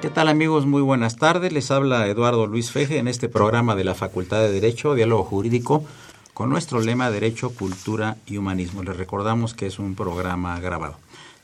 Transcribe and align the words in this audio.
¿Qué 0.00 0.08
tal 0.08 0.28
amigos? 0.28 0.64
Muy 0.64 0.80
buenas 0.80 1.16
tardes. 1.16 1.52
Les 1.52 1.70
habla 1.70 2.06
Eduardo 2.06 2.46
Luis 2.46 2.70
Feje 2.70 2.96
en 2.96 3.06
este 3.06 3.28
programa 3.28 3.76
de 3.76 3.84
la 3.84 3.94
Facultad 3.94 4.40
de 4.40 4.50
Derecho, 4.50 4.94
Diálogo 4.94 5.24
Jurídico, 5.24 5.84
con 6.32 6.48
nuestro 6.48 6.80
lema 6.80 7.10
Derecho, 7.10 7.50
Cultura 7.50 8.16
y 8.26 8.38
Humanismo. 8.38 8.82
Les 8.82 8.96
recordamos 8.96 9.52
que 9.52 9.66
es 9.66 9.78
un 9.78 9.94
programa 9.94 10.58
grabado. 10.58 10.96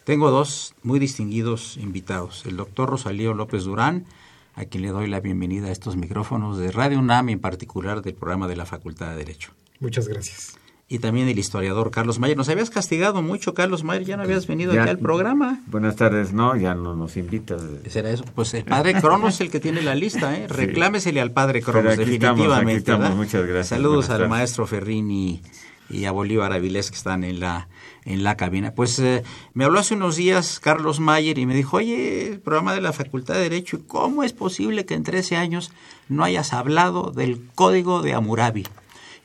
Tengo 0.05 0.31
dos 0.31 0.75
muy 0.83 0.99
distinguidos 0.99 1.77
invitados, 1.77 2.47
el 2.47 2.56
doctor 2.56 2.89
Rosalío 2.89 3.34
López 3.34 3.65
Durán, 3.65 4.06
a 4.55 4.65
quien 4.65 4.84
le 4.84 4.89
doy 4.89 5.06
la 5.06 5.21
bienvenida 5.21 5.66
a 5.66 5.72
estos 5.72 5.97
micrófonos 5.97 6.56
de 6.56 6.72
Radio 6.72 6.99
UNAM, 6.99 7.28
en 7.28 7.41
particular 7.41 8.00
del 8.00 8.15
programa 8.15 8.49
de 8.49 8.56
la 8.56 8.65
Facultad 8.65 9.11
de 9.11 9.16
Derecho. 9.16 9.53
Muchas 9.81 10.09
gracias 10.09 10.56
y 10.88 11.00
también 11.00 11.28
el 11.28 11.38
historiador 11.38 11.91
Carlos 11.91 12.19
Mayer. 12.19 12.36
Nos 12.36 12.48
habías 12.48 12.70
castigado 12.70 13.20
mucho, 13.20 13.54
Carlos 13.54 13.82
Mayer, 13.82 14.04
ya 14.04 14.16
no 14.16 14.22
habías 14.22 14.47
venido 14.47 14.72
aquí 14.72 14.88
al 14.88 14.98
programa. 14.98 15.60
Buenas 15.66 15.97
tardes, 15.97 16.32
no, 16.32 16.56
ya 16.56 16.74
no 16.74 16.94
nos 16.94 17.16
invitas. 17.16 17.60
¿Será 17.88 18.10
eso? 18.10 18.24
Pues 18.34 18.54
el 18.54 18.64
padre 18.64 18.94
Cronos 19.00 19.34
es 19.34 19.41
el 19.41 19.50
que 19.50 19.58
tiene 19.58 19.82
la 19.82 19.94
lista, 19.94 20.36
¿eh? 20.36 20.47
Reclámesele 20.47 21.20
al 21.20 21.32
padre 21.32 21.60
Cronos, 21.60 21.97
definitivamente. 21.97 22.97
muchas 23.14 23.47
gracias. 23.47 23.69
Saludos 23.69 24.10
al 24.10 24.28
maestro 24.28 24.66
Ferrini 24.66 25.42
y 25.91 26.04
a 26.04 26.12
Bolívar 26.12 26.52
Avilés 26.52 26.91
que 26.91 26.97
están 26.97 27.24
en 27.24 27.41
la 27.41 27.68
en 28.04 28.22
la 28.22 28.36
cabina. 28.36 28.72
Pues 28.72 28.98
eh, 29.00 29.24
me 29.53 29.64
habló 29.64 29.80
hace 29.80 29.94
unos 29.94 30.14
días 30.14 30.60
Carlos 30.60 31.00
Mayer 31.00 31.38
y 31.38 31.47
me 31.47 31.54
dijo, 31.54 31.78
oye, 31.78 32.28
el 32.28 32.41
programa 32.41 32.72
de 32.72 32.80
la 32.80 32.92
Facultad 32.92 33.34
de 33.34 33.41
Derecho, 33.41 33.80
¿cómo 33.88 34.22
es 34.22 34.32
posible 34.32 34.86
que 34.86 34.94
en 34.94 35.03
13 35.03 35.36
años 35.36 35.72
no 36.08 36.22
hayas 36.22 36.53
hablado 36.53 37.10
del 37.10 37.44
Código 37.56 38.03
de 38.03 38.14
Amurabi? 38.14 38.64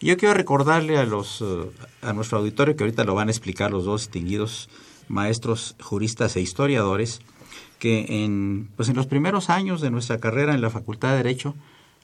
Yo 0.07 0.17
quiero 0.17 0.33
recordarle 0.33 0.97
a, 0.97 1.05
los, 1.05 1.41
eh, 1.41 1.69
a 2.01 2.13
nuestro 2.13 2.39
auditorio, 2.39 2.75
que 2.75 2.83
ahorita 2.83 3.03
lo 3.03 3.15
van 3.15 3.27
a 3.27 3.31
explicar 3.31 3.71
los 3.71 3.85
dos 3.85 4.01
distinguidos 4.01 4.69
maestros 5.07 5.75
juristas 5.79 6.35
e 6.35 6.41
historiadores, 6.41 7.21
que 7.79 8.23
en, 8.23 8.69
pues 8.75 8.89
en 8.89 8.95
los 8.95 9.07
primeros 9.07 9.49
años 9.49 9.81
de 9.81 9.91
nuestra 9.91 10.19
carrera 10.19 10.53
en 10.53 10.61
la 10.61 10.69
Facultad 10.69 11.11
de 11.11 11.17
Derecho 11.17 11.55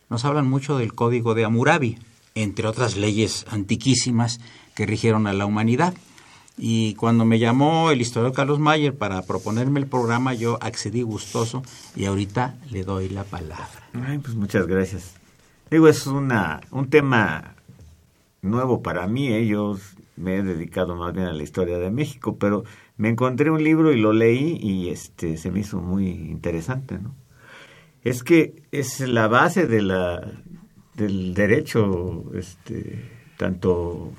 nos 0.10 0.26
hablan 0.26 0.48
mucho 0.48 0.78
del 0.78 0.94
Código 0.94 1.34
de 1.36 1.46
Hammurabi, 1.46 1.98
entre 2.36 2.68
otras 2.68 2.98
leyes 2.98 3.46
antiquísimas 3.50 4.40
que 4.76 4.86
rigieron 4.86 5.28
a 5.28 5.34
la 5.34 5.46
humanidad. 5.46 5.94
Y 6.58 6.96
cuando 6.96 7.24
me 7.26 7.40
llamó 7.40 7.92
el 7.92 8.02
historiador 8.02 8.36
Carlos 8.36 8.60
Mayer 8.60 8.96
para 8.96 9.22
proponerme 9.22 9.80
el 9.80 9.86
programa, 9.86 10.34
yo 10.34 10.58
accedí 10.62 11.04
gustoso 11.04 11.62
y 11.96 12.06
ahorita 12.06 12.58
le 12.72 12.84
doy 12.84 13.10
la 13.10 13.24
palabra. 13.24 13.90
Ay, 13.94 14.18
pues 14.18 14.36
muchas 14.36 14.66
gracias. 14.66 15.14
Digo, 15.70 15.88
es 15.88 16.08
una, 16.08 16.62
un 16.72 16.90
tema 16.90 17.57
nuevo 18.48 18.82
para 18.82 19.08
mí, 19.08 19.30
¿eh? 19.30 19.46
yo 19.46 19.78
me 20.16 20.38
he 20.38 20.44
dedicado 20.44 20.96
más 20.96 21.14
bien 21.14 21.28
a 21.28 21.34
la 21.34 21.44
historia 21.44 21.78
de 21.78 21.92
México, 21.92 22.38
pero 22.38 22.64
me 22.98 23.10
encontré 23.10 23.52
un 23.52 23.64
libro 23.64 23.92
y 23.94 24.00
lo 24.00 24.14
leí 24.14 24.58
y 24.62 24.90
este 24.90 25.38
se 25.38 25.52
me 25.52 25.60
hizo 25.60 25.80
muy 25.80 26.08
interesante, 26.10 26.98
¿no? 26.98 27.16
Es 28.04 28.24
que 28.24 28.64
es 28.72 29.02
la 29.02 29.28
base 29.28 29.68
de 29.68 29.82
la 29.82 30.22
del 30.96 31.34
derecho 31.34 32.26
este 32.34 33.04
tanto 33.38 34.12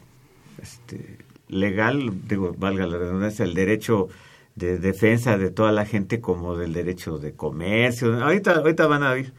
este 0.63 1.19
legal, 1.49 2.29
digo, 2.29 2.55
valga 2.57 2.87
la 2.87 2.99
redundancia, 2.99 3.45
el 3.45 3.55
derecho 3.55 4.09
de 4.55 4.79
defensa 4.79 5.39
de 5.39 5.51
toda 5.51 5.73
la 5.73 5.87
gente 5.87 6.21
como 6.21 6.57
del 6.57 6.73
derecho 6.73 7.19
de 7.19 7.33
comercio. 7.33 8.23
Ahorita 8.23 8.53
ahorita 8.53 8.87
van 8.87 9.03
a 9.03 9.15
ver. 9.15 9.33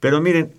Pero 0.00 0.20
miren, 0.20 0.52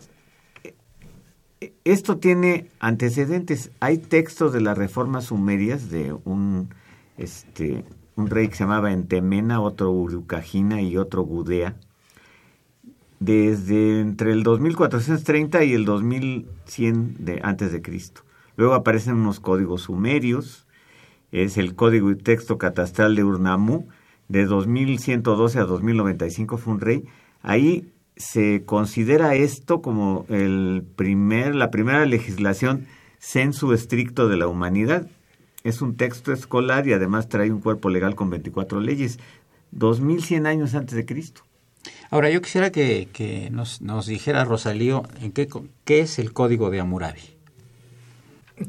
esto 1.84 2.18
tiene 2.18 2.68
antecedentes. 2.80 3.72
Hay 3.80 3.97
textos 3.97 4.53
de 4.53 4.62
las 4.62 4.78
reformas 4.78 5.25
sumerias 5.25 5.90
de 5.90 6.14
un, 6.24 6.70
este, 7.18 7.84
un 8.16 8.28
rey 8.28 8.47
que 8.47 8.56
se 8.56 8.64
llamaba 8.64 8.92
Entemena, 8.92 9.62
otro 9.62 9.92
Urukagina 9.92 10.81
y 10.81 10.97
otro 10.97 11.24
Gudea, 11.24 11.75
desde 13.20 14.00
entre 14.00 14.32
el 14.32 14.44
2430 14.44 15.64
y 15.66 15.73
el 15.73 15.85
2100 15.85 17.16
de, 17.20 17.40
antes 17.44 17.72
de 17.72 17.82
Cristo. 17.82 18.22
Luego 18.56 18.73
aparecen 18.73 19.16
unos 19.16 19.40
códigos 19.40 19.84
sumerios, 19.84 20.66
es 21.32 21.58
el 21.58 21.76
código 21.76 22.11
y 22.11 22.16
texto 22.16 22.58
catastral 22.58 23.16
de 23.16 23.23
Urnamu, 23.23 23.88
de 24.28 24.46
2112 24.46 25.59
a 25.59 25.64
2095 25.64 26.58
fue 26.58 26.73
un 26.73 26.79
rey. 26.79 27.06
Ahí 27.41 27.91
se 28.20 28.64
considera 28.66 29.34
esto 29.34 29.82
como 29.82 30.26
el 30.30 30.84
primer, 30.96 31.56
la 31.56 31.72
primera 31.72 32.06
legislación 32.06 32.86
censo 33.18 33.74
estricto 33.74 34.28
de 34.28 34.38
la 34.38 34.48
humanidad. 34.48 35.08
Es 35.64 35.82
un 35.82 35.96
texto 35.96 36.34
escolar 36.34 36.88
y 36.88 36.94
además 36.94 37.30
trae 37.30 37.52
un 37.52 37.62
cuerpo 37.62 37.90
legal 37.90 38.16
con 38.16 38.30
24 38.30 38.82
leyes, 38.82 39.20
2100 39.72 40.48
años 40.48 40.76
antes 40.76 40.96
de 40.96 41.06
Cristo. 41.06 41.44
Ahora, 42.12 42.30
yo 42.30 42.42
quisiera 42.42 42.72
que, 42.72 43.50
nos, 43.52 43.82
nos, 43.82 44.06
dijera, 44.06 44.44
Rosalío, 44.44 45.04
¿en 45.22 45.32
qué, 45.32 45.48
qué 45.86 46.02
es 46.02 46.20
el 46.20 46.34
código 46.34 46.70
de 46.70 46.82
Hammurabi? 46.82 47.22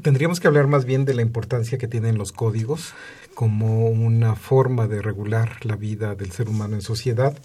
Tendríamos 0.01 0.39
que 0.39 0.47
hablar 0.47 0.67
más 0.67 0.85
bien 0.85 1.03
de 1.03 1.13
la 1.13 1.21
importancia 1.21 1.77
que 1.77 1.89
tienen 1.89 2.17
los 2.17 2.31
códigos 2.31 2.93
como 3.35 3.89
una 3.89 4.35
forma 4.35 4.87
de 4.87 5.01
regular 5.01 5.65
la 5.65 5.75
vida 5.75 6.15
del 6.15 6.31
ser 6.31 6.47
humano 6.47 6.75
en 6.75 6.81
sociedad 6.81 7.37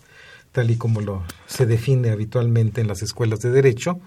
tal 0.57 0.71
y 0.71 0.77
como 0.77 1.03
lo 1.03 1.23
se 1.47 1.67
define 1.67 2.09
habitualmente 2.09 2.81
en 2.81 2.89
las 2.89 3.03
escuelas 3.03 3.41
de 3.41 3.51
derecho 3.51 4.01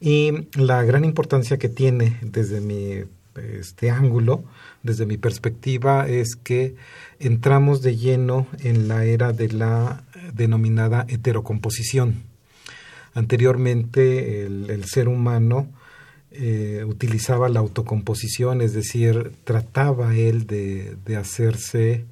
y 0.00 0.46
la 0.54 0.84
gran 0.84 1.04
importancia 1.04 1.58
que 1.58 1.68
tiene 1.68 2.18
desde 2.22 2.60
mi 2.60 3.02
este 3.36 3.90
ángulo, 3.90 4.44
desde 4.84 5.06
mi 5.06 5.16
perspectiva, 5.16 6.08
es 6.08 6.36
que 6.36 6.76
entramos 7.18 7.82
de 7.82 7.96
lleno 7.96 8.46
en 8.60 8.86
la 8.86 9.04
era 9.06 9.32
de 9.32 9.48
la 9.48 10.04
denominada 10.32 11.04
heterocomposición. 11.08 12.22
Anteriormente 13.14 14.44
el, 14.46 14.84
ser 14.84 15.08
humano 15.08 15.66
eh, 16.30 16.84
utilizaba 16.86 17.48
la 17.48 17.58
autocomposición, 17.58 18.60
es 18.60 18.72
decir, 18.72 19.32
trataba 19.42 20.14
él 20.14 20.46
de, 20.46 20.96
de 21.04 21.16
hacerse, 21.16 22.04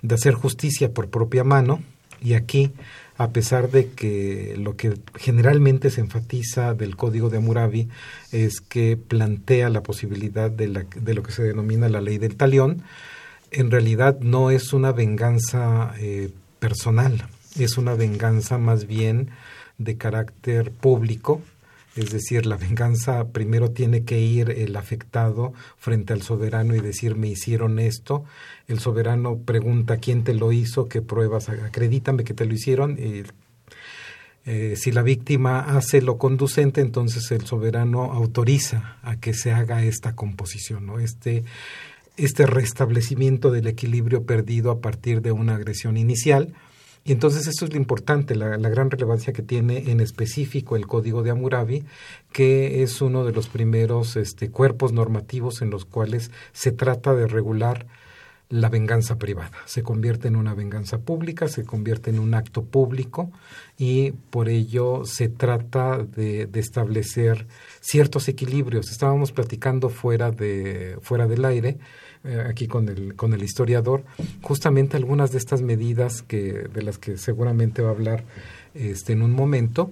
de 0.00 0.14
hacer 0.14 0.34
justicia 0.34 0.92
por 0.94 1.10
propia 1.10 1.42
mano, 1.42 1.80
y 2.22 2.34
aquí 2.34 2.72
a 3.22 3.30
pesar 3.30 3.70
de 3.70 3.90
que 3.90 4.56
lo 4.58 4.76
que 4.76 4.94
generalmente 5.14 5.90
se 5.90 6.00
enfatiza 6.00 6.74
del 6.74 6.96
código 6.96 7.30
de 7.30 7.38
Hammurabi 7.38 7.88
es 8.32 8.60
que 8.60 8.96
plantea 8.96 9.68
la 9.68 9.84
posibilidad 9.84 10.50
de, 10.50 10.66
la, 10.66 10.84
de 11.00 11.14
lo 11.14 11.22
que 11.22 11.30
se 11.30 11.44
denomina 11.44 11.88
la 11.88 12.00
ley 12.00 12.18
del 12.18 12.34
talión, 12.34 12.82
en 13.52 13.70
realidad 13.70 14.18
no 14.20 14.50
es 14.50 14.72
una 14.72 14.90
venganza 14.90 15.94
eh, 16.00 16.30
personal, 16.58 17.28
es 17.56 17.78
una 17.78 17.94
venganza 17.94 18.58
más 18.58 18.88
bien 18.88 19.30
de 19.78 19.96
carácter 19.96 20.72
público, 20.72 21.40
es 21.94 22.10
decir, 22.10 22.46
la 22.46 22.56
venganza 22.56 23.28
primero 23.28 23.70
tiene 23.72 24.04
que 24.04 24.18
ir 24.18 24.50
el 24.50 24.76
afectado 24.76 25.52
frente 25.76 26.14
al 26.14 26.22
soberano 26.22 26.74
y 26.74 26.80
decir 26.80 27.16
me 27.16 27.28
hicieron 27.28 27.78
esto. 27.78 28.24
El 28.66 28.78
soberano 28.78 29.38
pregunta 29.38 29.98
quién 29.98 30.24
te 30.24 30.32
lo 30.32 30.52
hizo, 30.52 30.88
qué 30.88 31.02
pruebas, 31.02 31.50
acredítame 31.50 32.24
que 32.24 32.32
te 32.32 32.46
lo 32.46 32.54
hicieron. 32.54 32.98
Y, 32.98 33.24
eh, 34.44 34.74
si 34.76 34.90
la 34.90 35.02
víctima 35.02 35.60
hace 35.60 36.00
lo 36.00 36.18
conducente, 36.18 36.80
entonces 36.80 37.30
el 37.30 37.46
soberano 37.46 38.04
autoriza 38.04 38.96
a 39.02 39.20
que 39.20 39.34
se 39.34 39.52
haga 39.52 39.84
esta 39.84 40.16
composición, 40.16 40.86
¿no? 40.86 40.98
este, 40.98 41.44
este 42.16 42.46
restablecimiento 42.46 43.50
del 43.50 43.68
equilibrio 43.68 44.24
perdido 44.24 44.70
a 44.70 44.80
partir 44.80 45.20
de 45.20 45.30
una 45.30 45.56
agresión 45.56 45.96
inicial 45.96 46.54
y 47.04 47.12
entonces 47.12 47.46
eso 47.48 47.64
es 47.64 47.72
lo 47.72 47.78
importante, 47.78 48.36
la, 48.36 48.56
gran 48.56 48.90
relevancia 48.90 49.32
que 49.32 49.42
tiene 49.42 49.90
en 49.90 50.00
específico 50.00 50.76
el 50.76 50.86
Código 50.86 51.22
de 51.22 51.30
Hammurabi, 51.30 51.84
que 52.32 52.82
es 52.82 53.00
uno 53.00 53.24
de 53.24 53.32
los 53.32 53.48
primeros 53.48 54.16
este, 54.16 54.50
cuerpos 54.50 54.92
normativos 54.92 55.62
en 55.62 55.70
los 55.70 55.84
cuales 55.84 56.30
se 56.52 56.70
trata 56.70 57.14
de 57.14 57.26
regular 57.26 57.86
la 58.48 58.68
venganza 58.68 59.18
privada. 59.18 59.52
Se 59.64 59.82
convierte 59.82 60.28
en 60.28 60.36
una 60.36 60.54
venganza 60.54 60.98
pública, 60.98 61.48
se 61.48 61.64
convierte 61.64 62.10
en 62.10 62.18
un 62.18 62.34
acto 62.34 62.62
público 62.62 63.32
y 63.78 64.12
por 64.12 64.48
ello 64.50 65.04
se 65.04 65.28
trata 65.28 65.98
de, 65.98 66.46
de 66.46 66.60
establecer 66.60 67.46
ciertos 67.80 68.28
equilibrios. 68.28 68.90
Estábamos 68.90 69.32
platicando 69.32 69.88
fuera, 69.88 70.30
de, 70.30 70.98
fuera 71.00 71.26
del 71.26 71.46
aire 71.46 71.78
eh, 72.24 72.44
aquí 72.48 72.68
con 72.68 72.88
el, 72.88 73.14
con 73.16 73.32
el 73.32 73.42
historiador, 73.42 74.04
justamente 74.42 74.96
algunas 74.96 75.32
de 75.32 75.38
estas 75.38 75.62
medidas 75.62 76.22
que, 76.22 76.68
de 76.72 76.82
las 76.82 76.98
que 76.98 77.18
seguramente 77.18 77.82
va 77.82 77.88
a 77.88 77.92
hablar 77.92 78.24
este, 78.74 79.12
en 79.12 79.22
un 79.22 79.32
momento, 79.32 79.90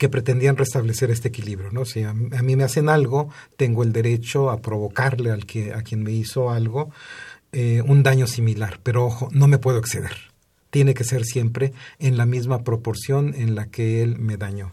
que 0.00 0.08
pretendían 0.08 0.56
restablecer 0.56 1.10
este 1.10 1.28
equilibrio, 1.28 1.70
¿no? 1.72 1.84
Si 1.84 2.02
a, 2.04 2.14
mí 2.14 2.56
me 2.56 2.64
hacen 2.64 2.88
algo, 2.88 3.28
tengo 3.58 3.82
el 3.82 3.92
derecho 3.92 4.48
a 4.48 4.62
provocarle 4.62 5.30
al 5.30 5.44
que, 5.44 5.74
a 5.74 5.82
quien 5.82 6.02
me 6.02 6.10
hizo 6.10 6.50
algo 6.50 6.90
eh, 7.52 7.82
un 7.86 8.02
daño 8.02 8.26
similar, 8.26 8.80
pero 8.82 9.04
ojo, 9.04 9.28
no 9.32 9.46
me 9.46 9.58
puedo 9.58 9.78
exceder. 9.78 10.16
Tiene 10.70 10.94
que 10.94 11.04
ser 11.04 11.24
siempre 11.24 11.74
en 11.98 12.16
la 12.16 12.24
misma 12.24 12.62
proporción 12.64 13.34
en 13.34 13.54
la 13.54 13.66
que 13.66 14.02
él 14.02 14.18
me 14.18 14.38
dañó. 14.38 14.72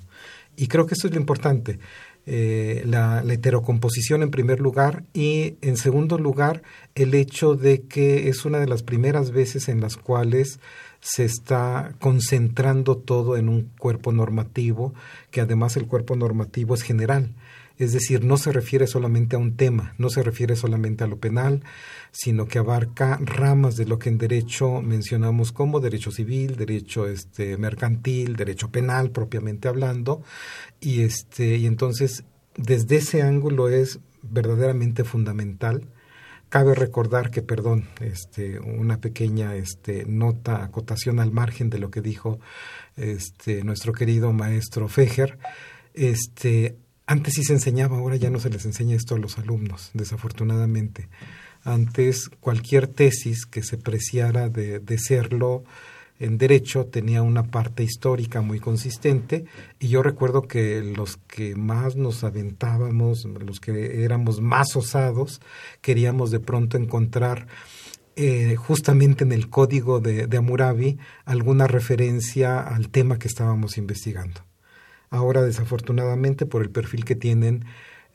Y 0.56 0.68
creo 0.68 0.86
que 0.86 0.94
eso 0.94 1.08
es 1.08 1.14
lo 1.14 1.20
importante. 1.20 1.80
Eh, 2.30 2.84
la, 2.86 3.24
heterocomposición 3.26 4.22
en 4.22 4.32
primer 4.32 4.60
lugar 4.60 5.06
y 5.14 5.56
en 5.62 5.78
segundo 5.78 6.18
lugar 6.18 6.62
el 6.94 7.14
hecho 7.14 7.56
de 7.56 7.84
que 7.84 8.28
es 8.28 8.44
una 8.44 8.60
de 8.60 8.68
las 8.68 8.84
primeras 8.84 9.32
veces 9.32 9.70
en 9.70 9.80
las 9.80 9.96
cuales 9.96 10.60
se 11.00 11.24
está 11.24 11.96
concentrando 12.02 12.98
todo 12.98 13.38
en 13.38 13.48
un 13.48 13.72
cuerpo 13.80 14.12
normativo, 14.12 14.94
que 15.32 15.40
además 15.40 15.78
el 15.78 15.88
cuerpo 15.88 16.18
normativo 16.18 16.76
es 16.76 16.82
general. 16.82 17.34
Es 17.78 17.94
decir, 17.94 18.24
no 18.24 18.38
se 18.38 18.52
refiere 18.52 18.88
solamente 18.88 19.36
a 19.36 19.40
un 19.40 19.56
tema, 19.56 19.94
no 19.98 20.10
se 20.10 20.24
refiere 20.24 20.56
solamente 20.56 21.04
a 21.04 21.08
lo 21.08 21.20
penal, 21.20 21.64
sino 22.12 22.48
que 22.48 22.58
abarca 22.58 23.20
ramas 23.22 23.76
de 23.76 23.86
lo 23.86 24.00
que 24.00 24.10
en 24.10 24.18
derecho 24.18 24.82
mencionamos 24.82 25.52
como 25.52 25.80
derecho 25.80 26.12
civil, 26.12 26.56
derecho 26.56 27.08
este 27.08 27.56
mercantil, 27.58 28.36
derecho 28.36 28.72
penal 28.72 29.12
propiamente 29.12 29.68
hablando, 29.68 30.24
y 30.80 31.02
este 31.02 31.58
y 31.58 31.68
entonces 31.68 32.24
desde 32.58 32.98
ese 32.98 33.22
ángulo 33.22 33.70
es 33.70 34.00
verdaderamente 34.24 35.04
fundamental. 35.04 35.88
Cabe 36.50 36.76
recordar 36.76 37.30
que, 37.30 37.42
perdón, 37.42 37.90
este, 38.00 38.60
una 38.60 39.02
pequeña 39.02 39.56
este, 39.56 40.06
nota, 40.06 40.64
acotación 40.64 41.20
al 41.20 41.32
margen 41.32 41.70
de 41.70 41.78
lo 41.78 41.92
que 41.92 42.02
dijo 42.02 42.40
este, 42.96 43.64
nuestro 43.64 43.92
querido 43.92 44.32
maestro 44.32 44.88
Fejer, 44.88 45.38
este, 45.94 46.78
antes 47.08 47.36
sí 47.36 47.44
se 47.44 47.54
enseñaba, 47.54 47.98
ahora 47.98 48.18
ya 48.18 48.30
no 48.30 48.40
se 48.40 48.50
les 48.50 48.66
enseña 48.66 48.96
esto 48.96 49.16
a 49.16 49.18
los 49.18 49.38
alumnos, 49.38 49.92
desafortunadamente. 49.94 51.08
Antes 51.64 52.30
cualquier 52.42 52.88
tesis 52.88 53.46
que 53.46 53.64
se 53.64 53.78
preciara 53.78 54.50
de, 54.50 54.98
serlo 54.98 55.64
en 56.20 56.38
derecho 56.38 56.86
tenía 56.86 57.22
una 57.22 57.44
parte 57.44 57.84
histórica 57.84 58.42
muy 58.42 58.60
consistente 58.60 59.46
y 59.80 59.88
yo 59.88 60.04
recuerdo 60.04 60.44
que 60.44 60.82
los 60.82 61.16
que 61.16 61.56
más 61.56 61.96
nos 61.96 62.26
aventábamos, 62.26 63.24
los 63.26 63.62
que 63.62 64.04
éramos 64.04 64.42
más 64.42 64.76
osados, 64.76 65.42
queríamos 65.82 66.30
de 66.32 66.42
pronto 66.42 66.76
encontrar 66.76 67.48
eh, 68.18 68.56
justamente 68.58 69.24
en 69.24 69.32
el 69.32 69.50
código 69.50 70.02
de, 70.02 70.28
de 70.28 70.38
Amurabi 70.38 70.98
alguna 71.24 71.68
referencia 71.68 72.60
al 72.60 72.90
tema 72.90 73.18
que 73.18 73.28
estábamos 73.28 73.78
investigando. 73.78 74.47
Ahora, 75.10 75.42
desafortunadamente, 75.42 76.46
por 76.46 76.62
el 76.62 76.70
perfil 76.70 77.06
que 77.06 77.16
tienen, 77.16 77.66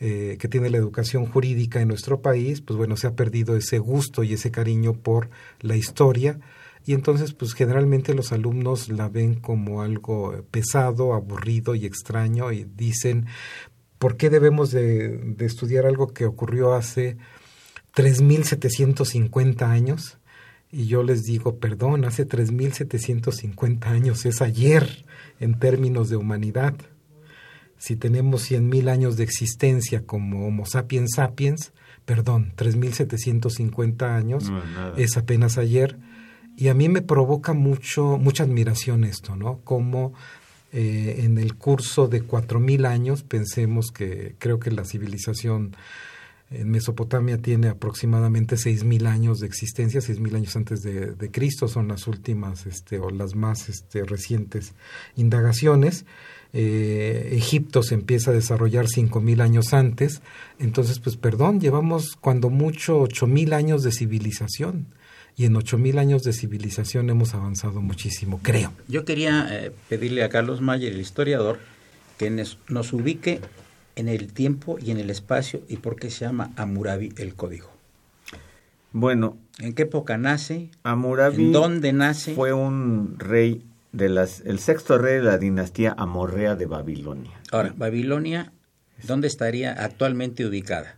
eh, 0.01 0.37
que 0.39 0.49
tiene 0.49 0.71
la 0.71 0.79
educación 0.79 1.27
jurídica 1.27 1.81
en 1.81 1.89
nuestro 1.89 2.21
país, 2.21 2.61
pues 2.61 2.77
bueno, 2.77 2.97
se 2.97 3.07
ha 3.07 3.15
perdido 3.15 3.57
ese 3.57 3.79
gusto 3.79 4.23
y 4.25 4.35
ese 4.35 4.51
cariño 4.51 4.95
por 4.95 5.31
la 5.61 5.77
historia. 5.77 6.39
Y 6.85 6.95
entonces, 6.95 7.33
pues 7.33 7.55
generalmente 7.55 8.15
los 8.15 8.33
alumnos 8.33 8.89
la 8.89 9.09
ven 9.09 9.37
como 9.37 9.83
algo 9.83 10.45
pesado, 10.51 11.15
aburrido 11.15 11.75
y 11.75 11.87
extraño 11.87 12.51
y 12.53 12.65
dicen, 12.65 13.27
¿por 13.99 14.17
qué 14.17 14.31
debemos 14.31 14.73
de, 14.73 15.37
estudiar 15.39 15.87
algo 15.87 16.09
que 16.13 16.27
ocurrió 16.27 16.75
hace 16.75 17.17
3.750 17.95 19.63
años? 19.63 20.19
Y 20.73 20.87
yo 20.87 21.05
les 21.05 21.23
digo, 21.23 21.59
perdón, 21.61 22.05
hace 22.05 22.27
3.750 22.27 23.87
años 23.87 24.27
es 24.27 24.43
ayer 24.43 25.05
en 25.41 25.59
términos 25.59 26.09
de 26.09 26.17
humanidad. 26.17 26.75
Si 27.79 27.97
tenemos 27.97 28.51
100.000 28.51 28.89
años 28.89 29.17
de 29.17 29.25
existencia 29.25 30.07
como 30.07 30.47
Homo 30.47 30.67
sapiens 30.67 31.13
sapiens, 31.17 31.73
perdón, 32.05 32.53
3.750 32.57 34.03
años 34.15 34.53
es 34.97 35.17
apenas 35.17 35.59
ayer. 35.59 35.99
Y 36.57 36.69
a 36.69 36.75
mí 36.75 36.89
me 36.89 37.03
provoca 37.03 37.55
mucho, 37.55 38.19
mucha 38.19 38.45
admiración 38.45 39.05
esto, 39.05 39.37
¿no? 39.37 39.61
Como 39.65 40.13
eh, 40.73 41.23
en 41.25 41.39
el 41.39 41.57
curso 41.57 42.09
de 42.09 42.25
4.000 42.25 42.87
años, 42.87 43.23
pensemos 43.23 43.91
que 43.91 44.37
creo 44.39 44.59
que 44.59 44.71
la 44.71 44.85
civilización 44.85 45.75
en 46.55 46.71
Mesopotamia 46.71 47.39
tiene 47.39 47.69
aproximadamente 47.69 48.57
6.000 48.57 49.07
años 49.07 49.41
de 49.41 49.47
existencia, 49.47 50.01
6.000 50.01 50.37
años 50.37 50.57
antes 50.57 50.83
de, 50.83 51.31
Cristo, 51.31 51.69
son 51.69 51.89
las 51.89 52.07
últimas 52.07 52.67
este, 52.67 52.99
o 52.99 53.11
las 53.11 53.35
más 53.35 53.69
este, 53.69 54.05
recientes 54.05 54.75
indagaciones. 55.17 56.05
Eh, 56.53 57.31
Egipto 57.33 57.83
se 57.83 57.95
empieza 57.95 58.31
a 58.31 58.35
desarrollar 58.35 58.87
5.000 58.87 59.41
años 59.41 59.73
antes, 59.73 60.21
entonces, 60.59 60.99
pues 60.99 61.17
perdón, 61.17 61.61
llevamos 61.61 62.17
cuando 62.21 62.51
mucho 62.51 63.03
8.000 63.03 63.55
años 63.55 63.83
de 63.83 63.93
civilización 63.93 64.87
y 65.37 65.47
en 65.47 65.55
8.000 65.55 65.99
años 65.99 66.23
de 66.23 66.35
civilización 66.35 67.09
hemos 67.09 67.35
avanzado 67.35 67.81
muchísimo, 67.81 68.41
creo. 68.43 68.73
Yo 68.87 69.07
quería 69.07 69.49
eh, 69.51 69.73
pedirle 69.89 70.25
a 70.25 70.29
Carlos 70.29 70.61
Mayer, 70.61 70.93
el 70.93 71.01
historiador, 71.01 71.59
que 72.19 72.31
nos 72.31 72.93
ubique 72.93 73.41
en 73.97 74.09
el 74.09 74.33
tiempo 74.33 74.79
y 74.81 74.91
en 74.91 74.99
el 74.99 75.11
espacio 75.11 75.63
y 75.69 75.77
por 75.77 75.97
qué 75.97 76.11
se 76.11 76.25
llama 76.25 76.53
Amurabi 76.57 77.13
el 77.17 77.35
código. 77.35 77.71
Bueno, 78.93 79.39
¿en 79.59 79.75
qué 79.75 79.83
época 79.83 80.19
nace? 80.19 80.71
Amurabi 80.83 81.47
¿En 81.47 81.53
dónde 81.53 81.93
nace? 81.93 82.35
Fue 82.35 82.53
un 82.53 83.19
rey 83.19 83.65
de 83.93 84.09
las 84.09 84.41
el 84.41 84.59
sexto 84.59 84.99
rey 84.99 85.17
de 85.17 85.23
la 85.23 85.39
dinastía 85.39 85.95
amorrea 85.97 86.57
de 86.57 86.67
Babilonia. 86.67 87.41
Ahora, 87.51 87.75
Babilonia, 87.77 88.53
¿dónde 89.03 89.29
estaría 89.29 89.73
actualmente 89.73 90.47
ubicada? 90.47 90.97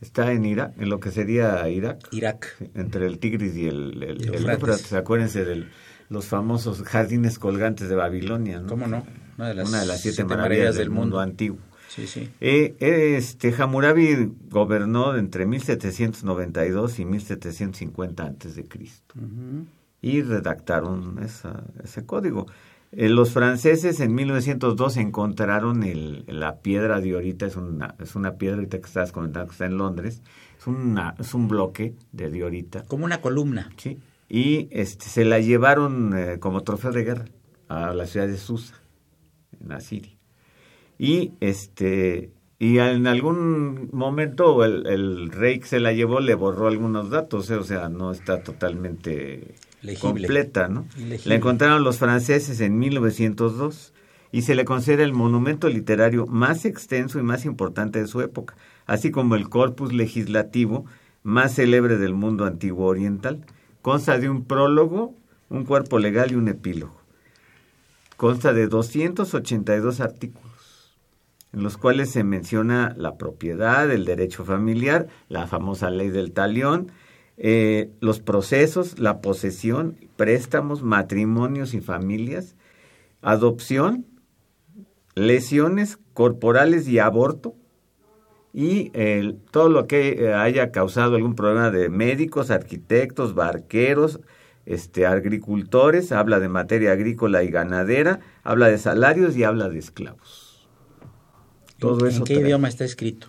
Está 0.00 0.32
en 0.32 0.46
Irak, 0.46 0.72
en 0.78 0.88
lo 0.88 0.98
que 0.98 1.10
sería 1.10 1.68
Irak. 1.68 2.08
Irak. 2.10 2.56
entre 2.74 3.06
el 3.06 3.18
Tigris 3.18 3.54
y 3.54 3.68
el, 3.68 4.02
el, 4.02 4.96
Acuérdense 4.96 5.44
de 5.44 5.66
los 6.08 6.26
famosos 6.26 6.82
jardines 6.82 7.38
colgantes 7.38 7.88
de 7.88 7.94
Babilonia, 7.94 8.60
¿no? 8.60 8.68
¿Cómo 8.68 8.86
no? 8.86 9.06
Una 9.36 9.48
de 9.48 9.54
las, 9.54 10.00
siete, 10.00 10.24
maravillas, 10.24 10.76
del, 10.76 10.90
mundo 10.90 11.20
antiguo. 11.20 11.58
Sí, 11.90 12.06
sí. 12.06 12.30
Eh, 12.40 12.76
este 12.78 13.52
Hammurabi 13.52 14.32
gobernó 14.48 15.16
entre 15.16 15.44
1792 15.44 17.00
y 17.00 17.04
1750 17.04 18.24
antes 18.24 18.54
de 18.54 18.64
Cristo 18.64 19.16
y 20.00 20.22
redactaron 20.22 21.18
ese 21.18 22.06
código. 22.06 22.46
Eh, 22.92 23.08
los 23.08 23.32
franceses 23.32 23.98
en 23.98 24.14
1902 24.14 24.98
encontraron 24.98 25.82
el, 25.82 26.24
la 26.28 26.60
piedra 26.60 27.00
diorita, 27.00 27.46
es 27.46 27.56
una, 27.56 27.96
es 27.98 28.14
una 28.14 28.34
piedra 28.34 28.64
que 28.66 28.76
estás 28.76 29.10
comentando 29.10 29.48
que 29.48 29.52
está 29.52 29.66
en 29.66 29.76
Londres, 29.76 30.22
es, 30.58 30.66
una, 30.68 31.16
es 31.18 31.34
un 31.34 31.48
bloque 31.48 31.94
de 32.12 32.30
diorita. 32.30 32.84
Como 32.84 33.04
una 33.04 33.20
columna. 33.20 33.70
Sí, 33.76 33.98
y 34.28 34.68
este, 34.70 35.06
se 35.06 35.24
la 35.24 35.40
llevaron 35.40 36.16
eh, 36.16 36.38
como 36.38 36.62
trofeo 36.62 36.92
de 36.92 37.02
guerra 37.02 37.24
a 37.66 37.92
la 37.94 38.06
ciudad 38.06 38.28
de 38.28 38.36
Susa, 38.36 38.74
en 39.60 39.68
la 39.68 39.80
Siria. 39.80 40.19
Y 41.00 41.32
este 41.40 42.30
y 42.58 42.78
en 42.78 43.06
algún 43.06 43.88
momento 43.90 44.62
el, 44.66 44.86
el, 44.86 45.30
rey 45.30 45.60
que 45.60 45.66
se 45.66 45.80
la 45.80 45.94
llevó 45.94 46.20
le 46.20 46.34
borró 46.34 46.68
algunos 46.68 47.08
datos, 47.08 47.50
eh, 47.50 47.54
o 47.54 47.64
sea, 47.64 47.88
no 47.88 48.12
está 48.12 48.42
totalmente 48.42 49.54
completa, 49.98 50.68
¿no? 50.68 50.86
La 51.24 51.36
encontraron 51.36 51.84
los 51.84 51.96
franceses 51.96 52.60
en 52.60 52.78
1902 52.78 53.94
y 54.30 54.42
se 54.42 54.54
le 54.54 54.66
considera 54.66 55.02
el 55.02 55.14
monumento 55.14 55.70
literario 55.70 56.26
más 56.26 56.66
extenso 56.66 57.18
y 57.18 57.22
más 57.22 57.46
importante 57.46 57.98
de 57.98 58.06
su 58.06 58.20
época, 58.20 58.54
así 58.84 59.10
como 59.10 59.36
el 59.36 59.48
corpus 59.48 59.94
legislativo 59.94 60.84
más 61.22 61.54
célebre 61.54 61.96
del 61.96 62.12
mundo 62.12 62.44
antiguo 62.44 62.84
oriental. 62.84 63.40
Consta 63.80 64.18
de 64.18 64.28
un 64.28 64.44
prólogo, 64.44 65.14
un 65.48 65.64
cuerpo 65.64 65.98
legal 65.98 66.32
y 66.32 66.34
un 66.34 66.48
epílogo. 66.48 67.00
Consta 68.18 68.52
de 68.52 68.66
282 68.66 70.00
artículos 70.00 70.49
en 71.52 71.62
los 71.62 71.76
cuales 71.76 72.10
se 72.10 72.24
menciona 72.24 72.94
la 72.96 73.16
propiedad, 73.16 73.90
el 73.90 74.04
derecho 74.04 74.44
familiar, 74.44 75.08
la 75.28 75.46
famosa 75.46 75.90
ley 75.90 76.10
del 76.10 76.32
talión, 76.32 76.92
eh, 77.36 77.90
los 78.00 78.20
procesos, 78.20 78.98
la 78.98 79.20
posesión, 79.20 79.96
préstamos, 80.16 80.82
matrimonios 80.82 81.74
y 81.74 81.80
familias, 81.80 82.56
adopción, 83.22 84.06
lesiones 85.14 85.98
corporales 86.14 86.86
y 86.88 86.98
aborto, 86.98 87.54
y 88.52 88.90
todo 89.52 89.68
lo 89.68 89.86
que 89.86 90.10
eh, 90.10 90.34
haya 90.34 90.72
causado 90.72 91.14
algún 91.16 91.36
problema 91.36 91.70
de 91.70 91.88
médicos, 91.88 92.50
arquitectos, 92.50 93.34
barqueros, 93.34 94.20
este, 94.66 95.06
agricultores, 95.06 96.12
habla 96.12 96.40
de 96.40 96.48
materia 96.48 96.92
agrícola 96.92 97.42
y 97.42 97.48
ganadera, 97.50 98.20
habla 98.42 98.68
de 98.68 98.78
salarios 98.78 99.36
y 99.36 99.44
habla 99.44 99.68
de 99.68 99.78
esclavos. 99.78 100.39
Todo 101.80 102.06
¿En, 102.06 102.12
eso 102.12 102.18
¿En 102.18 102.24
qué 102.24 102.34
idioma 102.34 102.68
está 102.68 102.84
escrito? 102.84 103.26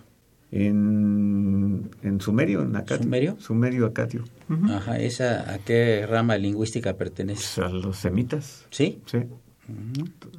en, 0.52 1.90
en 2.02 2.20
sumerio, 2.20 2.62
en 2.62 2.76
acadio. 2.76 3.02
¿Sumerio? 3.02 3.36
Sumerio, 3.40 3.86
acadio. 3.86 4.24
Ajá, 4.68 4.98
¿esa 4.98 5.50
a 5.50 5.58
qué 5.58 6.06
rama 6.06 6.36
lingüística 6.36 6.94
pertenece? 6.94 7.42
Pues 7.56 7.66
a 7.66 7.70
los 7.70 7.96
semitas. 7.96 8.66
¿Sí? 8.70 9.00
Sí. 9.06 9.18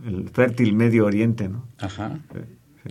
El 0.05 0.29
fértil 0.29 0.73
Medio 0.75 1.05
Oriente, 1.05 1.49
¿no? 1.49 1.67
Ajá. 1.79 2.19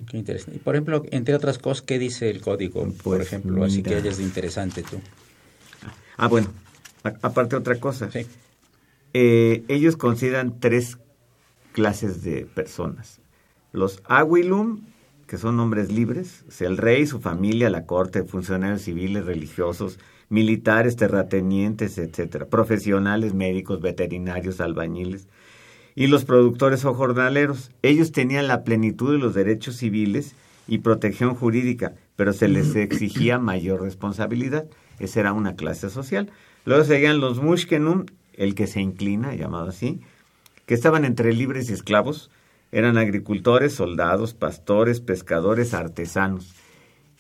Qué 0.09 0.17
interesante. 0.17 0.57
Y 0.57 0.59
por 0.59 0.75
ejemplo, 0.75 1.05
entre 1.13 1.35
otras 1.37 1.59
cosas, 1.59 1.83
¿qué 1.83 1.99
dice 2.01 2.29
el 2.29 2.41
código? 2.41 2.83
por 2.83 3.19
pues 3.19 3.27
ejemplo, 3.29 3.65
así 3.65 3.83
que 3.83 3.95
hayas 3.95 4.17
de 4.17 4.25
interesante 4.25 4.83
tú. 4.83 5.01
Ah, 6.17 6.27
bueno, 6.27 6.49
aparte 7.05 7.55
otra 7.55 7.79
cosa. 7.79 8.11
Sí. 8.11 8.27
Eh, 9.15 9.63
ellos 9.69 9.97
consideran 9.97 10.59
tres 10.59 10.99
clases 11.73 12.25
de 12.25 12.47
personas. 12.47 13.21
Los 13.73 14.03
aguilum, 14.07 14.81
que 15.33 15.39
son 15.39 15.59
hombres 15.61 15.91
libres, 15.91 16.45
o 16.47 16.51
sea, 16.51 16.69
el 16.69 16.77
rey, 16.77 17.07
su 17.07 17.19
familia, 17.19 17.71
la 17.71 17.87
corte, 17.87 18.23
funcionarios 18.23 18.83
civiles, 18.83 19.25
religiosos, 19.25 19.99
militares, 20.29 20.95
terratenientes, 20.97 21.97
etcétera, 21.97 22.45
profesionales, 22.45 23.33
médicos, 23.33 23.81
veterinarios, 23.81 24.61
albañiles, 24.61 25.29
y 25.95 26.09
los 26.09 26.27
productores 26.27 26.85
o 26.85 26.93
jornaleros. 26.93 27.71
Ellos 27.81 28.13
tenían 28.13 28.47
la 28.47 28.63
plenitud 28.63 29.13
de 29.13 29.17
los 29.17 29.33
derechos 29.33 29.77
civiles 29.77 30.35
y 30.69 30.81
protección 30.81 31.35
jurídica, 31.35 31.95
pero 32.15 32.35
se 32.35 32.49
les 32.49 32.77
exigía 32.77 33.39
mayor 33.39 33.81
responsabilidad. 33.81 34.67
Esa 34.99 35.21
era 35.21 35.33
una 35.33 35.57
clase 35.57 35.89
social. 35.89 36.31
Luego 36.67 36.85
seguían 36.85 37.21
los 37.21 37.41
mushkenum, 37.41 38.05
el 38.35 38.55
que 38.55 38.67
se 38.67 38.83
inclina, 38.83 39.35
llamado 39.35 39.71
así, 39.71 40.03
que 40.67 40.75
estaban 40.75 41.07
entre 41.07 41.33
libres 41.33 41.71
y 41.71 41.73
esclavos, 41.73 42.31
eran 42.73 42.97
agricultores, 42.97 43.75
soldados, 43.75 44.33
pastores, 44.33 45.01
pescadores, 45.01 45.75
artesanos. 45.75 46.55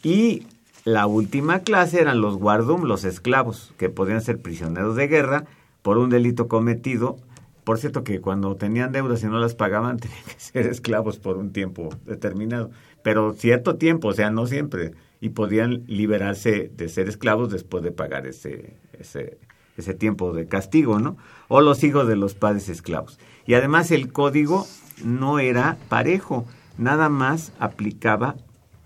Y 0.03 0.47
la 0.85 1.07
última 1.07 1.61
clase 1.61 2.01
eran 2.01 2.21
los 2.21 2.37
guardum, 2.37 2.85
los 2.85 3.05
esclavos, 3.05 3.73
que 3.77 3.91
podían 3.91 4.23
ser 4.23 4.41
prisioneros 4.41 4.97
de 4.97 5.07
guerra 5.07 5.45
por 5.83 5.99
un 5.99 6.09
delito 6.09 6.49
cometido. 6.49 7.19
Por 7.65 7.79
cierto 7.79 8.03
que 8.03 8.21
cuando 8.21 8.57
tenían 8.57 8.91
deudas 8.91 9.23
y 9.23 9.27
no 9.27 9.39
las 9.39 9.55
pagaban, 9.55 9.97
tenían 10.01 10.25
que 10.25 10.41
ser 10.41 10.67
esclavos 10.67 11.19
por 11.19 11.37
un 11.37 11.53
tiempo 11.53 11.91
determinado. 12.07 12.71
Pero 13.05 13.35
cierto 13.35 13.77
tiempo, 13.77 14.09
o 14.09 14.13
sea, 14.15 14.31
no 14.31 14.47
siempre. 14.47 14.93
Y 15.21 15.29
podían 15.29 15.85
liberarse 15.87 16.73
de 16.75 16.89
ser 16.89 17.09
esclavos 17.09 17.53
después 17.53 17.85
de 17.85 17.93
pagar 17.93 18.27
ese, 18.27 18.75
ese, 18.99 19.39
ese 19.77 19.95
tiempo 19.95 20.33
de 20.33 20.47
castigo, 20.47 20.99
¿no? 20.99 21.17
O 21.49 21.61
los 21.61 21.85
hijos 21.85 22.09
de 22.09 22.17
los 22.17 22.35
padres 22.35 22.69
esclavos. 22.69 23.21
Y 23.47 23.55
además 23.55 23.91
el 23.93 24.13
código 24.13 24.67
no 25.05 25.39
era 25.39 25.77
parejo, 25.89 26.47
nada 26.79 27.09
más 27.09 27.53
aplicaba 27.59 28.37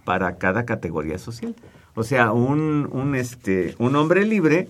para 0.05 0.39
cada 0.39 0.65
categoría 0.65 1.19
social. 1.19 1.55
O 1.95 2.03
sea, 2.03 2.33
un, 2.33 2.89
un, 2.93 3.15
este, 3.15 3.75
un 3.79 3.97
hombre 3.97 4.25
libre 4.25 4.69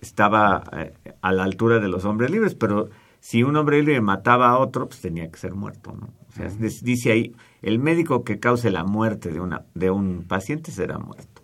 estaba 0.00 0.64
eh, 0.72 0.92
a 1.20 1.32
la 1.32 1.44
altura 1.44 1.78
de 1.78 1.88
los 1.88 2.04
hombres 2.04 2.30
libres, 2.30 2.54
pero 2.54 2.88
si 3.20 3.42
un 3.42 3.56
hombre 3.56 3.78
libre 3.78 4.00
mataba 4.00 4.50
a 4.50 4.58
otro, 4.58 4.88
pues 4.88 5.00
tenía 5.00 5.30
que 5.30 5.38
ser 5.38 5.54
muerto, 5.54 5.92
¿no? 5.92 6.08
O 6.28 6.32
sea, 6.32 6.48
dice 6.58 7.12
ahí, 7.12 7.34
el 7.62 7.78
médico 7.78 8.24
que 8.24 8.38
cause 8.38 8.70
la 8.70 8.84
muerte 8.84 9.32
de, 9.32 9.40
una, 9.40 9.64
de 9.74 9.90
un 9.90 10.22
paciente 10.22 10.70
será 10.70 10.98
muerto. 10.98 11.42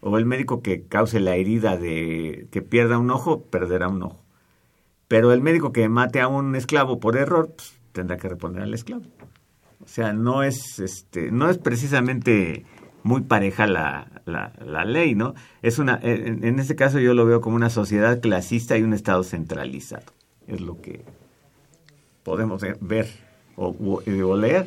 O 0.00 0.16
el 0.16 0.26
médico 0.26 0.62
que 0.62 0.86
cause 0.86 1.18
la 1.18 1.34
herida 1.34 1.76
de 1.76 2.48
que 2.52 2.62
pierda 2.62 2.98
un 2.98 3.10
ojo, 3.10 3.42
perderá 3.42 3.88
un 3.88 4.02
ojo. 4.04 4.22
Pero 5.08 5.32
el 5.32 5.40
médico 5.40 5.72
que 5.72 5.88
mate 5.88 6.20
a 6.20 6.28
un 6.28 6.54
esclavo 6.54 7.00
por 7.00 7.16
error, 7.16 7.52
pues, 7.56 7.74
tendrá 7.92 8.18
que 8.18 8.28
responder 8.28 8.62
al 8.62 8.74
esclavo. 8.74 9.04
O 9.82 9.88
sea, 9.88 10.12
no 10.12 10.42
es, 10.42 10.78
este, 10.78 11.30
no 11.32 11.48
es 11.48 11.58
precisamente 11.58 12.64
muy 13.02 13.22
pareja 13.22 13.66
la, 13.66 14.22
la, 14.26 14.84
ley, 14.84 15.14
¿no? 15.14 15.34
Es 15.62 15.78
una, 15.78 15.98
en, 16.02 16.44
en, 16.44 16.58
este 16.58 16.76
caso 16.76 16.98
yo 16.98 17.14
lo 17.14 17.24
veo 17.24 17.40
como 17.40 17.56
una 17.56 17.70
sociedad 17.70 18.20
clasista 18.20 18.76
y 18.76 18.82
un 18.82 18.92
Estado 18.92 19.24
centralizado. 19.24 20.12
Es 20.46 20.60
lo 20.60 20.80
que 20.80 21.04
podemos 22.22 22.62
ver 22.80 23.08
o, 23.56 24.02
o, 24.04 24.36
leer. 24.36 24.66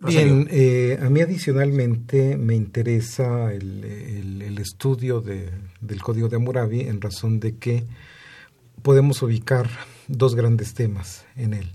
Bien, 0.00 0.46
eh, 0.50 0.98
a 1.00 1.08
mí 1.10 1.20
adicionalmente 1.20 2.36
me 2.36 2.54
interesa 2.54 3.52
el, 3.52 3.84
el, 4.42 4.58
estudio 4.58 5.20
de, 5.20 5.48
del 5.80 6.02
Código 6.02 6.28
de 6.28 6.36
Hammurabi 6.36 6.80
en 6.82 7.00
razón 7.00 7.40
de 7.40 7.56
que 7.56 7.84
podemos 8.82 9.22
ubicar 9.22 9.68
dos 10.08 10.34
grandes 10.34 10.74
temas 10.74 11.24
en 11.36 11.54
él. 11.54 11.70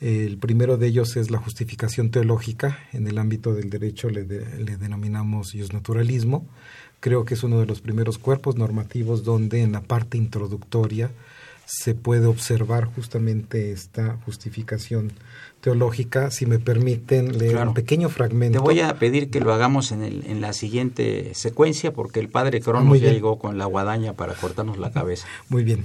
El 0.00 0.36
primero 0.36 0.76
de 0.76 0.88
ellos 0.88 1.16
es 1.16 1.30
la 1.30 1.38
justificación 1.38 2.10
teológica. 2.10 2.78
En 2.92 3.06
el 3.06 3.16
ámbito 3.18 3.54
del 3.54 3.70
derecho 3.70 4.10
le, 4.10 4.24
le 4.24 4.76
denominamos 4.76 5.54
naturalismo. 5.72 6.46
Creo 7.00 7.24
que 7.24 7.34
es 7.34 7.42
uno 7.42 7.60
de 7.60 7.66
los 7.66 7.80
primeros 7.80 8.18
cuerpos 8.18 8.56
normativos 8.56 9.24
donde 9.24 9.62
en 9.62 9.72
la 9.72 9.80
parte 9.80 10.18
introductoria 10.18 11.10
se 11.66 11.94
puede 11.94 12.26
observar 12.26 12.84
justamente 12.84 13.72
esta 13.72 14.18
justificación 14.24 15.12
teológica. 15.60 16.30
Si 16.30 16.46
me 16.46 16.60
permiten 16.60 17.36
leer 17.38 17.56
un 17.56 17.74
pequeño 17.74 18.08
fragmento. 18.08 18.58
Te 18.58 18.64
voy 18.64 18.80
a 18.80 18.94
pedir 18.98 19.30
que 19.30 19.40
lo 19.40 19.52
hagamos 19.52 19.90
en, 19.90 20.02
el, 20.02 20.24
en 20.26 20.40
la 20.40 20.52
siguiente 20.52 21.32
secuencia 21.34 21.92
porque 21.92 22.20
el 22.20 22.28
padre 22.28 22.60
Cronos 22.60 23.00
ya 23.00 23.10
llegó 23.10 23.38
con 23.38 23.58
la 23.58 23.64
guadaña 23.64 24.12
para 24.12 24.34
cortarnos 24.34 24.78
la 24.78 24.92
cabeza. 24.92 25.26
Muy 25.48 25.64
bien. 25.64 25.84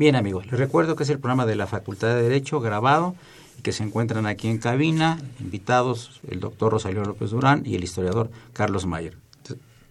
Bien 0.00 0.16
amigos, 0.16 0.46
les 0.46 0.58
recuerdo 0.58 0.96
que 0.96 1.02
es 1.02 1.10
el 1.10 1.18
programa 1.18 1.44
de 1.44 1.56
la 1.56 1.66
Facultad 1.66 2.14
de 2.14 2.22
Derecho 2.22 2.58
grabado 2.58 3.14
y 3.58 3.60
que 3.60 3.70
se 3.70 3.82
encuentran 3.82 4.24
aquí 4.24 4.48
en 4.48 4.56
cabina, 4.56 5.18
invitados 5.40 6.22
el 6.26 6.40
doctor 6.40 6.72
Rosalío 6.72 7.04
López 7.04 7.32
Durán 7.32 7.64
y 7.66 7.74
el 7.74 7.84
historiador 7.84 8.30
Carlos 8.54 8.86
Mayer. 8.86 9.18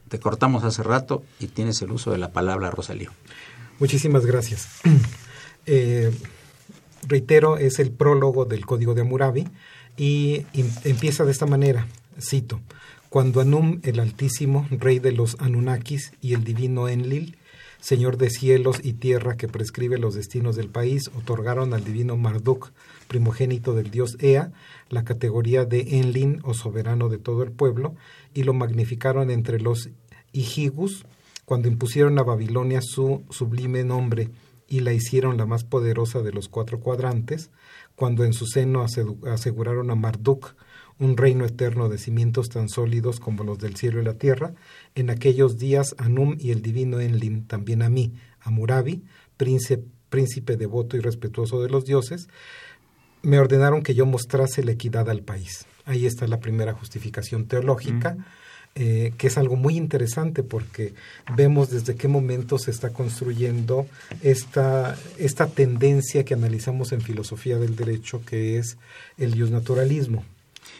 Te, 0.07 0.19
cortamos 0.19 0.63
hace 0.63 0.81
rato 0.81 1.21
y 1.39 1.45
tienes 1.45 1.79
el 1.83 1.91
uso 1.91 2.09
de 2.09 2.17
la 2.17 2.31
palabra 2.31 2.71
Rosalío. 2.71 3.11
Muchísimas 3.77 4.25
gracias. 4.25 4.67
Eh, 5.71 6.11
reitero, 7.07 7.57
es 7.57 7.77
el 7.77 7.91
prólogo 7.91 8.45
del 8.45 8.65
Código 8.65 8.95
de 8.95 9.01
Hammurabi 9.01 9.47
y, 9.95 10.47
y 10.51 10.65
empieza 10.85 11.25
de 11.25 11.31
esta 11.31 11.45
manera, 11.45 11.85
cito, 12.19 12.59
cuando 13.09 13.39
Anum 13.39 13.79
el 13.83 13.99
Altísimo, 13.99 14.67
rey 14.71 14.97
de 14.97 15.11
los 15.11 15.37
Anunnakis 15.39 16.13
y 16.21 16.33
el 16.33 16.43
divino 16.43 16.87
Enlil, 16.87 17.37
Señor 17.79 18.17
de 18.17 18.29
cielos 18.29 18.81
y 18.83 18.93
tierra 18.93 19.37
que 19.37 19.47
prescribe 19.47 19.97
los 19.97 20.13
destinos 20.13 20.55
del 20.57 20.67
país, 20.67 21.09
otorgaron 21.17 21.73
al 21.73 21.83
divino 21.83 22.17
Marduk, 22.17 22.71
primogénito 23.07 23.73
del 23.73 23.89
dios 23.89 24.17
Ea, 24.19 24.51
la 24.89 25.05
categoría 25.05 25.63
de 25.63 25.99
Enlin 25.99 26.41
o 26.43 26.53
soberano 26.53 27.07
de 27.07 27.17
todo 27.17 27.41
el 27.43 27.51
pueblo, 27.51 27.95
y 28.33 28.43
lo 28.43 28.53
magnificaron 28.53 29.31
entre 29.31 29.61
los 29.61 29.89
Ijigus, 30.33 31.05
cuando 31.45 31.67
impusieron 31.69 32.19
a 32.19 32.23
Babilonia 32.23 32.81
su 32.81 33.23
sublime 33.29 33.83
nombre 33.83 34.29
y 34.67 34.81
la 34.81 34.93
hicieron 34.93 35.37
la 35.37 35.45
más 35.45 35.63
poderosa 35.63 36.21
de 36.21 36.31
los 36.31 36.47
cuatro 36.47 36.79
cuadrantes, 36.81 37.49
cuando 37.95 38.23
en 38.23 38.33
su 38.33 38.45
seno 38.45 38.85
aseguraron 39.25 39.89
a 39.89 39.95
Marduk, 39.95 40.55
un 40.99 41.15
reino 41.17 41.45
eterno 41.45 41.89
de 41.89 41.97
cimientos 41.97 42.49
tan 42.49 42.69
sólidos 42.69 43.19
como 43.19 43.43
los 43.43 43.57
del 43.57 43.75
cielo 43.75 44.01
y 44.01 44.05
la 44.05 44.15
tierra, 44.15 44.53
en 44.95 45.09
aquellos 45.09 45.57
días 45.57 45.95
Anum 45.97 46.35
y 46.37 46.51
el 46.51 46.61
divino 46.61 46.99
Enlil, 46.99 47.47
también 47.47 47.81
a 47.81 47.89
mí, 47.89 48.13
a 48.41 48.49
Murabi, 48.49 49.03
príncipe, 49.37 49.85
príncipe 50.09 50.57
devoto 50.57 50.97
y 50.97 50.99
respetuoso 50.99 51.61
de 51.61 51.69
los 51.69 51.85
dioses, 51.85 52.27
me 53.21 53.39
ordenaron 53.39 53.81
que 53.81 53.95
yo 53.95 54.05
mostrase 54.05 54.63
la 54.63 54.71
equidad 54.71 55.09
al 55.09 55.21
país. 55.21 55.65
Ahí 55.85 56.05
está 56.05 56.27
la 56.27 56.39
primera 56.39 56.73
justificación 56.73 57.47
teológica. 57.47 58.15
Mm. 58.15 58.25
Eh, 58.75 59.13
que 59.17 59.27
es 59.27 59.37
algo 59.39 59.55
muy 59.55 59.75
interesante 59.75 60.43
porque 60.43 60.93
vemos 61.35 61.71
desde 61.71 61.95
qué 61.95 62.07
momento 62.07 62.59
se 62.59 62.69
está 62.69 62.93
construyendo 62.93 63.87
esta, 64.21 64.95
esta 65.17 65.47
tendencia 65.47 66.23
que 66.23 66.35
analizamos 66.35 66.91
en 66.91 67.01
filosofía 67.01 67.57
del 67.57 67.75
derecho, 67.75 68.21
que 68.23 68.59
es 68.59 68.77
el 69.17 69.51
naturalismo. 69.51 70.23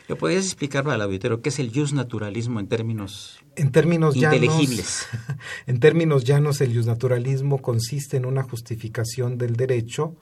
¿Le 0.08 0.16
podrías 0.16 0.46
explicar 0.46 0.88
al 0.90 1.02
auditorio 1.02 1.42
qué 1.42 1.50
es 1.50 1.60
el 1.60 1.72
naturalismo 1.94 2.60
en 2.60 2.68
términos, 2.68 3.40
en 3.56 3.72
términos 3.72 4.16
inteligibles? 4.16 5.08
Llanos, 5.12 5.38
en 5.68 5.80
términos 5.80 6.24
llanos, 6.24 6.62
el 6.62 6.86
naturalismo 6.86 7.62
consiste 7.62 8.18
en 8.18 8.26
una 8.26 8.44
justificación 8.44 9.38
del 9.38 9.56
derecho 9.56 10.16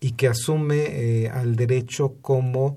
y 0.00 0.12
que 0.12 0.28
asume 0.28 1.24
eh, 1.24 1.28
al 1.28 1.56
derecho 1.56 2.14
como 2.20 2.76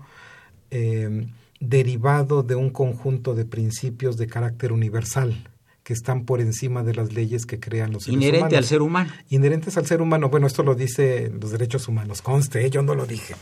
eh, 0.71 1.27
derivado 1.60 2.43
de 2.43 2.55
un 2.55 2.69
conjunto 2.69 3.36
de 3.36 3.45
principios 3.45 4.17
de 4.17 4.27
carácter 4.27 4.71
universal 4.71 5.49
que 5.86 5.93
están 5.93 6.26
por 6.26 6.41
encima 6.41 6.82
de 6.82 6.95
las 6.95 7.13
leyes 7.13 7.45
que 7.45 7.60
crean 7.60 7.93
los 7.93 8.06
seres 8.06 8.15
Inherente 8.15 8.39
humanos. 8.39 8.58
al 8.58 8.63
ser 8.65 8.82
humano. 8.82 9.13
Inherentes 9.30 9.78
al 9.78 9.86
ser 9.86 10.02
humano. 10.02 10.30
Bueno, 10.30 10.48
esto 10.48 10.63
lo 10.63 10.74
dice 10.74 11.32
los 11.39 11.52
derechos 11.52 11.88
humanos. 11.88 12.24
Conste, 12.24 12.67
yo 12.71 12.82
no 12.82 12.95
lo 12.95 13.06
dije. 13.06 13.36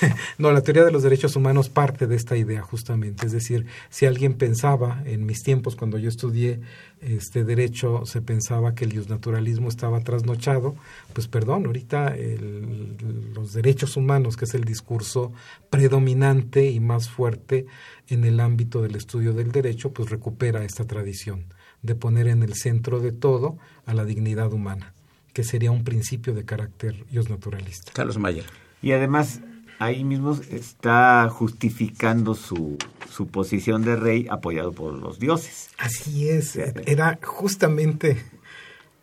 no, 0.38 0.50
la 0.50 0.62
teoría 0.62 0.82
de 0.82 0.92
los 0.92 1.02
derechos 1.02 1.36
humanos 1.36 1.68
parte 1.68 2.06
de 2.06 2.16
esta 2.16 2.38
idea 2.38 2.62
justamente. 2.62 3.26
Es 3.26 3.32
decir, 3.32 3.66
si 3.90 4.06
alguien 4.06 4.32
pensaba 4.32 5.02
en 5.04 5.26
mis 5.26 5.42
tiempos 5.42 5.76
cuando 5.76 5.98
yo 5.98 6.08
estudié 6.08 6.62
este 7.02 7.44
derecho, 7.44 8.06
se 8.06 8.22
pensaba 8.22 8.74
que 8.74 8.86
el 8.86 9.06
naturalismo 9.06 9.68
estaba 9.68 10.00
trasnochado, 10.00 10.76
pues 11.12 11.28
perdón, 11.28 11.66
ahorita 11.66 12.16
el, 12.16 12.96
los 13.34 13.52
derechos 13.52 13.98
humanos, 13.98 14.38
que 14.38 14.46
es 14.46 14.54
el 14.54 14.64
discurso 14.64 15.34
predominante 15.68 16.64
y 16.70 16.80
más 16.80 17.10
fuerte 17.10 17.66
en 18.08 18.24
el 18.24 18.40
ámbito 18.40 18.80
del 18.80 18.96
estudio 18.96 19.34
del 19.34 19.52
derecho, 19.52 19.92
pues 19.92 20.08
recupera 20.08 20.64
esta 20.64 20.86
tradición 20.86 21.44
de 21.82 21.94
poner 21.94 22.28
en 22.28 22.42
el 22.42 22.54
centro 22.54 23.00
de 23.00 23.12
todo 23.12 23.58
a 23.86 23.94
la 23.94 24.04
dignidad 24.04 24.52
humana, 24.52 24.92
que 25.32 25.44
sería 25.44 25.70
un 25.70 25.84
principio 25.84 26.34
de 26.34 26.44
carácter 26.44 27.04
naturalista. 27.28 27.92
Carlos 27.92 28.18
Mayer. 28.18 28.44
Y 28.82 28.92
además, 28.92 29.40
ahí 29.78 30.04
mismo 30.04 30.38
está 30.50 31.28
justificando 31.30 32.34
su, 32.34 32.76
su 33.10 33.28
posición 33.28 33.82
de 33.82 33.96
rey 33.96 34.26
apoyado 34.30 34.72
por 34.72 34.94
los 34.94 35.18
dioses. 35.18 35.70
Así 35.78 36.28
es, 36.28 36.56
era 36.56 37.18
justamente... 37.22 38.22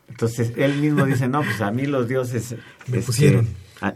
Entonces, 0.10 0.54
él 0.56 0.78
mismo 0.80 1.06
dice, 1.06 1.28
no, 1.28 1.42
pues 1.42 1.60
a 1.60 1.70
mí 1.72 1.86
los 1.86 2.08
dioses... 2.08 2.56
Me 2.88 3.00
este, 3.00 3.06
pusieron. 3.06 3.48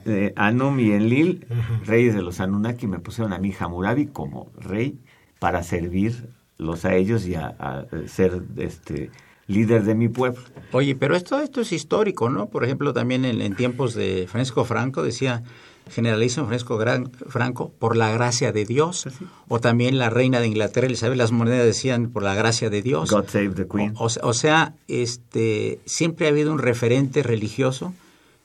Eh, 0.05 0.33
Anum 0.35 0.79
y 0.79 0.91
Enlil, 0.91 1.47
reyes 1.85 2.13
de 2.13 2.21
los 2.21 2.39
Anunnaki, 2.39 2.85
me 2.85 2.99
pusieron 2.99 3.33
a 3.33 3.39
mí 3.39 3.51
Hammurabi 3.57 4.07
como 4.07 4.51
rey 4.59 4.99
para 5.39 5.63
servir 5.63 6.29
los 6.61 6.85
a 6.85 6.95
ellos 6.95 7.25
y 7.25 7.35
a, 7.35 7.47
a, 7.59 7.85
ser 8.07 8.41
este 8.57 9.09
líder 9.47 9.83
de 9.83 9.95
mi 9.95 10.07
pueblo. 10.07 10.41
Oye, 10.71 10.95
pero 10.95 11.15
esto 11.15 11.39
esto 11.41 11.61
es 11.61 11.71
histórico, 11.71 12.29
¿no? 12.29 12.47
Por 12.47 12.63
ejemplo, 12.63 12.93
también 12.93 13.25
en, 13.25 13.41
en 13.41 13.55
tiempos 13.55 13.93
de 13.95 14.27
Francisco 14.29 14.63
Franco 14.63 15.03
decía 15.03 15.43
generalísimo 15.89 16.45
Francisco 16.45 16.77
Gran, 16.77 17.11
Franco 17.11 17.71
por 17.79 17.97
la 17.97 18.11
gracia 18.11 18.51
de 18.51 18.65
Dios, 18.65 19.07
Sí. 19.09 19.25
o 19.47 19.59
también 19.59 19.97
la 19.97 20.09
reina 20.09 20.39
de 20.39 20.47
Inglaterra, 20.47 20.85
Elizabeth, 20.87 21.17
las 21.17 21.31
monedas 21.31 21.65
decían 21.65 22.11
por 22.11 22.23
la 22.23 22.35
gracia 22.35 22.69
de 22.69 22.81
Dios. 22.81 23.09
God 23.11 23.25
save 23.27 23.49
the 23.55 23.67
Queen. 23.67 23.93
O, 23.97 24.05
o, 24.05 24.09
o 24.21 24.33
sea, 24.33 24.75
este 24.87 25.79
siempre 25.85 26.27
ha 26.27 26.29
habido 26.29 26.51
un 26.53 26.59
referente 26.59 27.23
religioso 27.23 27.93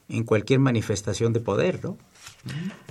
en 0.09 0.25
cualquier 0.25 0.61
manifestación 0.61 1.33
de 1.35 1.41
poder, 1.41 1.85
¿no? 1.85 1.99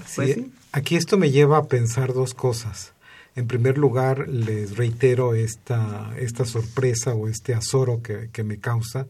Sí, 0.05 0.15
pues, 0.15 0.33
sí. 0.35 0.51
Aquí 0.71 0.95
esto 0.95 1.17
me 1.17 1.31
lleva 1.31 1.57
a 1.57 1.63
pensar 1.63 2.13
dos 2.13 2.33
cosas. 2.33 2.93
En 3.35 3.47
primer 3.47 3.77
lugar, 3.77 4.29
les 4.29 4.77
reitero 4.77 5.35
esta, 5.35 6.15
esta 6.17 6.45
sorpresa 6.45 7.13
o 7.13 7.27
este 7.27 7.53
azoro 7.53 8.01
que, 8.01 8.43
me 8.45 8.59
causa 8.59 9.07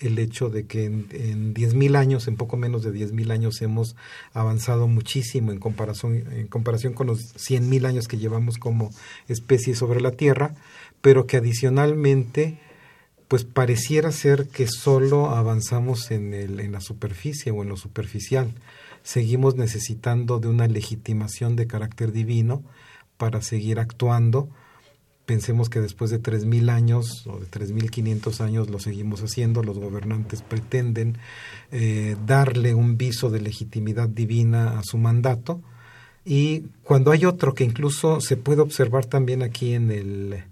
el 0.00 0.18
hecho 0.18 0.50
de 0.50 0.66
que 0.66 0.84
en, 0.84 1.06
en 1.12 1.54
10.000 1.54 1.96
años, 1.96 2.26
en 2.26 2.36
poco 2.36 2.56
menos 2.56 2.82
de 2.82 2.92
10.000 2.92 3.30
años, 3.30 3.62
hemos 3.62 3.94
avanzado 4.32 4.88
muchísimo 4.88 5.52
en 5.52 5.60
comparación, 5.60 6.24
en 6.32 6.48
comparación 6.48 6.92
con 6.92 7.06
los 7.06 7.36
100.000 7.36 7.86
años 7.86 8.08
que 8.08 8.18
llevamos 8.18 8.58
como 8.58 8.90
especie 9.28 9.76
sobre 9.76 10.00
la 10.00 10.10
Tierra, 10.10 10.56
pero 11.00 11.28
que 11.28 11.36
adicionalmente 11.36 12.58
pues 13.28 13.44
pareciera 13.44 14.10
ser 14.10 14.48
que 14.48 14.66
solo 14.66 15.30
avanzamos 15.30 16.10
en, 16.10 16.34
el, 16.34 16.58
en 16.58 16.72
la 16.72 16.80
superficie 16.80 17.52
o 17.52 17.62
en 17.62 17.68
lo 17.68 17.76
superficial. 17.76 18.50
Seguimos 19.04 19.54
necesitando 19.54 20.40
de 20.40 20.48
una 20.48 20.66
legitimación 20.66 21.54
de 21.54 21.68
carácter 21.68 22.10
divino 22.10 22.64
para 23.18 23.42
seguir 23.42 23.78
actuando. 23.78 24.48
Pensemos 25.26 25.68
que 25.68 25.80
después 25.80 26.10
de 26.10 26.22
3.000 26.22 26.70
años 26.70 27.26
o 27.26 27.38
de 27.38 27.46
3.500 27.46 28.40
años 28.40 28.70
lo 28.70 28.78
seguimos 28.78 29.20
haciendo. 29.20 29.62
Los 29.62 29.78
gobernantes 29.78 30.40
pretenden 30.40 31.18
eh, 31.70 32.16
darle 32.26 32.72
un 32.72 32.96
viso 32.96 33.28
de 33.28 33.42
legitimidad 33.42 34.08
divina 34.08 34.78
a 34.78 34.82
su 34.82 34.96
mandato. 34.96 35.60
Y 36.24 36.60
cuando 36.82 37.10
hay 37.10 37.26
otro 37.26 37.54
que 37.54 37.64
incluso 37.64 38.22
se 38.22 38.38
puede 38.38 38.62
observar 38.62 39.04
también 39.04 39.42
aquí 39.42 39.74
en 39.74 39.90
el, 39.90 40.44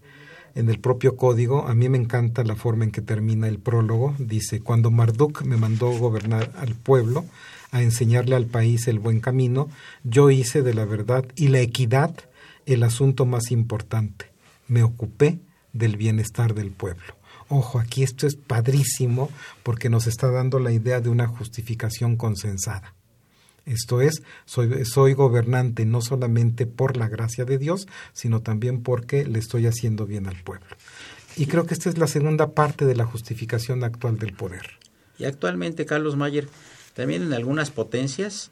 en 0.55 0.69
el 0.69 0.79
propio 0.79 1.17
código, 1.17 1.67
a 1.67 1.75
mí 1.75 1.89
me 1.89 1.99
encanta 1.99 2.45
la 2.45 2.57
forma 2.57 2.85
en 2.85 2.91
que 2.91 3.01
termina 3.01 3.49
el 3.49 3.59
prólogo. 3.59 4.15
Dice, 4.19 4.61
cuando 4.61 4.91
Marduk 4.91 5.43
me 5.43 5.57
mandó 5.57 5.91
gobernar 5.91 6.53
al 6.59 6.75
pueblo, 6.75 7.25
a 7.73 7.83
enseñarle 7.83 8.37
al 8.37 8.47
país 8.47 8.89
el 8.89 8.99
buen 8.99 9.21
camino, 9.21 9.69
yo 10.05 10.31
hice 10.31 10.63
de 10.63 10.75
la 10.75 10.85
verdad 10.85 11.25
y 11.35 11.49
la 11.49 11.61
equidad 11.61 12.15
el 12.67 12.83
asunto 12.83 13.25
más 13.25 13.51
importante. 13.51 14.31
Me 14.69 14.83
ocupé 14.83 15.39
del 15.73 15.97
bienestar 15.97 16.55
del 16.55 16.71
pueblo. 16.71 17.15
Ojo, 17.49 17.79
aquí 17.79 18.03
esto 18.03 18.27
es 18.27 18.35
padrísimo 18.35 19.31
porque 19.63 19.89
nos 19.89 20.07
está 20.07 20.31
dando 20.31 20.59
la 20.59 20.73
idea 20.73 21.01
de 21.01 21.09
una 21.09 21.29
justificación 21.29 22.17
consensada. 22.17 22.95
Esto 23.65 24.01
es, 24.01 24.23
soy, 24.45 24.85
soy, 24.85 25.13
gobernante 25.15 25.87
no 25.87 26.01
solamente 26.01 26.67
por 26.67 26.97
la 26.97 27.09
gracia 27.09 27.45
de 27.45 27.59
Dios, 27.59 27.89
sino 28.13 28.41
también 28.41 28.83
porque 28.83 29.25
le 29.25 29.39
estoy 29.39 29.67
haciendo 29.67 30.07
bien 30.07 30.27
al 30.29 30.41
pueblo. 30.43 30.69
Y 31.37 31.47
creo 31.47 31.67
que 31.67 31.75
esta 31.75 31.89
es 31.89 31.99
la 31.99 32.07
segunda 32.07 32.53
parte 32.53 32.85
de 32.85 32.97
la 32.97 33.05
justificación 33.05 33.83
actual 33.85 34.19
del 34.19 34.33
poder. 34.33 34.79
Y 35.19 35.25
actualmente, 35.25 35.85
Carlos 35.85 36.17
Mayer, 36.17 36.49
también 36.95 37.23
en 37.23 37.33
algunas 37.33 37.71
potencias 37.71 38.51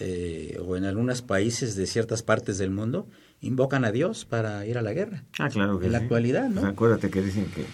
eh, 0.00 0.58
o 0.64 0.76
en 0.76 0.84
algunos 0.84 1.22
países 1.22 1.76
de 1.76 1.86
ciertas 1.86 2.22
partes 2.22 2.58
del 2.58 2.70
mundo 2.70 3.08
invocan 3.40 3.84
a 3.84 3.92
Dios 3.92 4.24
para 4.24 4.66
ir 4.66 4.78
a 4.78 4.82
la 4.82 4.92
guerra. 4.92 5.24
Ah, 5.38 5.48
claro 5.48 5.78
que 5.78 5.86
En 5.86 5.92
la 5.92 5.98
actualidad, 5.98 6.48
¿no? 6.48 6.60
Pues 6.62 6.72
acuérdate 6.72 7.10
que 7.10 7.22
dicen 7.22 7.46
que 7.54 7.64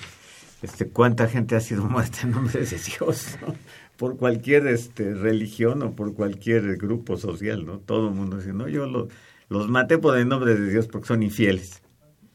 este 0.62 0.88
cuánta 0.88 1.28
gente 1.28 1.56
ha 1.56 1.60
sido 1.60 1.84
muerta 1.88 2.18
en 2.24 2.30
nombre 2.32 2.60
de 2.60 2.76
Dios, 2.98 3.36
¿no? 3.46 3.54
por 3.96 4.16
cualquier 4.16 4.66
este 4.66 5.14
religión 5.14 5.82
o 5.82 5.92
por 5.92 6.14
cualquier 6.14 6.76
grupo 6.76 7.16
social, 7.16 7.64
¿no? 7.64 7.78
Todo 7.78 8.08
el 8.08 8.14
mundo 8.14 8.38
dice, 8.38 8.52
no, 8.52 8.66
yo 8.68 8.86
lo- 8.86 9.08
los 9.48 9.68
maté 9.68 9.98
por 9.98 10.16
el 10.18 10.26
nombre 10.26 10.54
de 10.56 10.70
Dios 10.70 10.88
porque 10.88 11.06
son 11.08 11.22
infieles. 11.22 11.82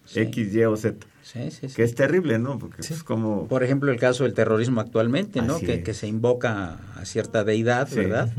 Sí. 0.06 0.22
X, 0.22 0.54
Y 0.54 0.64
o 0.64 0.78
Z. 0.78 1.06
Sí, 1.24 1.52
sí, 1.52 1.68
sí. 1.68 1.76
Que 1.76 1.84
es 1.84 1.94
terrible, 1.96 2.40
¿no? 2.40 2.58
Porque 2.58 2.82
es 2.82 3.04
como... 3.04 3.48
Por 3.50 3.64
ejemplo, 3.64 3.92
el 3.92 4.00
caso 4.00 4.24
del 4.24 4.34
terrorismo 4.34 4.80
actualmente, 4.80 5.42
¿no? 5.42 5.60
Que, 5.60 5.74
es. 5.76 5.84
que 5.84 5.94
se 5.94 6.08
invoca 6.08 6.80
a 6.96 7.04
cierta 7.06 7.44
deidad, 7.44 7.90
Sí. 7.90 7.96
¿verdad? 7.98 8.32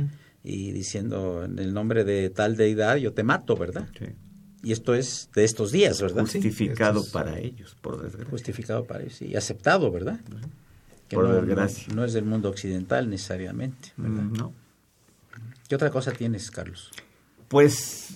Y 0.51 0.73
diciendo 0.73 1.45
en 1.45 1.59
el 1.59 1.75
nombre 1.75 2.05
de 2.05 2.31
tal 2.31 2.57
deidad 2.57 2.97
yo 2.97 3.13
te 3.13 3.23
mato, 3.23 3.55
¿verdad? 3.57 3.89
Sí. 3.99 4.07
Y 4.63 4.73
esto 4.73 4.95
es 4.95 5.29
de 5.35 5.45
estos 5.45 5.73
días, 5.73 6.01
¿verdad? 6.01 6.23
Justificado 6.23 7.01
es- 7.01 7.09
para 7.11 7.39
ellos, 7.39 7.77
por 7.83 8.03
desgracia. 8.03 8.31
Justificado 8.31 8.85
para 8.85 9.03
ellos 9.05 9.21
y 9.23 9.37
aceptado, 9.37 9.91
¿verdad? 9.93 10.21
Que 11.09 11.17
Por 11.17 11.29
no, 11.29 11.35
desgracia. 11.35 11.85
no- 11.91 11.97
no 11.97 12.05
es 12.05 12.13
del 12.15 12.25
mundo 12.25 12.49
occidental 12.49 13.09
necesariamente. 13.11 13.93
¿verdad? 13.97 14.23
Mm, 14.23 14.33
No. 14.33 14.53
¿Qué 15.69 15.75
otra 15.75 15.91
cosa 15.91 16.13
tienes, 16.13 16.51
Carlos? 16.51 16.91
Pues 17.49 18.15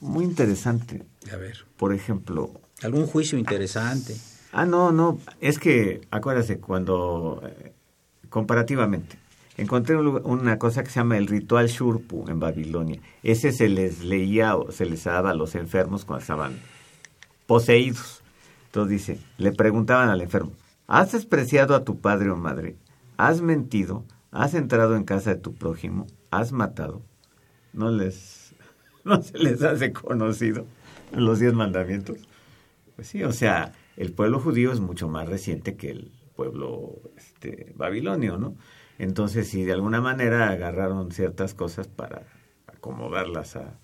muy 0.00 0.24
interesante. 0.24 1.02
A 1.32 1.36
ver. 1.36 1.64
Por 1.76 1.92
ejemplo, 1.94 2.60
¿Algún 2.82 3.06
juicio 3.06 3.38
interesante? 3.38 4.16
Ah, 4.52 4.66
no, 4.66 4.92
no, 4.92 5.20
es 5.40 5.58
que, 5.58 6.00
acuérdate, 6.10 6.58
cuando, 6.58 7.42
eh, 7.46 7.72
comparativamente, 8.28 9.18
encontré 9.56 9.96
una 9.96 10.58
cosa 10.58 10.82
que 10.82 10.90
se 10.90 11.00
llama 11.00 11.18
el 11.18 11.26
ritual 11.26 11.68
Shurpu 11.68 12.28
en 12.28 12.40
Babilonia. 12.40 13.00
Ese 13.22 13.52
se 13.52 13.68
les 13.68 14.04
leía 14.04 14.56
o 14.56 14.72
se 14.72 14.86
les 14.86 15.04
daba 15.04 15.30
a 15.30 15.34
los 15.34 15.54
enfermos 15.54 16.04
cuando 16.04 16.22
estaban 16.22 16.58
poseídos. 17.46 18.22
Entonces 18.66 18.90
dice, 18.90 19.18
le 19.36 19.52
preguntaban 19.52 20.08
al 20.08 20.22
enfermo, 20.22 20.52
¿has 20.86 21.12
despreciado 21.12 21.74
a 21.74 21.84
tu 21.84 22.00
padre 22.00 22.30
o 22.30 22.36
madre? 22.36 22.76
¿Has 23.18 23.42
mentido? 23.42 24.04
¿Has 24.30 24.54
entrado 24.54 24.96
en 24.96 25.04
casa 25.04 25.34
de 25.34 25.40
tu 25.40 25.54
prójimo? 25.54 26.06
¿Has 26.30 26.52
matado? 26.52 27.02
No 27.74 27.90
les, 27.90 28.54
no 29.04 29.22
se 29.22 29.38
les 29.38 29.62
hace 29.62 29.92
conocido 29.92 30.66
los 31.12 31.40
diez 31.40 31.52
mandamientos. 31.52 32.16
Pues 32.96 33.08
sí, 33.08 33.22
o 33.22 33.32
sea, 33.32 33.72
el 33.96 34.12
pueblo 34.12 34.40
judío 34.40 34.72
es 34.72 34.80
mucho 34.80 35.08
más 35.08 35.28
reciente 35.28 35.76
que 35.76 35.90
el 35.90 36.12
pueblo 36.34 37.00
este, 37.16 37.72
babilonio, 37.76 38.38
¿no? 38.38 38.56
Entonces, 38.98 39.48
si 39.48 39.64
de 39.64 39.72
alguna 39.72 40.00
manera 40.00 40.50
agarraron 40.50 41.12
ciertas 41.12 41.54
cosas 41.54 41.88
para 41.88 42.22
acomodarlas 42.66 43.56
a... 43.56 43.78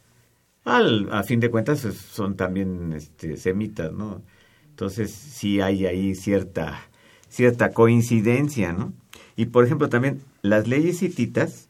Al, 0.65 1.09
a 1.13 1.23
fin 1.25 1.41
de 1.41 1.51
cuentas, 1.51 1.85
es- 1.85 1.97
son 1.99 2.37
también 2.37 2.93
este, 2.93 3.37
semitas, 3.37 3.93
¿no? 3.93 4.23
Entonces, 4.71 5.11
sí 5.13 5.61
hay 5.61 5.87
ahí 5.87 6.15
cierta, 6.15 6.81
cierta 7.29 7.73
coincidencia, 7.73 8.73
¿no? 8.73 8.93
Y, 9.37 9.47
por 9.47 9.65
ejemplo, 9.65 9.89
también 9.89 10.23
las 10.43 10.69
leyes 10.69 11.03
hititas, 11.03 11.69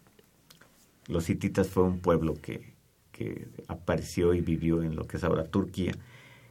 los 1.06 1.30
hititas 1.30 1.68
fue 1.68 1.84
un 1.84 2.00
pueblo 2.00 2.34
que, 2.40 2.72
que 3.12 3.46
apareció 3.68 4.34
y 4.34 4.40
vivió 4.40 4.82
en 4.82 4.96
lo 4.96 5.06
que 5.06 5.16
es 5.16 5.24
ahora 5.24 5.44
Turquía, 5.44 5.92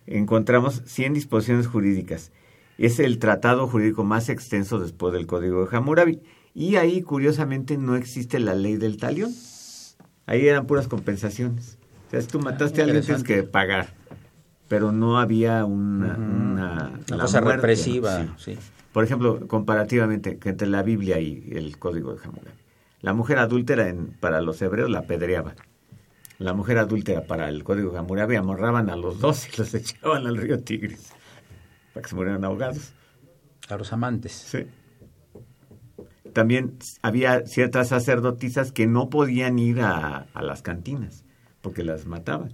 encontramos 0.08 0.84
100 0.86 1.13
disposiciones 1.13 1.67
jurídicas. 1.67 2.32
Es 2.78 3.00
el 3.00 3.19
tratado 3.19 3.67
jurídico 3.67 4.04
más 4.04 4.30
extenso 4.30 4.80
después 4.80 5.13
del 5.13 5.28
Código 5.28 5.65
de 5.65 5.78
Hammurabi. 5.78 6.21
Y 6.60 6.78
ahí, 6.78 7.04
curiosamente, 7.04 7.78
no 7.78 7.96
existe 7.96 8.39
la 8.39 8.56
ley 8.56 8.78
del 8.78 8.98
talión. 8.98 9.32
Ahí 10.26 10.48
eran 10.48 10.65
puras 10.65 10.88
compensaciones. 10.88 11.78
O 12.08 12.10
sea, 12.10 12.20
si 12.20 12.28
tú 12.28 12.39
mataste 12.39 12.82
a 12.82 12.86
alguien, 12.86 13.04
tienes 13.04 13.24
que 13.24 13.43
pagar. 13.43 13.93
Pero 14.67 14.91
no 14.91 15.20
había 15.20 15.65
una... 15.65 16.17
Una, 16.17 17.00
cosa 17.22 17.41
muerte, 17.41 17.58
represiva, 17.58 18.24
¿no? 18.24 18.39
Sí. 18.39 18.56
sí. 18.56 18.60
Por 18.91 19.04
ejemplo, 19.04 19.48
comparativamente, 19.48 20.39
que 20.39 20.50
entre 20.50 20.67
la 20.67 20.82
Biblia 20.82 21.20
y 21.20 21.48
el 21.52 21.78
Código 21.78 22.15
de 22.15 22.24
Hammurabi. 22.24 22.58
La 23.02 23.13
mujer 23.13 23.38
adúltera 23.38 23.88
en, 23.89 24.08
para 24.20 24.41
los 24.41 24.60
hebreos 24.60 24.89
la 24.89 25.02
apedreaban. 25.02 25.54
La 26.39 26.54
mujer 26.54 26.80
adúltera 26.80 27.28
para 27.28 27.50
el 27.50 27.63
Código 27.63 27.91
de 27.91 28.00
Hammurabi 28.00 28.36
amarraban 28.36 28.89
a 28.89 28.96
los 28.96 29.20
dos 29.20 29.48
y 29.48 29.58
los 29.58 29.72
echaban 29.76 30.26
al 30.26 30.36
río 30.36 30.60
Tigris 30.60 31.12
para 31.93 32.02
que 32.02 32.10
se 32.10 32.15
murieran 32.15 32.43
ahogados. 32.43 32.93
A 33.70 33.78
los 33.78 33.93
amantes. 33.93 34.32
Sí. 34.32 34.65
También 36.38 36.78
había 37.02 37.47
ciertas 37.47 37.88
sacerdotisas 37.88 38.71
que 38.71 38.86
no 38.86 39.10
podían 39.10 39.58
ir 39.58 39.82
a, 39.82 40.28
a 40.36 40.41
las 40.43 40.62
cantinas 40.62 41.26
porque 41.62 41.84
las 41.84 42.06
mataban. 42.06 42.54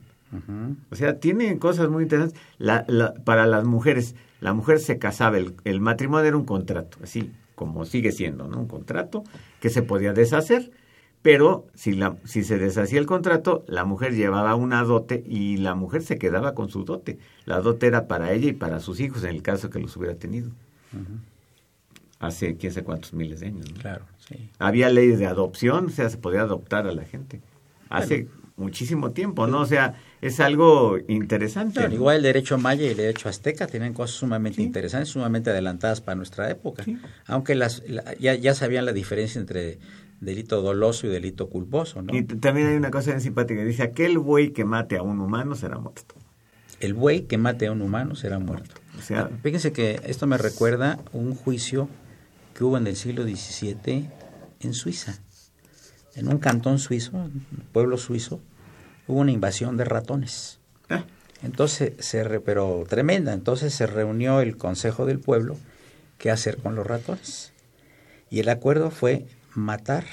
O 0.89 0.95
sea, 0.95 1.19
tiene 1.19 1.59
cosas 1.59 1.89
muy 1.89 2.03
interesantes. 2.03 2.39
La, 2.59 2.85
la- 2.87 3.13
para 3.13 3.45
las 3.45 3.65
mujeres, 3.65 4.15
la 4.39 4.53
mujer 4.53 4.79
se 4.79 4.99
casaba, 4.99 5.37
el, 5.37 5.55
el 5.65 5.81
matrimonio 5.81 6.25
era 6.29 6.37
un 6.37 6.45
contrato, 6.45 6.97
así 7.03 7.31
como 7.55 7.83
sigue 7.83 8.13
siendo, 8.13 8.47
¿no? 8.47 8.57
Un 8.61 8.67
contrato 8.69 9.25
que 9.59 9.69
se 9.69 9.81
podía 9.83 10.13
deshacer, 10.13 10.71
pero 11.21 11.65
si, 11.73 11.91
la, 11.91 12.15
si 12.23 12.45
se 12.45 12.57
deshacía 12.57 12.99
el 12.99 13.05
contrato, 13.05 13.65
la 13.67 13.83
mujer 13.83 14.15
llevaba 14.15 14.55
una 14.55 14.81
dote 14.83 15.25
y 15.27 15.57
la 15.57 15.75
mujer 15.75 16.03
se 16.03 16.17
quedaba 16.17 16.53
con 16.55 16.69
su 16.69 16.85
dote. 16.85 17.19
La 17.43 17.59
dote 17.59 17.87
era 17.87 18.07
para 18.07 18.31
ella 18.31 18.47
y 18.49 18.53
para 18.53 18.79
sus 18.79 19.01
hijos, 19.01 19.25
en 19.25 19.31
el 19.31 19.41
caso 19.41 19.69
que 19.69 19.79
los 19.79 19.97
hubiera 19.97 20.15
tenido. 20.15 20.51
Hace 22.27 22.55
quién 22.57 22.71
sabe 22.73 22.85
cuántos 22.85 23.13
miles 23.13 23.39
de 23.41 23.47
años, 23.47 23.71
¿no? 23.71 23.79
Claro, 23.81 24.05
sí. 24.27 24.49
Había 24.59 24.89
leyes 24.89 25.19
de 25.19 25.25
adopción, 25.25 25.87
o 25.87 25.89
sea, 25.89 26.09
se 26.09 26.17
podía 26.17 26.41
adoptar 26.41 26.87
a 26.87 26.91
la 26.93 27.03
gente. 27.03 27.41
Hace 27.89 28.27
muchísimo 28.55 29.11
tiempo, 29.11 29.47
¿no? 29.47 29.61
O 29.61 29.65
sea, 29.65 29.95
es 30.21 30.39
algo 30.39 30.97
interesante. 31.07 31.73
Claro, 31.75 31.89
¿no? 31.89 31.95
igual 31.95 32.17
el 32.17 32.23
derecho 32.23 32.57
maya 32.57 32.83
y 32.85 32.89
el 32.89 32.97
derecho 32.97 33.27
azteca 33.29 33.67
tienen 33.67 33.93
cosas 33.93 34.15
sumamente 34.15 34.61
interesantes, 34.61 35.09
sumamente 35.09 35.49
adelantadas 35.49 36.01
para 36.01 36.15
nuestra 36.15 36.49
época. 36.49 36.85
Aunque 37.25 37.55
las, 37.55 37.83
la- 37.87 38.15
ya, 38.19 38.35
ya 38.35 38.53
sabían 38.55 38.85
la 38.85 38.93
diferencia 38.93 39.41
entre 39.41 39.79
delito 40.21 40.61
doloso 40.61 41.07
y 41.07 41.09
delito 41.09 41.49
culposo, 41.49 42.01
¿no? 42.01 42.15
Y 42.15 42.23
también 42.23 42.67
hay 42.67 42.75
una 42.77 42.91
cosa 42.91 43.09
bien 43.11 43.21
simpática, 43.21 43.63
dice, 43.65 43.83
aquel 43.83 44.17
buey 44.19 44.51
que 44.51 44.63
mate 44.65 44.97
a 44.97 45.01
un 45.01 45.19
humano 45.19 45.55
será 45.55 45.77
muerto. 45.79 46.15
El 46.79 46.93
buey 46.93 47.21
que 47.23 47.37
mate 47.37 47.67
a 47.67 47.71
un 47.71 47.81
humano 47.81 48.15
será 48.15 48.39
muerto. 48.39 48.75
O 48.97 49.01
sea, 49.01 49.29
Fíjense 49.41 49.71
que 49.71 49.99
esto 50.05 50.27
me 50.27 50.37
recuerda 50.37 50.99
un 51.11 51.33
juicio 51.35 51.89
que 52.53 52.63
hubo 52.63 52.77
en 52.77 52.87
el 52.87 52.95
siglo 52.95 53.23
XVII 53.23 54.09
en 54.61 54.73
Suiza. 54.73 55.17
En 56.15 56.27
un 56.27 56.37
cantón 56.37 56.77
suizo, 56.79 57.11
un 57.17 57.45
pueblo 57.71 57.97
suizo, 57.97 58.39
hubo 59.07 59.19
una 59.19 59.31
invasión 59.31 59.77
de 59.77 59.85
ratones. 59.85 60.59
ah, 60.89 61.05
Entonces, 61.41 61.93
se 61.99 62.23
re- 62.23 62.39
pero 62.39 62.85
tremenda, 62.87 63.33
entonces 63.33 63.73
se 63.73 63.87
reunió 63.87 64.39
el 64.41 64.55
consejo 64.55 65.05
del 65.07 65.19
pueblo, 65.19 65.57
qué 66.19 66.29
hacer 66.29 66.57
con 66.57 66.75
los 66.75 66.85
ratones. 66.85 67.51
Y 68.29 68.39
el 68.41 68.49
acuerdo 68.49 68.91
fue 68.91 69.25
matar 69.55 70.05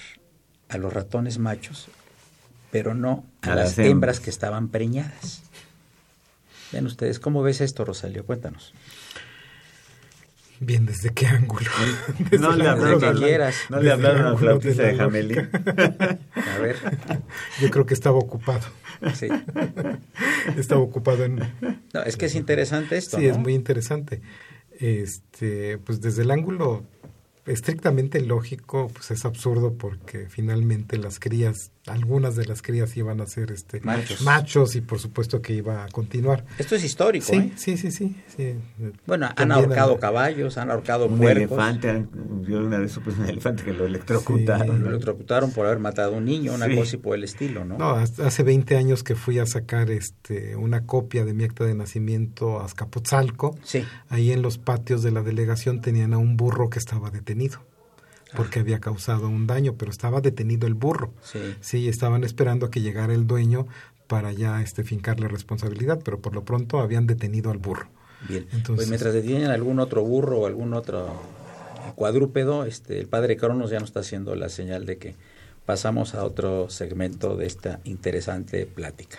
a 0.70 0.78
los 0.78 0.92
ratones 0.92 1.38
machos, 1.38 1.88
pero 2.70 2.94
no 2.94 3.24
a, 3.42 3.52
A 3.52 3.56
las 3.56 3.78
hembras 3.78 4.20
que 4.20 4.30
estaban 4.30 4.68
preñadas. 4.68 5.42
Ven 6.72 6.86
ustedes, 6.86 7.18
¿cómo 7.18 7.42
ves 7.42 7.60
esto, 7.60 7.84
Rosalio? 7.84 8.24
Cuéntanos. 8.24 8.72
Bien, 10.62 10.84
¿desde 10.84 11.10
qué 11.14 11.26
ángulo? 11.26 11.70
no 12.38 12.54
le 12.54 12.68
hablaron, 12.68 13.00
que 13.00 13.06
a- 13.06 13.14
quieras. 13.14 13.56
no 13.70 13.78
le 13.78 13.82
Desde 13.84 13.92
hablaron 13.94 14.26
a 14.34 14.36
flautista 14.36 14.82
de 14.82 14.88
de 14.88 14.94
la 14.96 15.04
Jamelí. 15.04 15.38
A 15.38 16.58
ver, 16.58 16.76
Yo 17.60 17.70
creo 17.70 17.86
que 17.86 17.94
estaba 17.94 18.18
ocupado. 18.18 18.66
sí. 19.14 19.28
Estaba 20.56 20.80
ocupado 20.82 21.24
en... 21.24 21.36
No, 21.94 22.02
es 22.04 22.16
que 22.16 22.26
es 22.26 22.34
interesante 22.34 22.96
esto, 22.96 23.18
Sí, 23.18 23.24
¿no? 23.26 23.32
es 23.32 23.38
muy 23.38 23.54
interesante. 23.54 24.20
Este, 24.78 25.78
pues 25.78 26.00
desde 26.00 26.22
el 26.22 26.30
ángulo 26.30 26.84
estrictamente 27.46 28.20
lógico, 28.20 28.88
pues 28.92 29.10
es 29.10 29.24
absurdo 29.24 29.74
porque 29.74 30.26
finalmente 30.28 30.96
las 30.98 31.18
crías, 31.18 31.72
algunas 31.92 32.36
de 32.36 32.44
las 32.46 32.62
crías 32.62 32.96
iban 32.96 33.20
a 33.20 33.26
ser 33.26 33.50
este 33.52 33.80
Machos. 33.80 34.22
machos 34.22 34.76
y 34.76 34.80
por 34.80 34.98
supuesto 34.98 35.40
que 35.42 35.52
iba 35.54 35.84
a 35.84 35.88
continuar. 35.88 36.44
Esto 36.58 36.74
es 36.76 36.84
histórico, 36.84 37.26
Sí, 37.26 37.36
¿eh? 37.36 37.52
sí, 37.56 37.76
sí, 37.76 37.90
sí, 37.90 38.16
sí. 38.36 38.54
Bueno, 39.06 39.28
han 39.36 39.52
ahorcado 39.52 39.98
caballos, 39.98 40.56
han 40.58 40.70
ahorcado 40.70 41.06
Un 41.06 41.18
puercos. 41.18 41.42
elefante, 41.58 42.06
yo 42.48 42.58
una 42.60 42.78
vez 42.78 42.92
supe 42.92 43.10
un 43.10 43.24
elefante 43.26 43.62
que 43.64 43.72
lo 43.72 43.86
electrocutaron. 43.86 44.82
Lo 44.82 44.90
electrocutaron 44.90 45.52
por 45.52 45.66
haber 45.66 45.78
matado 45.78 46.14
a 46.14 46.18
un 46.18 46.24
niño, 46.24 46.54
una 46.54 46.66
Sí. 46.66 46.76
cosa 46.76 46.96
y 46.96 46.98
por 46.98 47.14
el 47.16 47.24
estilo, 47.24 47.64
¿no? 47.64 47.78
No, 47.78 47.90
hasta 47.90 48.26
hace 48.26 48.42
20 48.42 48.76
años 48.76 49.02
que 49.02 49.14
fui 49.14 49.38
a 49.38 49.46
sacar 49.46 49.90
este 49.90 50.56
una 50.56 50.86
copia 50.86 51.24
de 51.24 51.34
mi 51.34 51.44
acta 51.44 51.64
de 51.64 51.74
nacimiento 51.74 52.60
a 52.60 52.64
Azcapotzalco. 52.64 53.56
Sí. 53.62 53.84
Ahí 54.08 54.32
en 54.32 54.42
los 54.42 54.58
patios 54.58 55.02
de 55.02 55.10
la 55.10 55.22
delegación 55.22 55.80
tenían 55.80 56.12
a 56.14 56.18
un 56.18 56.36
burro 56.36 56.70
que 56.70 56.78
estaba 56.78 57.10
detenido 57.10 57.60
porque 58.36 58.60
había 58.60 58.80
causado 58.80 59.28
un 59.28 59.46
daño, 59.46 59.74
pero 59.76 59.90
estaba 59.90 60.20
detenido 60.20 60.66
el 60.66 60.74
burro. 60.74 61.12
Sí. 61.22 61.38
Sí, 61.60 61.88
estaban 61.88 62.24
esperando 62.24 62.66
a 62.66 62.70
que 62.70 62.80
llegara 62.80 63.12
el 63.14 63.26
dueño 63.26 63.66
para 64.06 64.32
ya 64.32 64.60
este 64.62 64.82
fincarle 64.84 65.28
responsabilidad, 65.28 66.00
pero 66.04 66.18
por 66.20 66.34
lo 66.34 66.44
pronto 66.44 66.80
habían 66.80 67.06
detenido 67.06 67.50
al 67.50 67.58
burro. 67.58 67.88
Bien. 68.28 68.46
Entonces- 68.52 68.76
pues 68.76 68.88
mientras 68.88 69.14
detienen 69.14 69.50
algún 69.50 69.78
otro 69.80 70.02
burro 70.02 70.40
o 70.40 70.46
algún 70.46 70.74
otro 70.74 71.08
cuadrúpedo, 71.94 72.64
este, 72.64 72.98
el 72.98 73.06
padre 73.06 73.36
Cronos 73.36 73.70
ya 73.70 73.78
nos 73.80 73.90
está 73.90 74.00
haciendo 74.00 74.34
la 74.34 74.48
señal 74.48 74.84
de 74.86 74.98
que 74.98 75.14
pasamos 75.66 76.14
a 76.14 76.24
otro 76.24 76.68
segmento 76.70 77.36
de 77.36 77.46
esta 77.46 77.80
interesante 77.84 78.66
plática. 78.66 79.18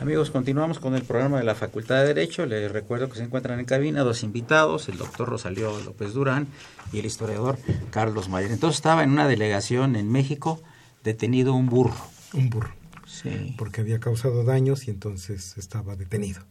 Amigos, 0.00 0.30
continuamos 0.30 0.78
con 0.78 0.94
el 0.94 1.02
programa 1.02 1.38
de 1.38 1.44
la 1.44 1.56
Facultad 1.56 1.96
de 1.96 2.14
Derecho. 2.14 2.46
Les 2.46 2.70
recuerdo 2.70 3.08
que 3.08 3.16
se 3.16 3.24
encuentran 3.24 3.58
en 3.58 3.66
cabina 3.66 4.02
dos 4.02 4.22
invitados, 4.22 4.88
el 4.88 4.96
doctor 4.96 5.28
Rosalío 5.28 5.76
López 5.80 6.12
Durán 6.12 6.46
y 6.92 7.00
el 7.00 7.06
historiador 7.06 7.58
Carlos 7.90 8.28
Mayer. 8.28 8.52
Entonces 8.52 8.78
estaba 8.78 9.02
en 9.02 9.10
una 9.10 9.26
delegación 9.26 9.96
en 9.96 10.08
México 10.10 10.62
detenido 11.02 11.52
un 11.52 11.66
burro. 11.66 11.96
Un 12.32 12.48
burro. 12.48 12.72
Sí. 13.06 13.56
Porque 13.58 13.80
había 13.80 13.98
causado 13.98 14.44
daños 14.44 14.86
y 14.86 14.92
entonces 14.92 15.58
estaba 15.58 15.96
detenido. 15.96 16.42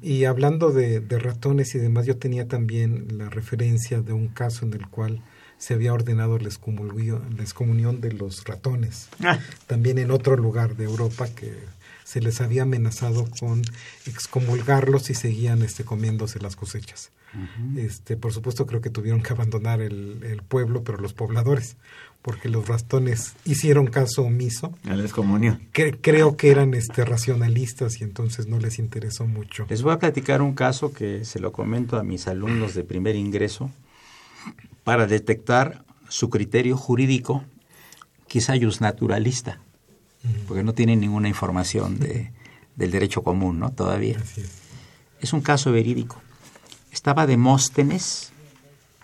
Y 0.00 0.24
hablando 0.24 0.70
de, 0.70 1.00
de, 1.00 1.18
ratones 1.18 1.74
y 1.74 1.78
demás, 1.78 2.06
yo 2.06 2.16
tenía 2.16 2.48
también 2.48 3.18
la 3.18 3.28
referencia 3.28 4.00
de 4.00 4.14
un 4.14 4.28
caso 4.28 4.64
en 4.64 4.72
el 4.72 4.88
cual 4.88 5.20
se 5.58 5.74
había 5.74 5.92
ordenado 5.92 6.38
la 6.38 6.46
excomunión, 6.48 7.36
la 7.36 7.42
excomunión 7.42 8.00
de 8.00 8.12
los 8.12 8.44
ratones. 8.44 9.10
Ah. 9.22 9.38
También 9.66 9.98
en 9.98 10.10
otro 10.10 10.36
lugar 10.36 10.74
de 10.74 10.84
Europa 10.84 11.28
que 11.28 11.54
se 12.12 12.20
les 12.20 12.42
había 12.42 12.64
amenazado 12.64 13.24
con 13.40 13.62
excomulgarlos 14.06 15.04
si 15.04 15.14
seguían 15.14 15.62
este, 15.62 15.82
comiéndose 15.82 16.40
las 16.40 16.56
cosechas. 16.56 17.10
este, 17.78 18.18
por 18.18 18.34
supuesto, 18.34 18.66
creo 18.66 18.82
que 18.82 18.90
tuvieron 18.90 19.22
que 19.22 19.32
abandonar 19.32 19.80
el, 19.80 20.22
el, 20.22 20.42
pueblo, 20.42 20.84
pero 20.84 20.98
los 20.98 21.14
pobladores, 21.14 21.78
porque 22.20 22.50
los 22.50 22.68
rastones 22.68 23.32
hicieron 23.46 23.86
caso 23.86 24.24
omiso. 24.24 24.76
A 24.84 24.94
la 24.94 25.04
excomunión. 25.04 25.62
Que, 25.72 25.92
creo 25.98 26.36
que 26.36 26.50
eran 26.50 26.74
este, 26.74 27.06
racionalistas 27.06 28.02
y 28.02 28.04
entonces 28.04 28.46
no 28.46 28.58
les 28.58 28.78
interesó 28.78 29.26
mucho. 29.26 29.64
Les 29.70 29.80
voy 29.80 29.94
a 29.94 29.98
platicar 29.98 30.42
un 30.42 30.52
caso 30.52 30.92
que 30.92 31.24
se 31.24 31.40
lo 31.40 31.50
comento 31.50 31.96
a 31.96 32.02
mis 32.02 32.28
alumnos 32.28 32.74
de 32.74 32.84
primer 32.84 33.16
ingreso 33.16 33.70
para 34.84 35.06
detectar 35.06 35.82
su 36.10 36.28
criterio 36.28 36.76
jurídico, 36.76 37.42
quizá 38.28 38.54
naturalista 38.80 39.60
porque 40.46 40.62
no 40.62 40.74
tienen 40.74 41.00
ninguna 41.00 41.28
información 41.28 41.98
de, 41.98 42.30
del 42.76 42.90
derecho 42.90 43.22
común, 43.22 43.58
¿no? 43.58 43.70
Todavía. 43.70 44.22
Es. 45.20 45.32
un 45.32 45.40
caso 45.40 45.72
verídico. 45.72 46.20
Estaba 46.90 47.26
Demóstenes, 47.26 48.32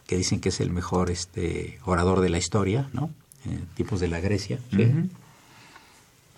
que 0.07 0.17
dicen 0.17 0.41
que 0.41 0.51
es 0.51 0.61
el 0.61 0.71
mejor 0.71 1.11
este, 1.11 1.79
orador 1.85 2.21
de 2.21 2.29
la 2.29 2.39
historia, 2.39 2.89
¿no? 2.93 3.11
En 3.45 3.67
tipos 3.75 4.01
de 4.01 4.09
la 4.09 4.21
Grecia. 4.21 4.59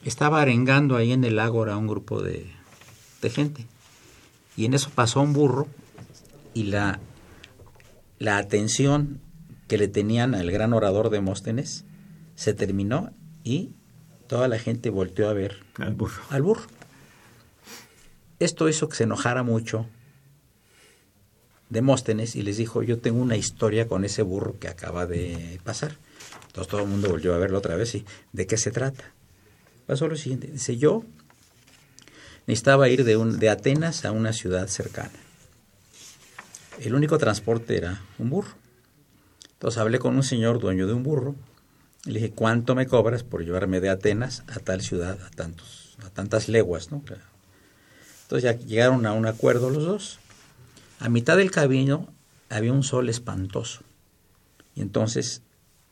Estaba 0.04 0.40
arengando 0.40 0.96
ahí 0.96 1.12
en 1.12 1.24
el 1.24 1.38
ágora 1.38 1.74
a 1.74 1.76
un 1.76 1.86
grupo 1.86 2.22
de, 2.22 2.50
de 3.20 3.30
gente. 3.30 3.66
Y 4.56 4.64
en 4.64 4.74
eso 4.74 4.90
pasó 4.94 5.20
un 5.20 5.32
burro 5.32 5.68
y 6.54 6.64
la, 6.64 7.00
la 8.18 8.38
atención 8.38 9.20
que 9.68 9.78
le 9.78 9.88
tenían 9.88 10.34
al 10.34 10.50
gran 10.50 10.72
orador 10.72 11.10
Demóstenes 11.10 11.84
se 12.34 12.54
terminó 12.54 13.12
y 13.44 13.74
toda 14.30 14.46
la 14.46 14.60
gente 14.60 14.90
volteó 14.90 15.28
a 15.28 15.32
ver 15.32 15.56
al 15.74 15.92
burro. 15.92 16.22
Al 16.30 16.42
burro. 16.42 16.62
Esto 18.38 18.68
hizo 18.68 18.88
que 18.88 18.94
se 18.94 19.02
enojara 19.02 19.42
mucho 19.42 19.86
Demóstenes 21.68 22.36
y 22.36 22.42
les 22.42 22.56
dijo, 22.56 22.84
yo 22.84 22.98
tengo 22.98 23.20
una 23.20 23.36
historia 23.36 23.88
con 23.88 24.04
ese 24.04 24.22
burro 24.22 24.56
que 24.60 24.68
acaba 24.68 25.06
de 25.06 25.60
pasar. 25.64 25.96
Entonces 26.46 26.70
todo 26.70 26.82
el 26.82 26.86
mundo 26.86 27.08
volvió 27.08 27.34
a 27.34 27.38
verlo 27.38 27.58
otra 27.58 27.74
vez 27.74 27.96
y 27.96 28.04
¿de 28.32 28.46
qué 28.46 28.56
se 28.56 28.70
trata? 28.70 29.12
Pasó 29.86 30.06
lo 30.06 30.14
siguiente, 30.14 30.46
dice, 30.46 30.76
yo 30.76 31.02
necesitaba 32.46 32.88
ir 32.88 33.02
de, 33.02 33.16
un, 33.16 33.40
de 33.40 33.50
Atenas 33.50 34.04
a 34.04 34.12
una 34.12 34.32
ciudad 34.32 34.68
cercana. 34.68 35.18
El 36.80 36.94
único 36.94 37.18
transporte 37.18 37.76
era 37.76 38.00
un 38.18 38.30
burro. 38.30 38.54
Entonces 39.54 39.78
hablé 39.78 39.98
con 39.98 40.14
un 40.14 40.22
señor 40.22 40.60
dueño 40.60 40.86
de 40.86 40.92
un 40.92 41.02
burro 41.02 41.34
le 42.04 42.14
dije, 42.14 42.30
¿cuánto 42.30 42.74
me 42.74 42.86
cobras 42.86 43.22
por 43.22 43.44
llevarme 43.44 43.80
de 43.80 43.90
Atenas 43.90 44.44
a 44.48 44.58
tal 44.58 44.80
ciudad, 44.80 45.18
a, 45.22 45.30
tantos, 45.30 45.96
a 46.04 46.10
tantas 46.10 46.48
leguas? 46.48 46.90
¿no? 46.90 47.02
Entonces 48.22 48.42
ya 48.42 48.52
llegaron 48.52 49.06
a 49.06 49.12
un 49.12 49.26
acuerdo 49.26 49.70
los 49.70 49.84
dos. 49.84 50.18
A 50.98 51.08
mitad 51.08 51.36
del 51.36 51.50
camino 51.50 52.08
había 52.48 52.72
un 52.72 52.82
sol 52.82 53.08
espantoso. 53.08 53.80
Y 54.74 54.82
entonces 54.82 55.42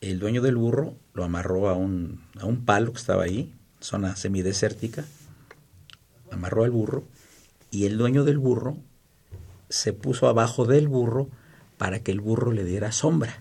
el 0.00 0.18
dueño 0.18 0.42
del 0.42 0.56
burro 0.56 0.94
lo 1.12 1.24
amarró 1.24 1.68
a 1.68 1.74
un, 1.74 2.22
a 2.38 2.46
un 2.46 2.64
palo 2.64 2.92
que 2.92 2.98
estaba 2.98 3.24
ahí, 3.24 3.52
zona 3.80 4.16
semidesértica, 4.16 5.04
amarró 6.30 6.64
al 6.64 6.70
burro 6.70 7.04
y 7.70 7.86
el 7.86 7.98
dueño 7.98 8.24
del 8.24 8.38
burro 8.38 8.76
se 9.68 9.92
puso 9.92 10.28
abajo 10.28 10.64
del 10.64 10.88
burro 10.88 11.28
para 11.76 12.00
que 12.00 12.12
el 12.12 12.20
burro 12.20 12.52
le 12.52 12.64
diera 12.64 12.92
sombra. 12.92 13.40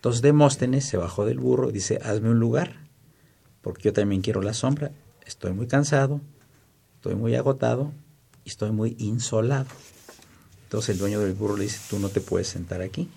Entonces 0.00 0.22
Demóstenes 0.22 0.86
se 0.86 0.96
bajó 0.96 1.26
del 1.26 1.38
burro 1.38 1.68
y 1.68 1.72
dice, 1.72 1.98
hazme 2.02 2.30
un 2.30 2.40
lugar, 2.40 2.74
porque 3.60 3.82
yo 3.82 3.92
también 3.92 4.22
quiero 4.22 4.40
la 4.40 4.54
sombra, 4.54 4.92
estoy 5.26 5.52
muy 5.52 5.66
cansado, 5.66 6.22
estoy 6.94 7.16
muy 7.16 7.34
agotado 7.34 7.92
y 8.46 8.48
estoy 8.48 8.70
muy 8.70 8.96
insolado. 8.98 9.66
Entonces 10.62 10.94
el 10.94 10.98
dueño 10.98 11.20
del 11.20 11.34
burro 11.34 11.58
le 11.58 11.64
dice, 11.64 11.80
tú 11.90 11.98
no 11.98 12.08
te 12.08 12.22
puedes 12.22 12.48
sentar 12.48 12.80
aquí, 12.80 13.10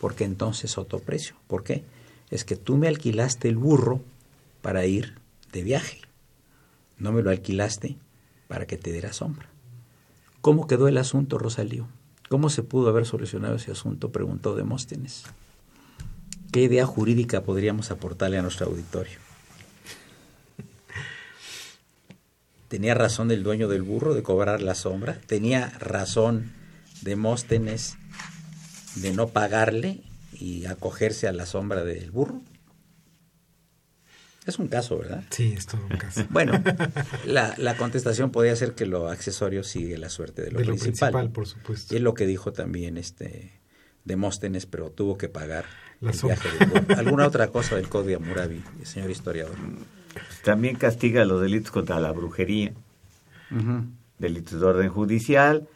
porque 0.00 0.22
entonces 0.22 0.78
otro 0.78 1.00
precio. 1.00 1.34
¿Por 1.48 1.64
qué? 1.64 1.82
Es 2.30 2.44
que 2.44 2.54
tú 2.54 2.76
me 2.76 2.86
alquilaste 2.86 3.48
el 3.48 3.56
burro 3.56 4.00
para 4.62 4.86
ir 4.86 5.18
de 5.50 5.64
viaje. 5.64 6.00
No 6.96 7.10
me 7.10 7.22
lo 7.22 7.30
alquilaste 7.30 7.96
para 8.46 8.66
que 8.66 8.76
te 8.76 8.92
diera 8.92 9.12
sombra. 9.12 9.48
¿Cómo 10.42 10.68
quedó 10.68 10.86
el 10.86 10.96
asunto, 10.96 11.38
Rosalío? 11.38 11.88
¿Cómo 12.28 12.50
se 12.50 12.62
pudo 12.62 12.88
haber 12.88 13.04
solucionado 13.04 13.56
ese 13.56 13.72
asunto? 13.72 14.12
preguntó 14.12 14.54
Demóstenes. 14.54 15.24
¿Qué 16.52 16.62
idea 16.62 16.84
jurídica 16.84 17.42
podríamos 17.42 17.90
aportarle 17.90 18.38
a 18.38 18.42
nuestro 18.42 18.66
auditorio? 18.66 19.18
¿Tenía 22.68 22.94
razón 22.94 23.30
el 23.30 23.42
dueño 23.42 23.68
del 23.68 23.82
burro 23.82 24.14
de 24.14 24.22
cobrar 24.22 24.60
la 24.60 24.74
sombra? 24.74 25.20
¿Tenía 25.26 25.70
razón 25.78 26.52
Demóstenes 27.02 27.96
de 28.96 29.12
no 29.12 29.28
pagarle 29.28 30.02
y 30.32 30.66
acogerse 30.66 31.28
a 31.28 31.32
la 31.32 31.46
sombra 31.46 31.84
del 31.84 32.10
burro? 32.10 32.40
Es 34.46 34.58
un 34.58 34.68
caso, 34.68 34.98
¿verdad? 34.98 35.22
Sí, 35.30 35.54
es 35.56 35.66
todo 35.66 35.82
un 35.82 35.96
caso. 35.96 36.24
Bueno, 36.30 36.60
la, 37.26 37.54
la 37.58 37.76
contestación 37.76 38.30
podría 38.30 38.56
ser 38.56 38.74
que 38.74 38.86
lo 38.86 39.08
accesorio 39.08 39.62
sigue 39.62 39.98
la 39.98 40.08
suerte 40.10 40.42
de 40.42 40.50
lo, 40.50 40.58
de 40.58 40.64
lo 40.64 40.72
principal. 40.72 41.12
principal, 41.12 41.30
por 41.30 41.46
supuesto. 41.46 41.94
Y 41.94 41.98
es 41.98 42.02
lo 42.02 42.14
que 42.14 42.26
dijo 42.26 42.52
también 42.52 42.96
este 42.96 43.59
Demóstenes, 44.04 44.66
pero 44.66 44.90
tuvo 44.90 45.18
que 45.18 45.28
pagar 45.28 45.64
La 46.00 46.10
el 46.10 46.18
viaje 46.18 46.48
burro. 46.66 46.98
¿Alguna 46.98 47.26
otra 47.26 47.48
cosa 47.48 47.76
del 47.76 47.88
Código 47.88 48.18
Hammurabi, 48.18 48.62
señor 48.82 49.10
historiador? 49.10 49.56
También 50.44 50.76
castiga 50.76 51.24
los 51.24 51.42
delitos 51.42 51.70
contra 51.70 52.00
la 52.00 52.12
brujería, 52.12 52.72
delitos 54.18 54.60
de 54.60 54.66
orden 54.66 54.88
judicial, 54.88 55.68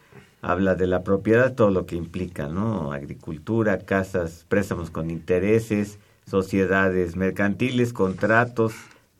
habla 0.43 0.75
de 0.75 0.87
la 0.87 1.03
propiedad, 1.03 1.55
todo 1.55 1.71
lo 1.71 1.87
que 1.87 1.97
implica, 1.97 2.49
¿no? 2.49 2.93
Agricultura, 2.93 3.79
casas, 3.79 4.45
préstamos 4.49 4.91
con 4.91 5.11
intereses, 5.11 5.99
sociedades 6.27 7.17
mercantiles, 7.17 7.93
contratos, 7.93 8.75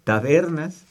tabernas, 0.05 0.85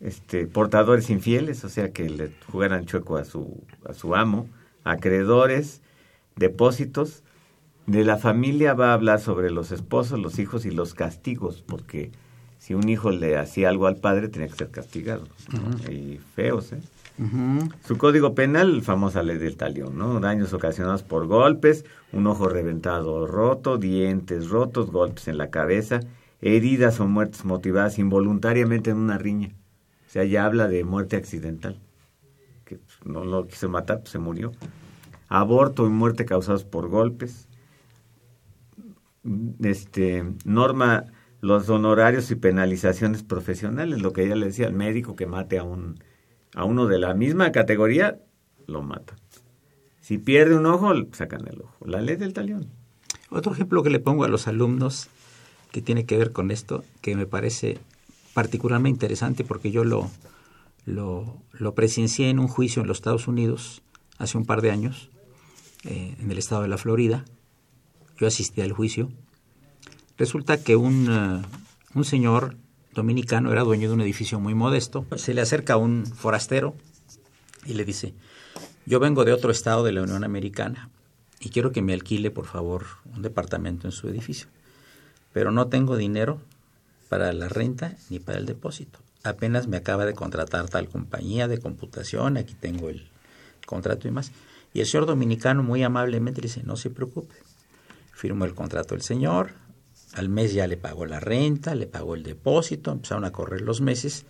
este, 0.00 0.46
portadores 0.46 1.10
infieles, 1.10 1.64
o 1.64 1.68
sea 1.68 1.92
que 1.92 2.08
le 2.08 2.30
jugaran 2.50 2.86
chueco 2.86 3.16
a 3.16 3.24
su, 3.24 3.62
a 3.86 3.92
su 3.92 4.14
amo, 4.14 4.48
acreedores, 4.84 5.82
depósitos. 6.40 7.22
De 7.86 8.04
la 8.04 8.16
familia 8.16 8.74
va 8.74 8.90
a 8.90 8.94
hablar 8.94 9.20
sobre 9.20 9.50
los 9.50 9.70
esposos, 9.70 10.18
los 10.18 10.38
hijos 10.38 10.66
y 10.66 10.70
los 10.70 10.94
castigos, 10.94 11.62
porque 11.64 12.10
si 12.58 12.74
un 12.74 12.88
hijo 12.88 13.10
le 13.10 13.36
hacía 13.36 13.68
algo 13.68 13.86
al 13.86 13.96
padre 13.96 14.28
tenía 14.28 14.48
que 14.48 14.56
ser 14.56 14.70
castigado. 14.70 15.26
¿no? 15.52 15.92
Y 15.92 16.18
feos, 16.34 16.72
¿eh? 16.72 16.80
Su 17.84 17.98
código 17.98 18.34
penal, 18.34 18.80
famosa 18.80 19.22
ley 19.22 19.36
del 19.36 19.58
talión, 19.58 19.98
¿no? 19.98 20.20
Daños 20.20 20.54
ocasionados 20.54 21.02
por 21.02 21.26
golpes, 21.26 21.84
un 22.12 22.26
ojo 22.26 22.48
reventado 22.48 23.12
o 23.12 23.26
roto, 23.26 23.76
dientes 23.76 24.48
rotos, 24.48 24.90
golpes 24.90 25.28
en 25.28 25.36
la 25.36 25.50
cabeza, 25.50 26.00
heridas 26.40 26.98
o 26.98 27.06
muertes 27.06 27.44
motivadas 27.44 27.98
involuntariamente 27.98 28.90
en 28.90 28.96
una 28.96 29.18
riña. 29.18 29.50
O 30.06 30.10
sea, 30.10 30.24
ya 30.24 30.46
habla 30.46 30.66
de 30.66 30.82
muerte 30.84 31.16
accidental. 31.16 31.78
Que 32.64 32.76
pues, 32.76 32.96
no 33.04 33.24
lo 33.24 33.46
quiso 33.46 33.68
matar, 33.68 34.00
pues 34.00 34.12
se 34.12 34.18
murió. 34.18 34.52
Aborto 35.30 35.86
y 35.86 35.88
muerte 35.88 36.26
causados 36.26 36.64
por 36.64 36.88
golpes. 36.88 37.48
Este, 39.62 40.24
norma 40.44 41.06
los 41.40 41.70
honorarios 41.70 42.30
y 42.30 42.34
penalizaciones 42.34 43.22
profesionales, 43.22 44.02
lo 44.02 44.12
que 44.12 44.28
ya 44.28 44.34
le 44.34 44.46
decía 44.46 44.66
al 44.66 44.74
médico 44.74 45.16
que 45.16 45.26
mate 45.26 45.58
a 45.58 45.62
un 45.62 45.98
a 46.54 46.64
uno 46.64 46.86
de 46.86 46.98
la 46.98 47.14
misma 47.14 47.52
categoría, 47.52 48.20
lo 48.66 48.82
mata. 48.82 49.14
Si 50.00 50.18
pierde 50.18 50.56
un 50.56 50.66
ojo, 50.66 50.92
sacan 51.12 51.46
el 51.46 51.62
ojo. 51.62 51.86
La 51.86 52.00
ley 52.00 52.16
del 52.16 52.32
talión. 52.32 52.68
Otro 53.30 53.52
ejemplo 53.52 53.82
que 53.82 53.90
le 53.90 54.00
pongo 54.00 54.24
a 54.24 54.28
los 54.28 54.48
alumnos 54.48 55.08
que 55.70 55.82
tiene 55.82 56.04
que 56.04 56.18
ver 56.18 56.32
con 56.32 56.50
esto, 56.50 56.84
que 57.00 57.14
me 57.14 57.26
parece 57.26 57.78
particularmente 58.34 58.96
interesante 58.96 59.44
porque 59.44 59.70
yo 59.70 59.84
lo, 59.84 60.10
lo, 60.84 61.36
lo 61.52 61.74
presencié 61.74 62.30
en 62.30 62.40
un 62.40 62.48
juicio 62.48 62.82
en 62.82 62.88
los 62.88 62.98
Estados 62.98 63.28
Unidos 63.28 63.82
hace 64.18 64.36
un 64.36 64.44
par 64.44 64.62
de 64.62 64.70
años, 64.70 65.09
eh, 65.84 66.16
en 66.18 66.30
el 66.30 66.38
estado 66.38 66.62
de 66.62 66.68
la 66.68 66.78
Florida. 66.78 67.24
Yo 68.18 68.26
asistí 68.26 68.60
al 68.60 68.72
juicio. 68.72 69.10
Resulta 70.18 70.62
que 70.62 70.76
un, 70.76 71.08
eh, 71.10 71.42
un 71.94 72.04
señor 72.04 72.56
dominicano 72.94 73.52
era 73.52 73.62
dueño 73.62 73.88
de 73.88 73.94
un 73.94 74.00
edificio 74.00 74.40
muy 74.40 74.54
modesto. 74.54 75.06
Se 75.16 75.34
le 75.34 75.40
acerca 75.40 75.76
un 75.76 76.06
forastero 76.06 76.74
y 77.64 77.74
le 77.74 77.84
dice, 77.84 78.14
yo 78.86 79.00
vengo 79.00 79.24
de 79.24 79.32
otro 79.32 79.50
estado 79.50 79.84
de 79.84 79.92
la 79.92 80.02
Unión 80.02 80.24
Americana 80.24 80.90
y 81.40 81.50
quiero 81.50 81.72
que 81.72 81.82
me 81.82 81.94
alquile, 81.94 82.30
por 82.30 82.46
favor, 82.46 82.84
un 83.14 83.22
departamento 83.22 83.86
en 83.86 83.92
su 83.92 84.08
edificio. 84.08 84.48
Pero 85.32 85.52
no 85.52 85.68
tengo 85.68 85.96
dinero 85.96 86.40
para 87.08 87.32
la 87.32 87.48
renta 87.48 87.96
ni 88.08 88.18
para 88.18 88.38
el 88.38 88.46
depósito. 88.46 88.98
Apenas 89.22 89.66
me 89.66 89.76
acaba 89.76 90.06
de 90.06 90.14
contratar 90.14 90.68
tal 90.68 90.88
compañía 90.88 91.48
de 91.48 91.58
computación, 91.58 92.36
aquí 92.36 92.54
tengo 92.54 92.88
el 92.88 93.08
contrato 93.66 94.08
y 94.08 94.10
más. 94.10 94.32
Y 94.72 94.80
el 94.80 94.86
señor 94.86 95.06
dominicano 95.06 95.62
muy 95.62 95.82
amablemente 95.82 96.40
le 96.40 96.48
dice, 96.48 96.62
no 96.62 96.76
se 96.76 96.90
preocupe. 96.90 97.34
Firmó 98.12 98.44
el 98.44 98.54
contrato 98.54 98.94
el 98.94 99.02
señor, 99.02 99.52
al 100.12 100.28
mes 100.28 100.52
ya 100.52 100.66
le 100.66 100.76
pagó 100.76 101.06
la 101.06 101.20
renta, 101.20 101.74
le 101.74 101.86
pagó 101.86 102.14
el 102.14 102.22
depósito, 102.22 102.92
empezaron 102.92 103.24
a 103.24 103.32
correr 103.32 103.62
los 103.62 103.80
meses 103.80 104.26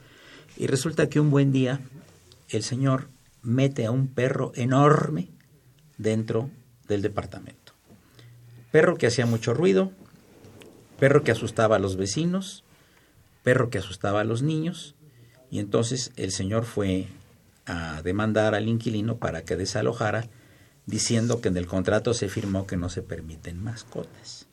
y 0.56 0.66
resulta 0.66 1.08
que 1.08 1.20
un 1.20 1.30
buen 1.30 1.52
día 1.52 1.80
el 2.48 2.62
señor 2.62 3.08
mete 3.42 3.86
a 3.86 3.90
un 3.90 4.08
perro 4.08 4.52
enorme 4.54 5.28
dentro 5.96 6.50
del 6.86 7.02
departamento. 7.02 7.72
Perro 8.70 8.96
que 8.96 9.06
hacía 9.06 9.26
mucho 9.26 9.54
ruido, 9.54 9.92
perro 10.98 11.24
que 11.24 11.32
asustaba 11.32 11.76
a 11.76 11.78
los 11.78 11.96
vecinos, 11.96 12.64
perro 13.42 13.70
que 13.70 13.78
asustaba 13.78 14.20
a 14.20 14.24
los 14.24 14.42
niños 14.42 14.94
y 15.50 15.58
entonces 15.58 16.12
el 16.16 16.30
señor 16.30 16.64
fue 16.64 17.08
a 17.66 18.02
demandar 18.02 18.54
al 18.54 18.68
inquilino 18.68 19.18
para 19.18 19.44
que 19.44 19.56
desalojara 19.56 20.28
diciendo 20.86 21.40
que 21.40 21.48
en 21.48 21.56
el 21.56 21.66
contrato 21.66 22.14
se 22.14 22.28
firmó 22.28 22.66
que 22.66 22.76
no 22.76 22.88
se 22.88 23.02
permiten 23.02 23.62
mascotas. 23.62 24.46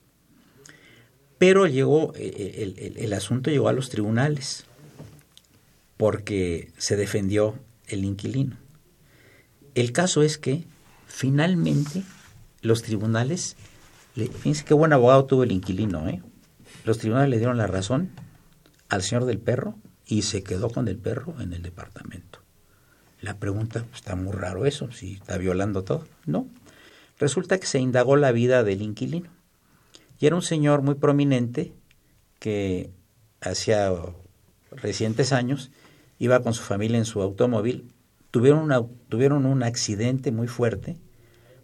Pero 1.38 1.68
llegó, 1.68 2.14
eh, 2.16 2.56
el, 2.58 2.80
el, 2.80 2.98
el, 2.98 3.14
asunto 3.14 3.50
llegó 3.50 3.70
a 3.70 3.74
los 3.74 3.90
tribunales 3.90 4.66
porque 5.98 6.72
se 6.78 6.96
defendió 6.96 7.56
el 7.88 8.06
inquilino. 8.06 8.58
El 9.76 9.92
caso 9.92 10.24
es 10.24 10.38
que 10.38 10.66
finalmente 11.06 12.04
los 12.62 12.82
tribunales, 12.82 13.56
le, 14.16 14.28
fíjense 14.28 14.66
qué 14.66 14.74
buen 14.74 14.94
abogado 14.94 15.26
tuvo 15.26 15.44
el 15.44 15.52
inquilino, 15.52 16.08
¿eh? 16.08 16.22
los 16.86 16.98
tribunales 16.98 17.30
le 17.30 17.38
dieron 17.38 17.58
la 17.58 17.68
razón 17.68 18.10
al 18.90 19.04
señor 19.04 19.26
del 19.26 19.40
perro 19.40 19.76
y 20.06 20.24
se 20.24 20.44
quedó 20.44 20.70
con 20.70 20.88
el 20.88 20.98
perro 20.98 21.36
en 21.40 21.54
el 21.54 21.62
departamento. 21.62 22.40
La 23.22 23.38
pregunta, 23.38 23.84
pues, 23.84 23.96
está 23.96 24.16
muy 24.16 24.34
raro 24.34 24.66
eso, 24.66 24.92
si 24.92 25.14
está 25.14 25.38
violando 25.38 25.84
todo. 25.84 26.06
No. 26.26 26.48
Resulta 27.20 27.60
que 27.60 27.66
se 27.66 27.80
indagó 27.80 28.16
la 28.16 28.32
vida 28.32 28.64
del 28.64 28.82
inquilino. 28.82 29.30
Y 30.20 30.28
era 30.28 30.36
un 30.36 30.42
señor 30.42 30.82
muy 30.82 30.96
prominente 30.96 31.74
que 32.40 32.92
hacía 33.42 33.92
recientes 34.72 35.34
años 35.34 35.72
iba 36.20 36.42
con 36.42 36.54
su 36.54 36.64
familia 36.64 36.98
en 36.98 37.06
su 37.06 37.22
automóvil, 37.22 37.92
tuvieron, 38.32 38.60
una, 38.60 38.82
tuvieron 39.10 39.46
un 39.46 39.64
accidente 39.64 40.32
muy 40.32 40.48
fuerte, 40.48 40.98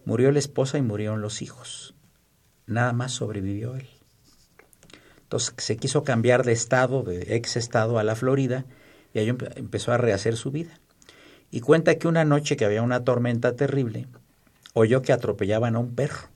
murió 0.05 0.31
la 0.31 0.39
esposa 0.39 0.77
y 0.77 0.81
murieron 0.81 1.21
los 1.21 1.41
hijos. 1.41 1.95
Nada 2.65 2.93
más 2.93 3.11
sobrevivió 3.11 3.75
él. 3.75 3.89
Entonces 5.23 5.53
se 5.57 5.77
quiso 5.77 6.03
cambiar 6.03 6.43
de 6.43 6.51
estado, 6.51 7.03
de 7.03 7.35
ex 7.35 7.55
estado 7.55 7.97
a 7.97 8.03
la 8.03 8.15
Florida, 8.15 8.65
y 9.13 9.19
ahí 9.19 9.29
empezó 9.29 9.91
a 9.91 9.97
rehacer 9.97 10.37
su 10.37 10.51
vida. 10.51 10.79
Y 11.53 11.61
cuenta 11.61 11.99
que 11.99 12.07
una 12.07 12.25
noche 12.25 12.57
que 12.57 12.65
había 12.65 12.81
una 12.81 13.03
tormenta 13.03 13.55
terrible, 13.55 14.07
oyó 14.73 15.03
que 15.03 15.13
atropellaban 15.13 15.75
a 15.75 15.79
un 15.79 15.93
perro. 15.93 16.29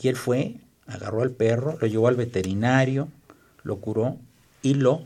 Y 0.00 0.06
él 0.06 0.14
fue, 0.14 0.54
agarró 0.86 1.22
al 1.22 1.32
perro, 1.32 1.76
lo 1.80 1.88
llevó 1.88 2.06
al 2.06 2.14
veterinario, 2.14 3.08
lo 3.64 3.78
curó 3.78 4.16
y 4.62 4.74
lo 4.74 5.02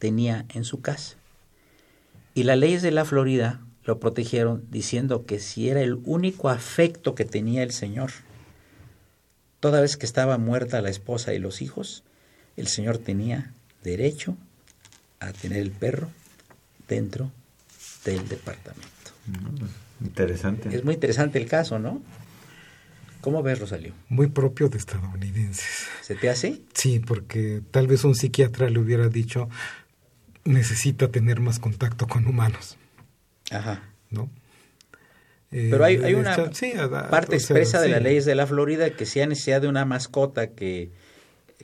tenía 0.00 0.44
en 0.54 0.64
su 0.64 0.80
casa. 0.80 1.14
Y 2.34 2.42
las 2.42 2.58
leyes 2.58 2.82
de 2.82 2.90
la 2.90 3.04
Florida 3.04 3.60
lo 3.84 4.00
protegieron 4.00 4.64
diciendo 4.72 5.24
que 5.24 5.38
si 5.38 5.68
era 5.68 5.80
el 5.80 6.00
único 6.04 6.48
afecto 6.48 7.14
que 7.14 7.24
tenía 7.24 7.62
el 7.62 7.70
señor, 7.70 8.10
toda 9.60 9.80
vez 9.80 9.96
que 9.96 10.04
estaba 10.04 10.36
muerta 10.36 10.82
la 10.82 10.90
esposa 10.90 11.32
y 11.32 11.38
los 11.38 11.62
hijos, 11.62 12.02
el 12.56 12.66
señor 12.66 12.98
tenía 12.98 13.52
derecho 13.84 14.36
a 15.20 15.32
tener 15.32 15.58
el 15.60 15.70
perro 15.70 16.08
dentro 16.88 17.30
del 18.10 18.28
departamento. 18.28 18.88
Interesante. 20.00 20.74
Es 20.74 20.84
muy 20.84 20.94
interesante 20.94 21.38
el 21.38 21.46
caso, 21.46 21.78
¿no? 21.78 22.02
¿Cómo 23.20 23.42
ves, 23.42 23.58
Rosalío? 23.58 23.92
Muy 24.08 24.28
propio 24.28 24.68
de 24.68 24.78
estadounidenses. 24.78 25.86
¿Se 26.02 26.14
te 26.14 26.30
hace? 26.30 26.62
Sí, 26.72 27.00
porque 27.00 27.62
tal 27.70 27.86
vez 27.86 28.04
un 28.04 28.14
psiquiatra 28.14 28.70
le 28.70 28.78
hubiera 28.78 29.08
dicho 29.08 29.48
necesita 30.44 31.08
tener 31.08 31.40
más 31.40 31.58
contacto 31.58 32.06
con 32.06 32.26
humanos. 32.26 32.76
Ajá. 33.50 33.82
¿No? 34.10 34.30
Pero 35.50 35.84
hay, 35.84 35.96
hay 35.96 36.14
una 36.14 36.52
sí, 36.52 36.72
parte 37.10 37.36
expresa 37.36 37.78
o 37.78 37.80
sea, 37.80 37.80
de 37.80 37.86
sí. 37.86 37.92
las 37.92 38.02
leyes 38.02 38.24
de 38.26 38.34
la 38.34 38.46
Florida 38.46 38.90
que 38.90 39.06
sea 39.06 39.26
necesidad 39.26 39.62
de 39.62 39.68
una 39.68 39.86
mascota 39.86 40.50
que 40.50 40.90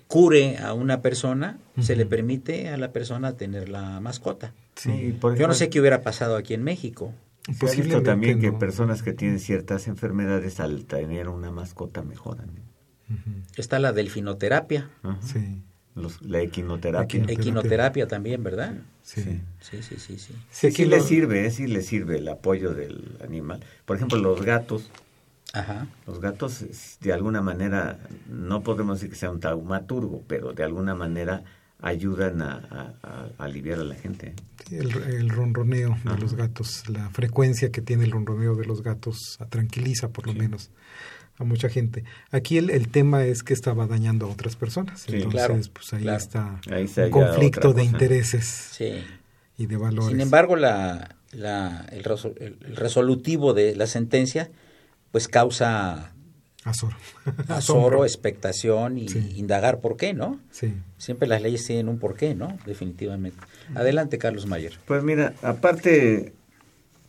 cure 0.07 0.59
a 0.59 0.73
una 0.75 1.01
persona, 1.03 1.59
se 1.81 1.97
le 1.97 2.07
permite 2.07 2.69
a 2.69 2.77
la 2.77 2.93
persona 2.93 3.37
tener 3.37 3.69
la 3.69 4.01
mascota. 4.01 4.53
Sí, 4.77 5.17
por 5.21 5.37
Yo 5.37 5.47
no 5.49 5.55
sé 5.55 5.71
qué 5.71 5.81
hubiera 5.81 6.03
pasado 6.03 6.37
aquí 6.37 6.55
en 6.55 6.63
México. 6.63 7.13
Posiblemente 7.61 8.07
también 8.07 8.41
que 8.41 8.51
no. 8.53 8.59
personas 8.59 9.03
que 9.03 9.13
tienen 9.13 9.39
ciertas 9.39 9.87
enfermedades 9.87 10.61
al 10.61 10.85
tener 10.87 11.29
una 11.29 11.51
mascota 11.51 12.03
mejoran. 12.03 12.49
¿eh? 12.49 13.13
Está 13.57 13.79
la 13.79 13.93
delfinoterapia, 13.93 14.89
Ajá. 15.03 15.19
Sí, 15.23 15.61
Los- 15.95 16.23
la 16.23 16.41
equinoterapia. 16.41 17.21
Equino- 17.23 17.31
equinoterapia 17.31 18.09
también, 18.09 18.43
¿verdad? 18.43 18.75
sí. 19.03 19.23
Sí. 19.23 19.41
Sí, 19.61 19.83
sí, 19.83 19.97
sí, 19.99 20.19
sí. 20.19 20.35
Sí, 20.51 20.71
sí 20.73 20.85
le 20.87 20.99
lo- 20.99 21.03
sirve, 21.05 21.47
¿eh? 21.47 21.51
sí 21.51 21.67
le 21.67 21.83
sirve 21.83 22.19
el 22.19 22.29
apoyo 22.29 22.73
del 22.75 23.17
animal. 23.23 23.61
Por 23.85 23.97
ejemplo, 23.99 24.19
los 24.19 24.43
gatos, 24.43 24.91
Ajá. 25.55 25.87
los 26.07 26.21
gatos 26.21 26.65
de 27.01 27.13
alguna 27.13 27.41
manera, 27.43 27.99
no 28.29 28.63
podemos 28.63 28.99
decir 28.99 29.11
que 29.11 29.17
sea 29.17 29.31
un 29.31 29.41
taumaturgo, 29.41 30.23
pero 30.27 30.53
de 30.53 30.65
alguna 30.65 30.95
manera 30.95 31.43
ayudan 31.81 32.41
a, 32.43 32.53
a- 32.71 32.95
a- 33.03 33.29
a 33.39 33.45
aliviar 33.45 33.79
a 33.81 33.85
la 33.85 33.95
gente. 33.95 34.35
Sí, 34.69 34.77
El, 34.77 34.91
el 35.03 35.29
ronroneo 35.29 35.97
de 36.05 36.17
los 36.19 36.35
gatos, 36.35 36.89
la 36.89 37.11
frecuencia 37.11 37.71
que 37.71 37.83
tiene 37.83 38.05
el 38.05 38.11
ronroneo 38.13 38.55
de 38.57 38.65
los 38.65 38.83
gatos 38.83 39.39
tranquiliza 39.51 40.09
por 40.09 40.27
lo 40.27 40.33
Sí. 40.33 40.39
menos 40.39 40.71
a 41.39 41.45
mucha 41.45 41.69
gente. 41.69 42.05
Aquí 42.31 42.59
el, 42.59 42.71
el 42.71 42.89
tema 42.89 43.25
es 43.25 43.43
que 43.43 43.53
estaba 43.55 43.87
dañando 43.87 44.27
a 44.27 44.31
otras 44.31 44.55
personas. 44.57 45.01
Sí, 45.01 45.17
Entonces, 45.17 45.33
claro, 45.47 45.61
pues 45.73 45.93
ahí 45.93 46.03
claro. 46.03 46.19
está 46.19 46.61
Ahí 46.71 46.89
un 47.05 47.11
conflicto 47.11 47.73
de 47.73 47.85
intereses 47.85 48.45
Sí. 48.73 49.05
y 49.59 49.67
de 49.67 49.77
valores. 49.77 50.11
Sin 50.11 50.21
embargo, 50.21 50.55
la, 50.57 51.17
la- 51.33 51.87
el, 51.91 52.05
resol- 52.05 52.37
el- 52.41 52.57
el 52.65 52.77
resolutivo 52.77 53.53
de 53.53 53.75
la 53.77 53.87
sentencia 53.89 54.51
pues 55.15 55.29
causa 55.29 56.11
Azor. 56.65 56.93
azoro, 57.25 57.55
Asombro. 57.55 58.05
expectación 58.05 58.99
y 58.99 59.09
Sí. 59.09 59.35
indagar 59.37 59.79
por 59.81 59.97
qué, 59.97 60.13
¿no? 60.13 60.41
Sí. 60.51 60.75
Siempre 60.99 61.29
las 61.29 61.41
leyes 61.41 61.65
tienen 61.65 61.89
un 61.89 62.01
porqué, 62.01 62.35
¿no? 62.35 62.59
Definitivamente. 62.67 63.39
Adelante, 63.77 64.19
Carlos 64.19 64.47
Mayer. 64.47 64.77
Pues 64.87 65.05
mira, 65.05 65.33
aparte 65.43 66.33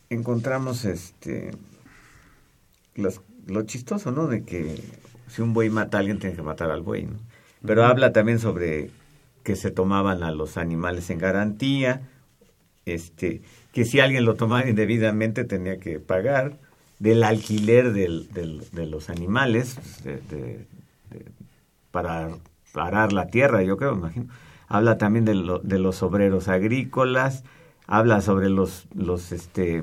encontramos 0.08 0.84
este 0.84 1.50
las- 2.94 3.20
lo 3.48 3.62
chistoso, 3.62 4.12
¿no? 4.12 4.28
De 4.28 4.44
que 4.44 4.80
si 5.28 5.42
un 5.42 5.52
buey 5.52 5.68
mata 5.68 5.96
a 5.96 6.00
alguien 6.00 6.20
tiene 6.20 6.36
que 6.36 6.42
matar 6.42 6.70
al 6.70 6.82
buey, 6.82 7.06
¿no? 7.06 7.18
Pero 7.66 7.84
habla 7.84 8.12
también 8.12 8.38
sobre 8.38 8.90
que 9.42 9.56
se 9.56 9.72
tomaban 9.72 10.22
a 10.22 10.30
los 10.30 10.56
animales 10.58 11.10
en 11.10 11.18
garantía, 11.18 12.02
este, 12.84 13.42
que 13.72 13.84
si 13.84 13.98
alguien 13.98 14.24
lo 14.24 14.36
tomaba 14.36 14.68
indebidamente 14.68 15.42
tenía 15.44 15.78
que 15.80 15.98
pagar, 15.98 16.58
del 16.98 17.22
alquiler 17.24 17.92
del, 17.92 18.28
de 18.72 18.86
los 18.86 19.10
animales, 19.10 19.76
de- 20.04 20.66
para 21.90 22.28
arar 22.74 23.12
la 23.12 23.26
tierra, 23.28 23.62
yo 23.62 23.76
creo, 23.76 23.94
imagino. 23.94 24.26
Habla 24.68 24.98
también 24.98 25.24
de, 25.24 25.34
lo- 25.34 25.58
de 25.60 25.78
los 25.78 26.02
obreros 26.02 26.48
agrícolas, 26.48 27.44
habla 27.86 28.20
sobre 28.20 28.50
los, 28.50 28.86
los, 28.94 29.32
este, 29.32 29.82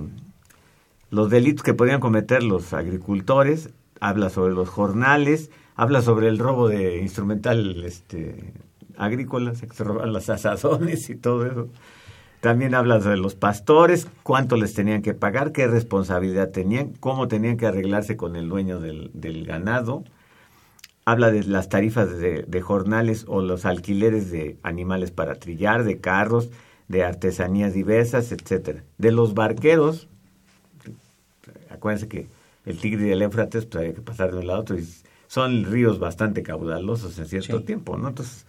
los 1.09 1.29
delitos 1.29 1.63
que 1.63 1.73
podían 1.73 1.99
cometer 1.99 2.43
los 2.43 2.73
agricultores, 2.73 3.69
habla 3.99 4.29
sobre 4.29 4.53
los 4.53 4.69
jornales, 4.69 5.49
habla 5.75 6.01
sobre 6.01 6.27
el 6.27 6.37
robo 6.39 6.67
de 6.67 6.97
instrumental 7.01 7.83
este, 7.85 8.53
agrícola, 8.97 9.53
se 9.55 9.83
roban 9.83 10.11
las 10.13 10.29
asazones 10.29 11.09
y 11.09 11.15
todo 11.15 11.45
eso. 11.45 11.69
También 12.43 12.75
habla 12.75 12.99
de 12.99 13.15
los 13.15 13.35
pastores, 13.35 14.05
cuánto 14.21 14.57
les 14.57 14.73
tenían 14.73 15.01
que 15.01 15.13
pagar, 15.13 15.53
qué 15.53 15.65
responsabilidad 15.65 16.49
tenían, 16.49 16.89
cómo 16.99 17.29
tenían 17.29 17.55
que 17.55 17.67
arreglarse 17.67 18.17
con 18.17 18.35
el 18.35 18.49
dueño 18.49 18.81
del, 18.81 19.11
del 19.13 19.45
ganado. 19.45 20.03
Habla 21.05 21.31
de 21.31 21.45
las 21.45 21.69
tarifas 21.69 22.17
de, 22.17 22.43
de 22.45 22.61
jornales 22.61 23.23
o 23.29 23.41
los 23.41 23.65
alquileres 23.65 24.29
de 24.29 24.57
animales 24.61 25.09
para 25.11 25.35
trillar, 25.35 25.85
de 25.85 25.99
carros, 26.01 26.49
de 26.89 27.05
artesanías 27.05 27.73
diversas, 27.73 28.33
etcétera. 28.33 28.83
De 28.97 29.13
los 29.13 29.35
barqueros, 29.35 30.09
acuérdense 31.69 32.09
que 32.09 32.27
el 32.65 32.77
Tigre 32.77 33.07
y 33.07 33.11
el 33.11 33.21
Éufrates 33.21 33.65
pues 33.67 33.79
había 33.83 33.93
que 33.95 34.01
pasar 34.01 34.33
de 34.33 34.39
un 34.39 34.47
lado 34.47 34.59
a 34.59 34.61
otro 34.63 34.77
y 34.77 34.85
son 35.27 35.63
ríos 35.63 35.97
bastante 35.97 36.43
caudalosos 36.43 37.17
en 37.19 37.25
cierto 37.25 37.59
Sí. 37.59 37.63
tiempo, 37.63 37.95
¿no? 37.95 38.09
Entonces, 38.09 38.45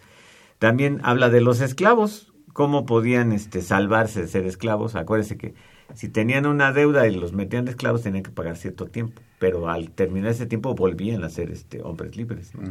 también 0.59 0.99
habla 1.03 1.29
de 1.29 1.39
los 1.39 1.61
esclavos, 1.61 2.33
cómo 2.55 2.85
podían 2.85 3.33
este, 3.33 3.61
salvarse 3.61 4.21
de 4.21 4.27
ser 4.29 4.45
esclavos. 4.45 4.95
Acuérdense 4.95 5.35
que 5.35 5.53
si 5.93 6.07
tenían 6.07 6.45
una 6.45 6.71
deuda 6.71 7.05
y 7.05 7.13
los 7.13 7.33
metían 7.33 7.65
de 7.65 7.71
esclavos 7.71 8.01
tenían 8.01 8.23
que 8.23 8.31
pagar 8.31 8.55
cierto 8.55 8.85
tiempo, 8.85 9.21
pero 9.39 9.67
al 9.69 9.89
terminar 9.91 10.31
ese 10.31 10.45
tiempo 10.45 10.73
volvían 10.73 11.25
a 11.25 11.29
ser 11.29 11.51
este, 11.51 11.81
hombres 11.83 12.15
libres. 12.15 12.51
¿no? 12.55 12.61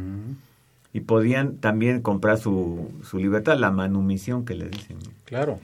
Y 0.91 1.01
podían 1.01 1.57
también 1.57 2.01
comprar 2.01 2.39
su, 2.39 2.89
su 3.07 3.19
libertad, 3.19 3.59
la 3.59 3.69
manumisión 3.69 4.43
que 4.43 4.55
le 4.55 4.69
dicen. 4.69 4.97
¿no? 4.97 5.11
Claro. 5.25 5.59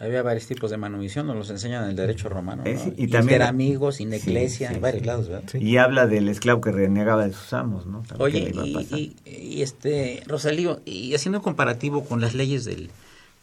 Había 0.00 0.22
varios 0.24 0.46
tipos 0.48 0.72
de 0.72 0.76
manumisión, 0.76 1.28
nos 1.28 1.36
los 1.36 1.50
enseñan 1.50 1.84
en 1.84 1.90
el 1.90 1.96
derecho 1.96 2.28
romano. 2.30 2.64
Eh, 2.66 2.74
¿no? 2.74 2.80
sí, 2.80 2.94
y 2.96 3.06
también- 3.06 3.42
amigos, 3.42 3.96
sin 3.96 4.12
iglesia, 4.12 4.70
sí, 4.70 4.74
en 4.74 4.80
varios 4.80 5.02
sí. 5.02 5.06
lados, 5.06 5.28
¿verdad? 5.28 5.48
Sí. 5.52 5.58
Y 5.58 5.76
habla 5.76 6.08
del 6.08 6.28
esclavo 6.28 6.60
que 6.62 6.72
renegaba 6.72 7.26
de 7.26 7.32
sus 7.32 7.52
amos, 7.52 7.86
¿no? 7.86 8.02
También 8.08 8.22
Oye, 8.22 8.40
le 8.40 8.48
iba 8.50 8.62
a 8.62 8.66
y, 8.66 8.74
pasar. 8.74 8.98
y- 8.98 9.14
y, 9.26 9.62
este, 9.62 10.22
Rosalío, 10.26 10.80
y 10.84 11.14
haciendo 11.14 11.38
un 11.38 11.44
comparativo 11.44 12.04
con 12.06 12.20
las 12.22 12.34
leyes 12.34 12.64
del, 12.64 12.90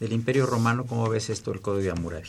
del 0.00 0.12
Imperio 0.12 0.46
Romano, 0.46 0.84
¿cómo 0.86 1.08
ves 1.08 1.30
esto 1.30 1.52
el 1.52 1.60
Código 1.60 1.82
de 1.82 1.90
Hammurabi? 1.90 2.28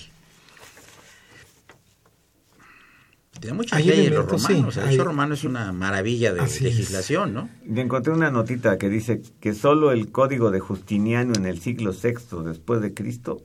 Tiene 3.40 3.56
muchas 3.56 3.80
Hay 3.80 3.86
leyes 3.86 4.06
los 4.12 4.12
elementos, 4.12 4.42
sí, 4.44 4.54
romanos. 4.54 4.78
el 4.78 4.84
derecho 4.84 5.02
hay- 5.02 5.06
romano 5.08 5.34
es 5.34 5.44
una 5.46 5.72
maravilla 5.72 6.34
de 6.34 6.42
Así 6.42 6.64
legislación, 6.66 7.34
¿no? 7.34 7.50
Y 7.66 7.80
encontré 7.80 8.12
una 8.12 8.30
notita 8.32 8.78
que 8.78 8.90
dice 8.90 9.22
que 9.40 9.54
solo 9.54 9.92
el 9.94 10.12
código 10.12 10.52
de 10.52 10.60
Justiniano 10.60 11.34
en 11.36 11.46
el 11.46 11.60
siglo 11.62 11.94
VI 11.94 12.44
después 12.44 12.82
de 12.82 12.94
Cristo 12.94 13.42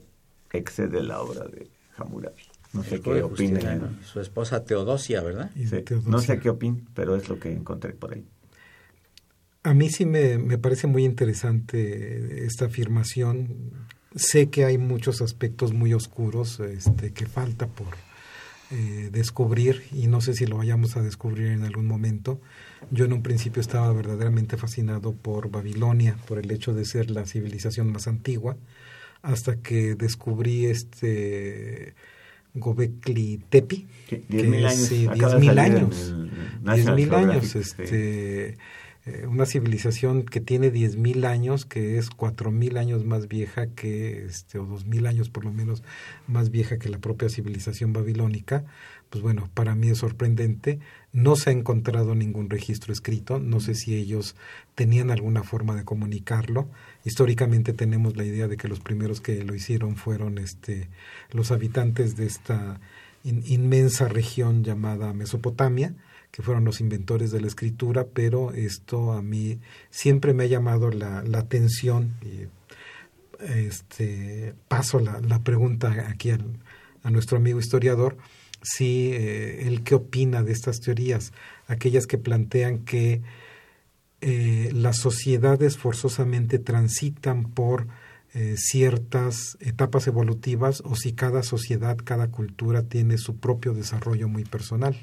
excede 0.51 1.01
la 1.01 1.21
obra 1.21 1.45
de 1.45 1.69
Hammurabi. 1.97 2.41
No 2.73 2.83
sé 2.83 2.95
El 2.95 3.01
qué. 3.03 3.21
Justiniano, 3.21 3.87
Su 4.03 4.19
esposa 4.19 4.65
Teodosia, 4.65 5.21
¿verdad? 5.21 5.49
Y 5.55 5.67
Sí, 5.67 5.81
Teodosia. 5.81 6.11
no 6.11 6.19
sé 6.19 6.39
qué 6.39 6.49
opinen, 6.49 6.85
pero 6.93 7.15
es 7.15 7.29
lo 7.29 7.39
que 7.39 7.53
encontré 7.53 7.93
por 7.93 8.13
ahí. 8.13 8.25
A 9.63 9.73
mí 9.73 9.89
sí 9.89 10.05
me, 10.05 10.37
me 10.37 10.57
parece 10.57 10.87
muy 10.87 11.05
interesante 11.05 12.45
esta 12.45 12.65
afirmación. 12.65 13.71
Sé 14.15 14.49
que 14.49 14.65
hay 14.65 14.77
muchos 14.77 15.21
aspectos 15.21 15.73
muy 15.73 15.93
oscuros 15.93 16.59
este, 16.59 17.11
que 17.11 17.25
falta 17.25 17.67
por 17.67 17.95
eh, 18.71 19.09
descubrir 19.11 19.83
y 19.91 20.07
no 20.07 20.21
sé 20.21 20.33
si 20.33 20.45
lo 20.45 20.57
vayamos 20.57 20.95
a 20.97 21.01
descubrir 21.01 21.47
en 21.47 21.63
algún 21.63 21.85
momento. 21.85 22.39
Yo 22.91 23.05
en 23.05 23.13
un 23.13 23.21
principio 23.21 23.61
estaba 23.61 23.91
verdaderamente 23.91 24.57
fascinado 24.57 25.13
por 25.13 25.49
Babilonia, 25.49 26.17
por 26.27 26.39
el 26.39 26.49
hecho 26.51 26.73
de 26.73 26.85
ser 26.85 27.11
la 27.11 27.25
civilización 27.25 27.91
más 27.91 28.07
antigua, 28.07 28.57
hasta 29.21 29.57
que 29.57 29.95
descubrí 29.95 30.65
este 30.65 31.93
Gobekli 32.53 33.41
Tepe. 33.49 33.75
Sí, 33.75 33.85
que 34.07 34.27
10.000 34.29 34.55
es, 34.55 34.65
años. 34.65 34.87
sí, 34.87 35.07
acaba 35.07 35.35
de 35.35 35.41
10.000 35.41 35.45
salir 35.45 35.51
en 35.51 35.59
años. 35.59 36.15
Diez 36.73 36.95
mil 36.95 37.13
años, 37.13 37.45
sí. 37.47 38.55
Eh, 39.05 39.25
una 39.27 39.45
civilización 39.45 40.23
que 40.23 40.41
tiene 40.41 40.71
diez 40.71 40.97
mil 40.97 41.25
años, 41.25 41.65
que 41.65 41.97
es 41.97 42.09
cuatro 42.09 42.51
mil 42.51 42.77
años 42.77 43.05
más 43.05 43.27
vieja 43.27 43.67
que, 43.67 44.25
este, 44.25 44.57
o 44.57 44.65
dos 44.65 44.85
mil 44.85 45.05
años 45.05 45.29
por 45.29 45.45
lo 45.45 45.51
menos 45.51 45.83
más 46.27 46.49
vieja 46.49 46.77
que 46.77 46.89
la 46.89 46.97
propia 46.97 47.29
civilización 47.29 47.93
babilónica, 47.93 48.65
pues 49.09 49.21
bueno, 49.21 49.49
para 49.53 49.75
mí 49.75 49.89
es 49.89 49.99
sorprendente. 49.99 50.79
No 51.13 51.35
se 51.35 51.49
ha 51.49 51.53
encontrado 51.53 52.15
ningún 52.15 52.49
registro 52.49 52.91
escrito, 52.91 53.39
no 53.39 53.59
sé 53.59 53.75
si 53.75 53.95
ellos 53.95 54.35
tenían 54.73 55.11
alguna 55.11 55.43
forma 55.43 55.75
de 55.75 55.85
comunicarlo. 55.85 56.67
Históricamente 57.05 57.71
tenemos 57.71 58.17
la 58.17 58.25
idea 58.25 58.47
de 58.47 58.57
que 58.57 58.67
los 58.67 58.79
primeros 58.79 59.21
que 59.21 59.43
lo 59.43 59.55
hicieron 59.55 59.95
fueron 59.95 60.37
este, 60.39 60.89
los 61.31 61.51
habitantes 61.51 62.17
de 62.17 62.25
esta 62.25 62.81
in- 63.23 63.43
inmensa 63.45 64.09
región 64.09 64.63
llamada 64.63 65.13
Mesopotamia, 65.13 65.93
que 66.35 66.41
fueron 66.41 66.65
los 66.65 66.81
inventores 66.81 67.31
de 67.31 67.39
la 67.39 67.47
escritura, 67.47 68.07
pero 68.13 68.51
esto 68.51 69.13
a 69.13 69.21
mí 69.21 69.59
siempre 69.89 70.33
me 70.33 70.43
ha 70.43 70.47
llamado 70.47 70.91
la, 70.91 71.23
la 71.23 71.39
atención 71.39 72.15
y 72.21 72.47
este, 73.45 74.53
paso 74.67 74.99
la, 74.99 75.21
la 75.21 75.39
pregunta 75.43 76.07
aquí 76.09 76.31
al- 76.31 76.59
a 77.03 77.09
nuestro 77.09 77.37
amigo 77.37 77.59
historiador, 77.59 78.17
si 78.61 79.11
eh, 79.13 79.67
él 79.67 79.83
qué 79.83 79.95
opina 79.95 80.43
de 80.43 80.51
estas 80.51 80.81
teorías, 80.81 81.31
aquellas 81.67 82.05
que 82.05 82.17
plantean 82.17 82.79
que 82.79 83.21
eh, 84.21 84.71
las 84.73 84.97
sociedades 84.97 85.77
forzosamente 85.77 86.59
transitan 86.59 87.43
por 87.51 87.87
eh, 88.33 88.55
ciertas 88.57 89.55
etapas 89.61 90.07
evolutivas 90.07 90.81
o 90.83 90.95
si 90.97 91.13
cada 91.13 91.43
sociedad, 91.43 91.95
cada 92.03 92.27
cultura 92.29 92.83
tiene 92.83 93.17
su 93.17 93.37
propio 93.37 93.73
desarrollo 93.73 94.27
muy 94.27 94.43
personal. 94.43 94.97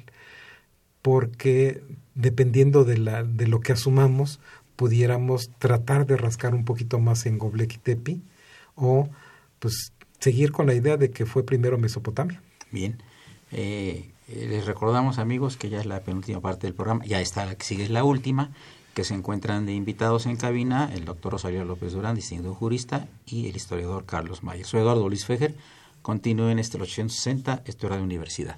Porque 1.03 1.83
dependiendo 2.15 2.83
de, 2.83 2.97
la, 2.97 3.23
de 3.23 3.45
lo 3.45 3.59
que 3.59 3.73
asumamos, 3.73 4.39
pudiéramos 4.75 5.51
tratar 5.59 6.07
de 6.07 6.17
rascar 6.17 6.55
un 6.55 6.65
poquito 6.65 6.99
más 6.99 7.27
en 7.27 7.37
Göbekli 7.37 7.77
Tepe 7.77 8.17
o 8.75 9.09
pues 9.59 9.93
seguir 10.19 10.51
con 10.51 10.65
la 10.65 10.73
idea 10.73 10.97
de 10.97 11.11
que 11.11 11.25
fue 11.25 11.45
primero 11.45 11.77
Mesopotamia. 11.77 12.41
Bien. 12.71 13.01
Eh, 13.51 14.09
eh, 14.29 14.47
les 14.49 14.65
recordamos, 14.65 15.19
amigos, 15.19 15.57
que 15.57 15.69
ya 15.69 15.79
es 15.79 15.85
la 15.85 15.99
penúltima 15.99 16.39
parte 16.39 16.65
del 16.67 16.73
programa, 16.73 17.05
ya 17.05 17.21
está 17.21 17.45
la 17.45 17.55
que 17.55 17.65
sigue 17.65 17.83
es 17.83 17.89
la 17.89 18.03
última, 18.03 18.51
que 18.93 19.03
se 19.03 19.13
encuentran 19.13 19.65
de 19.65 19.73
invitados 19.73 20.25
en 20.25 20.37
cabina 20.37 20.89
el 20.93 21.05
doctor 21.05 21.33
Rosario 21.33 21.65
López 21.65 21.93
Durán, 21.93 22.15
distinguido 22.15 22.55
jurista, 22.55 23.07
y 23.25 23.49
el 23.49 23.55
historiador 23.55 24.05
Carlos 24.05 24.43
Mayer. 24.43 24.65
Soy 24.65 24.81
Eduardo 24.81 25.07
Luis 25.07 25.25
Fejer. 25.25 25.55
Continúen 26.01 26.59
este 26.59 26.77
860, 26.77 27.63
esto 27.65 27.87
era 27.87 27.97
de 27.97 28.03
universidad. 28.03 28.57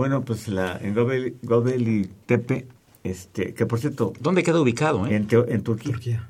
Bueno, 0.00 0.22
pues 0.22 0.48
la, 0.48 0.78
en 0.78 0.94
Gobel, 0.94 1.36
Gobel 1.42 2.08
Tepe, 2.24 2.66
este, 3.04 3.52
que 3.52 3.66
por 3.66 3.80
cierto... 3.80 4.14
¿Dónde 4.18 4.42
queda 4.42 4.58
ubicado? 4.58 5.06
Eh? 5.06 5.14
En, 5.14 5.28
en 5.30 5.62
Turquía. 5.62 5.92
Turquía. 5.92 6.26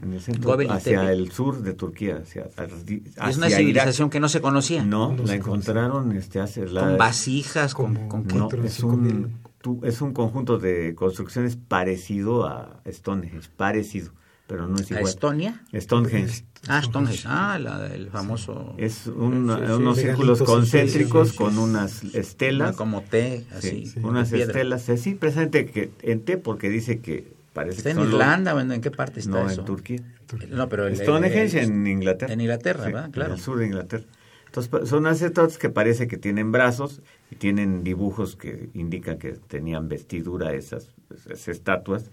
En 0.00 0.12
el 0.12 0.20
centro, 0.20 0.56
hacia 0.70 1.10
el 1.10 1.32
sur 1.32 1.60
de 1.60 1.72
Turquía. 1.72 2.20
Hacia, 2.22 2.44
hacia 2.56 3.28
es 3.28 3.36
una 3.36 3.50
civilización 3.50 4.06
Irak. 4.06 4.12
que 4.12 4.20
no 4.20 4.28
se 4.28 4.40
conocía. 4.40 4.84
No, 4.84 5.12
no 5.12 5.24
la 5.24 5.34
encontraron 5.34 6.12
este, 6.12 6.38
hace... 6.38 6.68
La, 6.68 6.82
con 6.82 6.98
vasijas, 6.98 7.74
con, 7.74 8.08
con 8.08 8.28
no, 8.28 8.48
es 8.62 8.78
un, 8.84 9.40
tu, 9.60 9.80
es 9.82 10.00
un 10.00 10.12
conjunto 10.12 10.58
de 10.58 10.94
construcciones 10.94 11.56
parecido 11.56 12.46
a 12.46 12.80
Stonehenge, 12.88 13.48
parecido 13.56 14.12
pero 14.50 14.66
no 14.66 14.74
es 14.74 14.90
igual. 14.90 15.06
¿A 15.06 15.08
Estonia? 15.08 15.60
Stonehenge. 15.72 16.44
Ah, 16.66 16.82
Stonehenge. 16.82 17.22
Ah, 17.24 17.56
la, 17.60 17.86
el 17.86 18.10
famoso. 18.10 18.74
Es 18.78 19.06
un, 19.06 19.48
sí, 19.48 19.64
sí, 19.64 19.72
unos 19.74 19.96
círculos 19.96 20.42
concéntricos 20.42 21.34
con 21.34 21.56
unas 21.56 22.02
estelas. 22.02 22.74
Como 22.74 23.02
T, 23.02 23.46
así. 23.56 23.92
unas 24.02 24.32
estelas, 24.32 24.82
sí, 24.82 25.14
presente 25.14 25.66
que 25.66 25.92
en 26.02 26.22
T 26.22 26.36
porque 26.36 26.68
dice 26.68 26.98
que 26.98 27.32
parece 27.52 27.78
¿Está 27.78 27.94
que 27.94 28.00
en 28.00 28.08
Irlanda 28.08 28.56
o 28.56 28.58
en 28.58 28.80
qué 28.80 28.90
parte 28.90 29.20
está 29.20 29.40
no, 29.40 29.48
eso? 29.48 29.60
en 29.60 29.66
Turquía. 29.66 30.02
No, 30.48 30.68
pero 30.68 30.88
el, 30.88 30.96
Stonehenge 30.96 31.62
en 31.62 31.86
Inglaterra. 31.86 32.32
En 32.32 32.40
Inglaterra, 32.40 32.84
¿verdad? 32.86 33.10
Claro. 33.12 33.34
En 33.34 33.36
el 33.36 33.40
sur 33.40 33.56
de 33.56 33.66
Inglaterra. 33.66 34.04
Entonces, 34.46 34.88
son 34.88 35.06
acetatos 35.06 35.58
que 35.58 35.70
parece 35.70 36.08
que 36.08 36.16
tienen 36.16 36.50
brazos 36.50 37.02
y 37.30 37.36
tienen 37.36 37.84
dibujos 37.84 38.34
que 38.34 38.68
indican 38.74 39.18
que 39.18 39.34
tenían 39.34 39.88
vestidura 39.88 40.54
esas, 40.54 40.88
esas 41.14 41.46
estatuas 41.46 42.10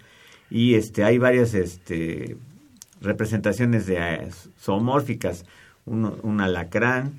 y 0.50 0.76
este 0.76 1.04
hay 1.04 1.18
varias 1.18 1.54
este 1.54 2.38
representaciones 3.02 3.86
de 3.86 3.98
eh, 3.98 4.30
zoomórficas. 4.60 5.46
Un, 5.86 6.20
un 6.22 6.42
alacrán 6.42 7.14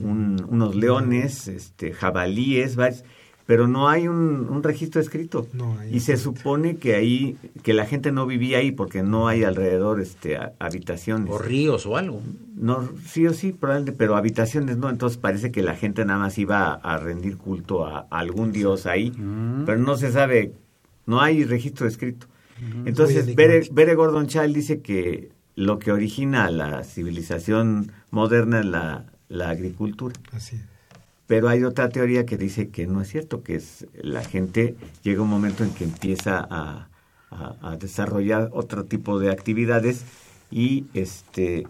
un, 0.00 0.44
unos 0.48 0.74
leones 0.74 1.48
este 1.48 1.92
jabalíes 1.92 2.76
varios, 2.76 3.04
pero 3.46 3.68
no 3.68 3.88
hay 3.88 4.08
un, 4.08 4.48
un 4.48 4.62
registro 4.62 5.00
escrito. 5.00 5.46
No, 5.52 5.76
y 5.90 6.00
se 6.00 6.16
supone 6.16 6.76
que 6.76 6.94
ahí 6.94 7.36
que 7.62 7.72
la 7.72 7.86
gente 7.86 8.10
no 8.10 8.26
vivía 8.26 8.58
ahí 8.58 8.72
porque 8.72 9.02
no 9.02 9.28
hay 9.28 9.44
alrededor 9.44 10.00
este 10.00 10.38
habitaciones. 10.58 11.30
O 11.30 11.38
ríos 11.38 11.86
o 11.86 11.96
algo. 11.96 12.20
No 12.56 12.88
sí 13.06 13.26
o 13.26 13.32
sí 13.32 13.52
probablemente 13.52 13.96
pero 13.96 14.16
habitaciones 14.16 14.76
no. 14.76 14.90
Entonces 14.90 15.18
parece 15.18 15.52
que 15.52 15.62
la 15.62 15.76
gente 15.76 16.04
nada 16.04 16.18
más 16.18 16.38
iba 16.38 16.64
a, 16.64 16.74
a 16.74 16.98
rendir 16.98 17.36
culto 17.36 17.86
a, 17.86 18.00
a, 18.10 18.18
algún 18.18 18.52
dios 18.52 18.86
ahí. 18.86 19.12
Mm. 19.16 19.64
pero 19.64 19.78
no 19.78 19.96
se 19.96 20.10
sabe 20.10 20.52
no 21.06 21.20
hay 21.20 21.44
registro 21.44 21.86
escrito 21.86 22.26
entonces, 22.84 23.34
Bere, 23.34 23.68
Bere, 23.70 23.94
Gordon 23.94 24.26
Child 24.26 24.54
dice 24.54 24.80
que 24.80 25.30
lo 25.54 25.78
que 25.78 25.92
origina 25.92 26.50
la 26.50 26.84
civilización 26.84 27.92
moderna 28.10 28.60
es 28.60 28.66
la, 28.66 29.04
la 29.28 29.50
agricultura. 29.50 30.14
Así 30.32 30.56
es. 30.56 30.62
Pero 31.26 31.48
hay 31.48 31.64
otra 31.64 31.88
teoría 31.88 32.24
que 32.24 32.36
dice 32.36 32.68
que 32.68 32.86
no 32.86 33.00
es 33.00 33.08
cierto, 33.08 33.42
que 33.42 33.56
es 33.56 33.86
la 33.94 34.22
gente 34.22 34.76
llega 35.02 35.22
un 35.22 35.28
momento 35.28 35.64
en 35.64 35.70
que 35.70 35.84
empieza 35.84 36.38
a, 36.38 36.88
a, 37.30 37.56
a 37.62 37.76
desarrollar 37.76 38.50
otro 38.52 38.84
tipo 38.84 39.18
de 39.18 39.30
actividades 39.30 40.04
y 40.50 40.86
este 40.94 41.66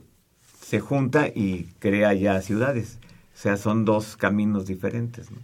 se 0.60 0.80
junta 0.80 1.28
y 1.28 1.68
crea 1.78 2.12
ya 2.12 2.42
ciudades. 2.42 2.98
O 3.34 3.38
sea, 3.38 3.56
son 3.56 3.84
dos 3.84 4.16
caminos 4.16 4.66
diferentes. 4.66 5.30
¿no? 5.30 5.38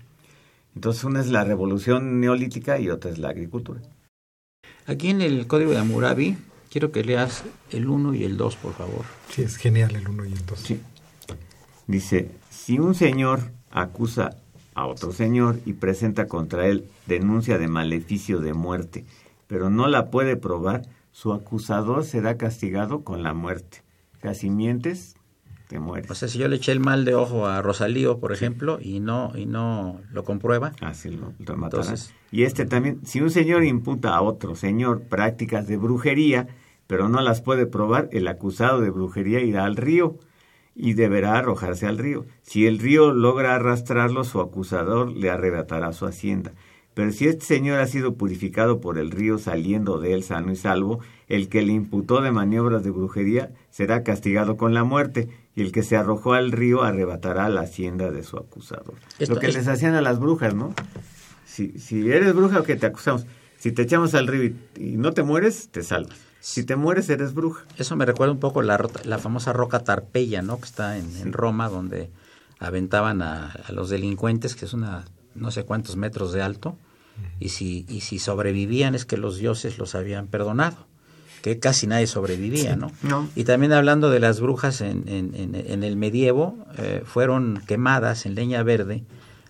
Entonces, 0.75 1.05
una 1.05 1.21
es 1.21 1.29
la 1.29 1.45
revolución 1.45 2.21
neolítica 2.21 2.79
y 2.79 2.91
otra 2.91 3.11
es 3.11 3.19
la 3.19 3.29
agricultura. 3.29 3.81
Aquí 4.87 5.11
en 5.11 5.21
el 5.21 5.47
código 5.47 5.71
de 5.71 5.79
Hammurabi, 5.79 6.37
quiero 6.71 6.91
que 6.91 7.05
leas 7.05 7.45
el 7.71 7.89
1 7.89 8.15
y 8.15 8.25
el 8.25 8.37
2, 8.37 8.57
por 8.57 8.75
favor. 8.75 9.05
Sí, 9.31 9.43
es 9.43 9.57
genial 9.57 9.95
el 9.95 10.09
1 10.09 10.25
y 10.27 10.33
el 10.33 10.45
2. 10.45 10.59
Sí. 10.59 10.81
Dice, 11.87 12.31
si 12.51 12.79
un 12.79 12.95
señor 12.95 13.53
acusa 13.71 14.37
a 14.75 14.87
otro 14.87 15.13
señor 15.13 15.61
y 15.67 15.75
presenta 15.75 16.27
contra 16.27 16.67
él 16.67 16.87
denuncia 17.07 17.59
de 17.59 17.69
maleficio 17.69 18.41
de 18.41 18.55
muerte, 18.55 19.05
pero 19.47 19.71
no 19.71 19.87
la 19.87 20.11
puede 20.11 20.37
probar, 20.37 20.83
su 21.13 21.33
acusador 21.33 22.05
será 22.05 22.37
castigado 22.37 23.05
con 23.05 23.23
la 23.23 23.35
muerte. 23.35 23.83
O 24.17 24.21
sea, 24.21 24.35
si 24.35 24.51
mientes, 24.51 25.15
te 25.73 25.81
mueres. 25.81 26.11
O 26.11 26.15
sea, 26.15 26.29
si 26.29 26.39
yo 26.39 26.49
le 26.49 26.57
eché 26.57 26.73
el 26.73 26.81
mal 26.81 27.05
de 27.05 27.15
ojo 27.15 27.47
a 27.47 27.63
Rosalío, 27.63 28.19
por 28.19 28.33
ejemplo, 28.33 28.79
y 28.81 29.01
no 29.01 29.33
y 29.35 29.47
no 29.47 30.01
lo 30.11 30.23
comprueba, 30.25 30.73
Así 30.81 31.11
lo, 31.11 31.33
lo 31.39 31.57
matarán. 31.57 31.87
Entonces- 31.87 32.15
y 32.31 32.43
este 32.45 32.67
también, 32.67 33.01
si 33.05 33.21
un 33.21 33.31
señor 33.31 33.65
imputa 33.65 34.15
a 34.15 34.23
otro 34.23 34.55
señor 34.55 35.03
prácticas 35.03 35.67
de 35.67 35.77
brujería, 35.77 36.47
pero 36.87 37.09
no 37.09 37.21
las 37.23 37.41
puede 37.41 37.67
probar, 37.67 38.09
el 38.13 38.29
acusado 38.29 38.81
de 38.81 38.91
brujería 38.91 39.41
irá 39.41 39.65
al 39.65 39.77
río 39.77 40.19
y 40.75 40.95
deberá 40.95 41.37
arrojarse 41.39 41.87
al 41.87 41.99
río. 41.99 42.25
Si 42.43 42.67
el 42.67 42.79
río 42.79 43.13
logra 43.13 43.55
arrastrarlo, 43.55 44.25
su 44.25 44.41
acusador 44.41 45.11
le 45.11 45.31
arrebatará 45.31 45.93
su 45.93 46.07
hacienda. 46.07 46.53
Pero 46.95 47.11
si 47.13 47.27
este 47.27 47.45
señor 47.47 47.81
ha 47.81 47.87
sido 47.87 48.15
purificado 48.15 48.81
por 48.81 48.99
el 48.99 49.11
río 49.11 49.39
saliendo 49.39 49.99
de 49.99 50.13
él 50.13 50.23
sano 50.25 50.53
y 50.53 50.57
salvo, 50.57 51.01
el 51.29 51.49
que 51.49 51.63
le 51.63 51.73
imputó 51.73 52.21
de 52.21 52.31
maniobras 52.33 52.85
de 52.85 52.91
brujería 52.91 53.51
será 53.71 54.03
castigado 54.03 54.57
con 54.59 54.75
la 54.75 54.85
muerte, 54.85 55.29
y 55.55 55.63
el 55.63 55.73
que 55.73 55.83
se 55.83 55.97
arrojó 55.97 56.33
al 56.35 56.53
río 56.53 56.83
arrebatará 56.83 57.49
la 57.49 57.63
hacienda 57.63 58.11
de 58.11 58.23
su 58.23 58.37
acusador. 58.39 58.95
Esto 59.19 59.35
Lo 59.35 59.41
que 59.41 59.47
es- 59.49 59.55
les 59.55 59.69
hacían 59.69 59.95
a 59.95 60.01
las 60.03 60.19
brujas, 60.19 60.55
¿no? 60.55 60.75
Si, 61.47 61.79
si 61.79 62.11
eres 62.11 62.35
bruja 62.35 62.61
o 62.61 62.63
que 62.63 62.77
te 62.77 62.87
acusamos, 62.87 63.27
si 63.59 63.73
te 63.73 63.83
echamos 63.83 64.15
al 64.15 64.27
río 64.27 64.45
y, 64.45 64.57
y 64.77 64.97
no 64.97 65.13
te 65.13 65.23
mueres, 65.23 65.69
te 65.71 65.83
salvas. 65.83 66.19
Si 66.41 66.65
te 66.65 66.75
mueres, 66.77 67.09
eres 67.09 67.35
bruja. 67.35 67.65
Eso 67.79 67.95
me 67.97 68.05
recuerda 68.05 68.33
un 68.33 68.41
poco 68.41 68.63
la, 68.63 68.83
la 69.05 69.19
famosa 69.19 69.53
roca 69.53 69.81
Tarpeya, 69.81 70.43
¿no? 70.43 70.59
Que 70.59 70.65
está 70.65 70.99
en, 70.99 71.17
en 71.19 71.33
Roma, 71.33 71.69
donde 71.69 72.11
aventaban 72.59 73.23
a, 73.23 73.53
a 73.53 73.73
los 73.73 73.91
delincuentes, 73.91 74.57
que 74.57 74.65
es 74.65 74.73
una 74.73 75.05
no 75.35 75.51
sé 75.51 75.65
cuántos 75.65 75.97
metros 75.97 76.33
de 76.33 76.43
alto, 76.43 76.77
y 77.39 77.51
si, 77.51 77.85
y 77.89 78.01
si 78.01 78.19
sobrevivían 78.19 78.95
es 78.95 79.05
que 79.05 79.17
los 79.17 79.37
dioses 79.39 79.79
los 79.79 79.95
habían 79.95 80.27
perdonado, 80.29 80.87
que 81.43 81.59
casi 81.59 81.87
nadie 81.87 82.07
sobrevivía, 82.07 82.77
¿no? 82.77 82.91
No. 83.03 83.29
Y 83.35 83.45
también 83.45 83.73
hablando 83.73 84.11
de 84.11 84.21
las 84.21 84.41
brujas 84.41 84.81
en, 84.81 85.09
en- 85.09 85.35
en- 85.35 85.55
en 85.55 85.83
el 85.83 85.97
medievo, 85.97 86.57
eh, 86.79 87.03
fueron 87.05 87.63
quemadas 87.67 88.27
en 88.27 88.35
leña 88.35 88.63
verde 88.63 89.05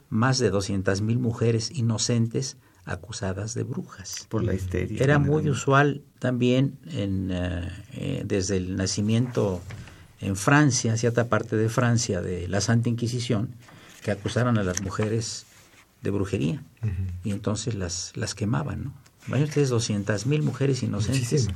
más 0.08 0.38
de 0.38 0.50
200.000 0.52 1.18
mujeres 1.18 1.70
inocentes 1.70 2.56
acusadas 2.84 3.54
de 3.54 3.62
brujas. 3.62 4.26
Por 4.28 4.42
la 4.42 4.54
histeria. 4.54 5.02
Era 5.02 5.18
muy 5.20 5.48
usual 5.48 6.02
también 6.18 6.78
en, 6.90 7.30
eh, 7.30 7.68
eh, 7.92 8.22
desde 8.24 8.56
el 8.56 8.74
nacimiento 8.76 9.60
en 10.20 10.34
Francia, 10.36 10.96
cierta 10.96 11.28
parte 11.28 11.56
de 11.56 11.68
Francia, 11.68 12.20
de 12.20 12.48
la 12.48 12.60
Santa 12.60 12.88
Inquisición, 12.88 13.50
que 14.02 14.10
acusaran 14.10 14.58
a 14.58 14.64
las 14.64 14.82
mujeres 14.82 15.46
de 16.02 16.10
brujería 16.10 16.62
y 17.24 17.30
entonces 17.30 17.74
las, 17.74 18.12
las 18.16 18.34
quemaban. 18.34 18.84
¿no? 18.84 18.94
Vayan 19.28 19.46
ustedes 19.48 19.68
200 19.68 20.26
mil 20.26 20.42
mujeres 20.42 20.82
inocentes 20.82 21.48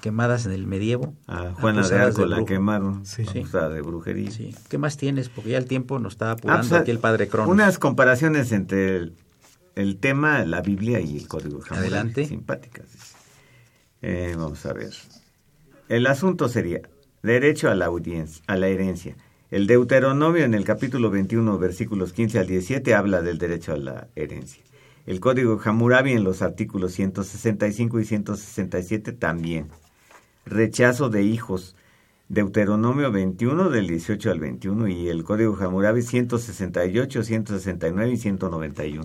quemadas 0.00 0.44
en 0.46 0.52
el 0.52 0.66
medievo. 0.66 1.14
A 1.28 1.52
Juana 1.52 1.86
de 1.86 1.96
Arco 1.98 2.26
la 2.26 2.36
brujo. 2.36 2.46
quemaron, 2.46 3.06
Sí. 3.06 3.22
acusada 3.22 3.68
de 3.68 3.80
brujería. 3.80 4.30
Sí. 4.30 4.54
¿Qué 4.68 4.76
más 4.78 4.96
tienes? 4.96 5.28
Porque 5.28 5.50
ya 5.50 5.58
el 5.58 5.66
tiempo 5.66 5.98
nos 6.00 6.14
está 6.14 6.30
Ah, 6.30 6.32
apurando 6.32 6.68
pues, 6.68 6.80
aquí 6.80 6.90
el 6.90 6.98
padre 6.98 7.28
Cronos. 7.28 7.48
Unas 7.50 7.78
comparaciones 7.78 8.50
entre 8.50 8.96
el, 8.96 9.14
el 9.76 9.98
tema, 9.98 10.44
la 10.44 10.62
Biblia 10.62 10.98
y 11.00 11.16
el 11.16 11.28
Código 11.28 11.58
de 11.58 11.64
Hammurabi. 11.64 11.78
Adelante. 11.86 12.26
Simpáticas. 12.26 12.86
Eh, 14.02 14.34
vamos 14.36 14.66
a 14.66 14.72
ver. 14.72 14.90
El 15.88 16.06
asunto 16.08 16.48
sería 16.48 16.80
derecho 17.22 17.70
a 17.70 17.76
la, 17.76 17.86
audiencia, 17.86 18.42
a 18.48 18.56
la 18.56 18.66
herencia. 18.66 19.16
El 19.52 19.66
Deuteronomio 19.66 20.44
en 20.44 20.54
el 20.54 20.64
capítulo 20.64 21.10
21, 21.10 21.58
versículos 21.58 22.14
15 22.14 22.38
al 22.38 22.46
17, 22.46 22.94
habla 22.94 23.20
del 23.20 23.36
derecho 23.36 23.74
a 23.74 23.76
la 23.76 24.08
herencia. 24.16 24.62
El 25.04 25.20
Código 25.20 25.60
Hammurabi 25.62 26.12
en 26.12 26.24
los 26.24 26.40
artículos 26.40 26.92
165 26.92 28.00
y 28.00 28.04
167 28.06 29.12
también. 29.12 29.68
Rechazo 30.46 31.10
de 31.10 31.24
hijos. 31.24 31.76
Deuteronomio 32.30 33.12
21 33.12 33.68
del 33.68 33.88
18 33.88 34.30
al 34.30 34.40
21 34.40 34.88
y 34.88 35.10
el 35.10 35.22
Código 35.22 35.54
Hammurabi 35.54 36.00
168, 36.00 37.22
169 37.22 38.10
y 38.10 38.16
191. 38.16 39.04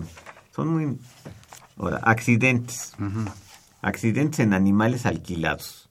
Son 0.56 0.68
muy... 0.68 0.98
Ahora, 1.76 1.98
accidentes. 1.98 2.94
Accidentes 3.82 4.40
en 4.40 4.54
animales 4.54 5.04
alquilados. 5.04 5.90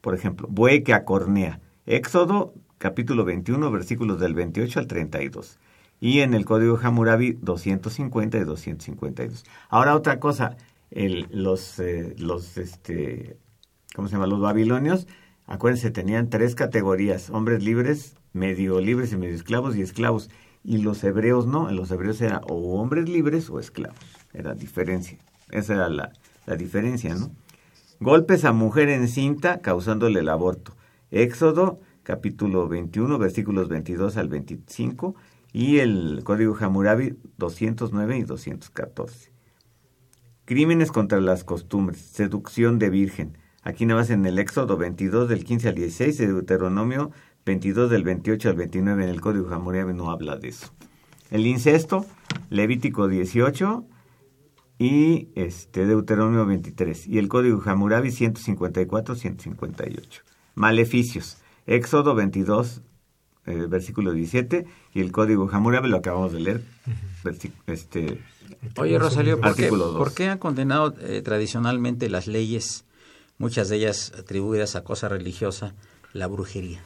Por 0.00 0.14
ejemplo, 0.14 0.48
buey 0.50 0.82
que 0.82 0.94
acornea. 0.94 1.60
Éxodo 1.84 2.54
capítulo 2.84 3.24
21 3.24 3.70
versículos 3.70 4.20
del 4.20 4.34
28 4.34 4.78
al 4.78 4.86
32. 4.86 5.58
Y 6.02 6.20
en 6.20 6.34
el 6.34 6.44
Código 6.44 6.78
Hammurabi 6.82 7.38
250 7.40 8.36
y 8.36 8.44
252. 8.44 9.42
Ahora 9.70 9.96
otra 9.96 10.20
cosa, 10.20 10.58
los, 10.90 11.78
eh, 11.78 12.14
los, 12.18 12.58
este, 12.58 13.38
¿cómo 13.94 14.08
se 14.08 14.16
llama? 14.16 14.26
Los 14.26 14.42
babilonios, 14.42 15.06
acuérdense, 15.46 15.90
tenían 15.92 16.28
tres 16.28 16.54
categorías, 16.54 17.30
hombres 17.30 17.64
libres, 17.64 18.16
medio 18.34 18.78
libres 18.82 19.14
y 19.14 19.16
medio 19.16 19.34
esclavos 19.34 19.76
y 19.76 19.80
esclavos. 19.80 20.28
Y 20.62 20.76
los 20.76 21.02
hebreos 21.04 21.46
no, 21.46 21.70
en 21.70 21.76
los 21.76 21.90
hebreos 21.90 22.20
era 22.20 22.42
o 22.46 22.78
hombres 22.78 23.08
libres 23.08 23.48
o 23.48 23.60
esclavos. 23.60 23.96
Era 24.34 24.52
diferencia. 24.52 25.16
Esa 25.50 25.72
era 25.72 25.88
la, 25.88 26.12
la 26.44 26.56
diferencia, 26.56 27.14
¿no? 27.14 27.30
Golpes 27.98 28.44
a 28.44 28.52
mujer 28.52 28.90
encinta 28.90 29.62
causándole 29.62 30.20
el 30.20 30.28
aborto. 30.28 30.76
Éxodo 31.10 31.80
capítulo 32.04 32.68
21 32.68 33.18
versículos 33.18 33.68
22 33.68 34.16
al 34.16 34.28
25 34.28 35.16
y 35.52 35.78
el 35.78 36.20
Código 36.22 36.56
Hammurabi 36.58 37.18
209 37.38 38.18
y 38.18 38.22
214. 38.22 39.32
Crímenes 40.44 40.92
contra 40.92 41.20
las 41.20 41.42
costumbres, 41.42 41.98
seducción 41.98 42.78
de 42.78 42.90
virgen. 42.90 43.38
Aquí 43.62 43.86
nada 43.86 44.00
más 44.00 44.10
en 44.10 44.26
el 44.26 44.38
Éxodo 44.38 44.76
22 44.76 45.28
del 45.28 45.44
15 45.44 45.70
al 45.70 45.74
16 45.74 46.20
y 46.20 46.26
Deuteronomio 46.26 47.10
22 47.46 47.90
del 47.90 48.04
28 48.04 48.50
al 48.50 48.56
29 48.56 49.04
en 49.04 49.10
el 49.10 49.20
Código 49.20 49.52
Hammurabi 49.52 49.94
no 49.94 50.10
habla 50.10 50.36
de 50.36 50.48
eso. 50.48 50.72
El 51.30 51.46
incesto, 51.46 52.04
Levítico 52.50 53.08
18 53.08 53.86
y 54.78 55.28
este 55.34 55.86
Deuteronomio 55.86 56.46
23 56.46 57.06
y 57.06 57.18
el 57.18 57.28
Código 57.28 57.62
Hammurabi 57.64 58.10
154-158. 58.10 60.22
Maleficios, 60.54 61.38
Éxodo 61.66 62.14
22 62.14 62.82
eh, 63.46 63.66
versículo 63.68 64.12
17 64.12 64.64
y 64.94 65.00
el 65.00 65.12
Código 65.12 65.48
Hammurabi 65.52 65.90
lo 65.90 65.98
acabamos 65.98 66.32
de 66.32 66.40
leer. 66.40 66.62
este 67.66 68.18
Oye, 68.76 68.98
Rosalío, 68.98 69.38
¿por 69.38 69.54
qué, 69.54 69.68
por 69.68 70.14
qué 70.14 70.28
han 70.28 70.38
condenado 70.38 70.94
eh, 71.00 71.20
tradicionalmente 71.22 72.08
las 72.08 72.26
leyes, 72.26 72.84
muchas 73.36 73.68
de 73.68 73.76
ellas 73.76 74.12
atribuidas 74.18 74.76
a 74.76 74.84
cosa 74.84 75.08
religiosa, 75.08 75.74
la 76.14 76.26
brujería? 76.26 76.80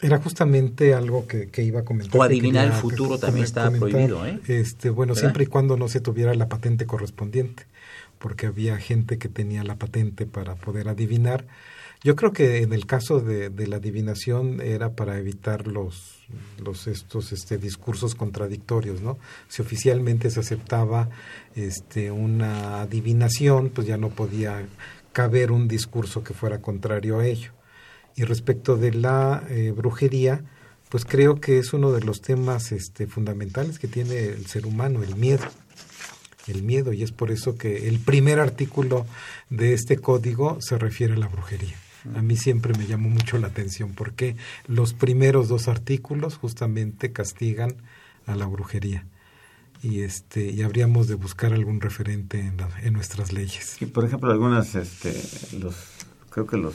Era 0.00 0.18
justamente 0.18 0.94
algo 0.94 1.26
que, 1.26 1.48
que 1.48 1.62
iba 1.64 1.80
a 1.80 1.84
comentar. 1.84 2.16
O 2.16 2.20
que 2.20 2.26
adivinar 2.26 2.64
quería 2.64 2.76
el 2.76 2.80
futuro 2.82 3.18
también 3.18 3.44
está 3.44 3.66
comentar. 3.66 3.90
prohibido, 3.90 4.26
¿eh? 4.26 4.40
Este, 4.46 4.90
bueno, 4.90 5.14
¿Verdad? 5.14 5.20
siempre 5.20 5.44
y 5.44 5.46
cuando 5.46 5.76
no 5.76 5.88
se 5.88 6.00
tuviera 6.00 6.34
la 6.34 6.48
patente 6.48 6.86
correspondiente, 6.86 7.66
porque 8.18 8.46
había 8.46 8.76
gente 8.78 9.18
que 9.18 9.28
tenía 9.28 9.64
la 9.64 9.76
patente 9.76 10.26
para 10.26 10.54
poder 10.54 10.88
adivinar. 10.88 11.44
Yo 12.04 12.16
creo 12.16 12.32
que 12.32 12.62
en 12.62 12.72
el 12.72 12.84
caso 12.84 13.20
de, 13.20 13.50
la 13.68 13.76
adivinación 13.76 14.60
era 14.60 14.96
para 14.96 15.18
evitar 15.18 15.68
los, 15.68 16.18
los 16.58 16.88
estos 16.88 17.30
este, 17.30 17.58
discursos 17.58 18.16
contradictorios, 18.16 19.00
¿no? 19.02 19.18
Si 19.46 19.62
oficialmente 19.62 20.28
se 20.30 20.40
aceptaba 20.40 21.10
este, 21.54 22.10
una 22.10 22.80
adivinación, 22.80 23.70
pues 23.70 23.86
ya 23.86 23.98
no 23.98 24.08
podía 24.08 24.66
caber 25.12 25.52
un 25.52 25.68
discurso 25.68 26.24
que 26.24 26.34
fuera 26.34 26.60
contrario 26.60 27.20
a 27.20 27.26
ello. 27.26 27.52
Y 28.16 28.24
respecto 28.24 28.76
de 28.76 28.92
la 28.94 29.44
eh, 29.48 29.72
brujería, 29.74 30.42
pues 30.88 31.04
creo 31.04 31.40
que 31.40 31.58
es 31.58 31.72
uno 31.72 31.92
de 31.92 32.00
los 32.00 32.20
temas 32.20 32.72
este, 32.72 33.06
fundamentales 33.06 33.78
que 33.78 33.86
tiene 33.86 34.24
el 34.24 34.46
ser 34.46 34.66
humano, 34.66 35.04
el 35.04 35.14
miedo. 35.14 35.44
El 36.48 36.64
miedo, 36.64 36.92
y 36.92 37.04
es 37.04 37.12
por 37.12 37.30
eso 37.30 37.56
que 37.56 37.86
el 37.88 38.00
primer 38.00 38.40
artículo 38.40 39.06
de 39.50 39.74
este 39.74 39.98
código 39.98 40.58
se 40.60 40.76
refiere 40.76 41.14
a 41.14 41.18
la 41.18 41.28
brujería. 41.28 41.76
A 42.16 42.22
mí 42.22 42.36
siempre 42.36 42.72
me 42.76 42.86
llamó 42.86 43.08
mucho 43.08 43.38
la 43.38 43.46
atención 43.48 43.92
porque 43.94 44.36
los 44.66 44.92
primeros 44.94 45.48
dos 45.48 45.68
artículos 45.68 46.36
justamente 46.36 47.12
castigan 47.12 47.76
a 48.26 48.34
la 48.34 48.46
brujería. 48.46 49.06
Y 49.82 50.02
este 50.02 50.50
y 50.50 50.62
habríamos 50.62 51.08
de 51.08 51.14
buscar 51.16 51.52
algún 51.52 51.80
referente 51.80 52.38
en, 52.40 52.56
la- 52.56 52.70
en 52.82 52.92
nuestras 52.92 53.32
leyes. 53.32 53.80
Y 53.80 53.86
por 53.86 54.04
ejemplo, 54.04 54.30
algunas, 54.30 54.74
este, 54.74 55.12
los, 55.58 55.74
creo 56.30 56.46
que 56.46 56.56
los 56.56 56.74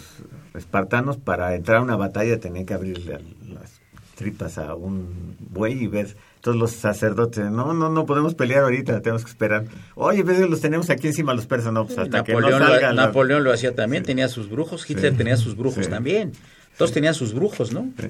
espartanos 0.53 1.17
para 1.17 1.55
entrar 1.55 1.77
a 1.77 1.81
una 1.81 1.95
batalla 1.95 2.39
tenían 2.39 2.65
que 2.65 2.73
abrirle 2.73 3.19
las 3.47 3.79
tripas 4.15 4.57
a 4.57 4.75
un 4.75 5.35
buey 5.39 5.83
y 5.83 5.87
ver. 5.87 6.17
Todos 6.41 6.55
los 6.57 6.71
sacerdotes, 6.71 7.49
no, 7.51 7.73
no, 7.73 7.89
no 7.89 8.05
podemos 8.05 8.35
pelear 8.35 8.63
ahorita, 8.63 9.01
tenemos 9.01 9.23
que 9.23 9.31
esperar. 9.31 9.65
Oye, 9.95 10.23
ves 10.23 10.39
que 10.39 10.47
los 10.47 10.61
tenemos 10.61 10.89
aquí 10.89 11.07
encima 11.07 11.33
los 11.33 11.47
persas, 11.47 11.73
no, 11.73 11.85
pues 11.85 11.97
hasta 11.97 12.17
Napoleón, 12.19 12.43
que 12.43 12.49
no 12.51 12.59
lo, 12.59 12.65
salgan. 12.71 12.95
Napoleón 12.95 13.43
lo 13.43 13.51
hacía 13.51 13.73
también, 13.75 14.03
tenía 14.03 14.29
sus 14.29 14.49
brujos, 14.49 14.89
Hitler 14.89 15.11
Sí. 15.11 15.17
tenía 15.17 15.35
sus 15.37 15.55
brujos 15.57 15.85
Sí. 15.85 15.91
también. 15.91 16.31
Todos 16.77 16.91
tenían 16.91 17.13
sus 17.15 17.33
brujos, 17.33 17.73
¿no? 17.73 17.91
Sí. 17.99 18.07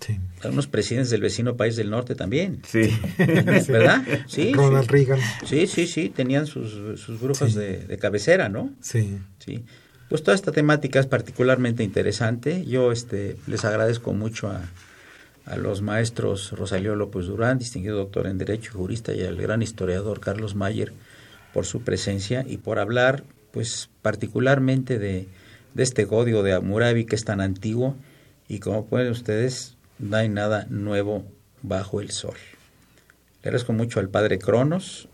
Sí. 0.00 0.18
Algunos 0.42 0.66
presidentes 0.66 1.10
del 1.10 1.20
vecino 1.20 1.54
país 1.54 1.76
del 1.76 1.88
norte 1.90 2.14
también. 2.16 2.60
Sí. 2.66 2.90
¿Verdad? 3.18 4.02
Sí, 4.26 4.52
Ronald 4.56 4.86
sí. 4.86 4.90
Reagan. 4.90 5.20
Sí, 5.46 5.66
sí, 5.68 5.86
sí, 5.86 6.08
tenían 6.08 6.46
sus, 6.46 6.98
sus 7.00 7.20
brujos 7.20 7.52
Sí. 7.52 7.58
de, 7.58 7.78
de 7.86 7.98
cabecera, 7.98 8.48
¿no? 8.48 8.70
Sí. 8.80 9.18
Sí. 9.38 9.64
pues 10.08 10.22
toda 10.24 10.34
esta 10.34 10.50
temática 10.52 10.98
es 10.98 11.06
particularmente 11.06 11.84
interesante. 11.84 12.64
Yo 12.66 12.90
este, 12.90 13.36
les 13.46 13.64
agradezco 13.64 14.12
mucho 14.12 14.48
a, 14.48 14.60
a 15.46 15.56
los 15.56 15.82
maestros 15.82 16.52
Rosalío 16.52 16.94
López 16.94 17.26
Durán, 17.26 17.58
distinguido 17.58 17.96
doctor 17.96 18.26
en 18.26 18.38
Derecho 18.38 18.70
y 18.72 18.76
jurista, 18.76 19.12
y 19.12 19.22
al 19.22 19.36
gran 19.36 19.62
historiador 19.62 20.20
Carlos 20.20 20.54
Mayer 20.54 20.92
por 21.52 21.66
su 21.66 21.82
presencia 21.82 22.44
y 22.46 22.58
por 22.58 22.78
hablar, 22.78 23.24
pues 23.50 23.90
particularmente 24.02 24.98
de, 24.98 25.28
este 25.76 26.06
código 26.06 26.42
de 26.42 26.52
Hammurabi 26.52 27.04
que 27.04 27.16
es 27.16 27.24
tan 27.24 27.40
antiguo 27.40 27.96
y 28.48 28.58
como 28.60 28.86
pueden 28.86 29.10
ustedes, 29.10 29.76
no 29.98 30.16
hay 30.16 30.28
nada 30.28 30.66
nuevo 30.68 31.24
bajo 31.62 32.00
el 32.00 32.10
sol. 32.10 32.36
Le 33.42 33.48
agradezco 33.48 33.72
mucho 33.72 34.00
al 34.00 34.08
padre 34.08 34.38
Cronos, 34.38 35.08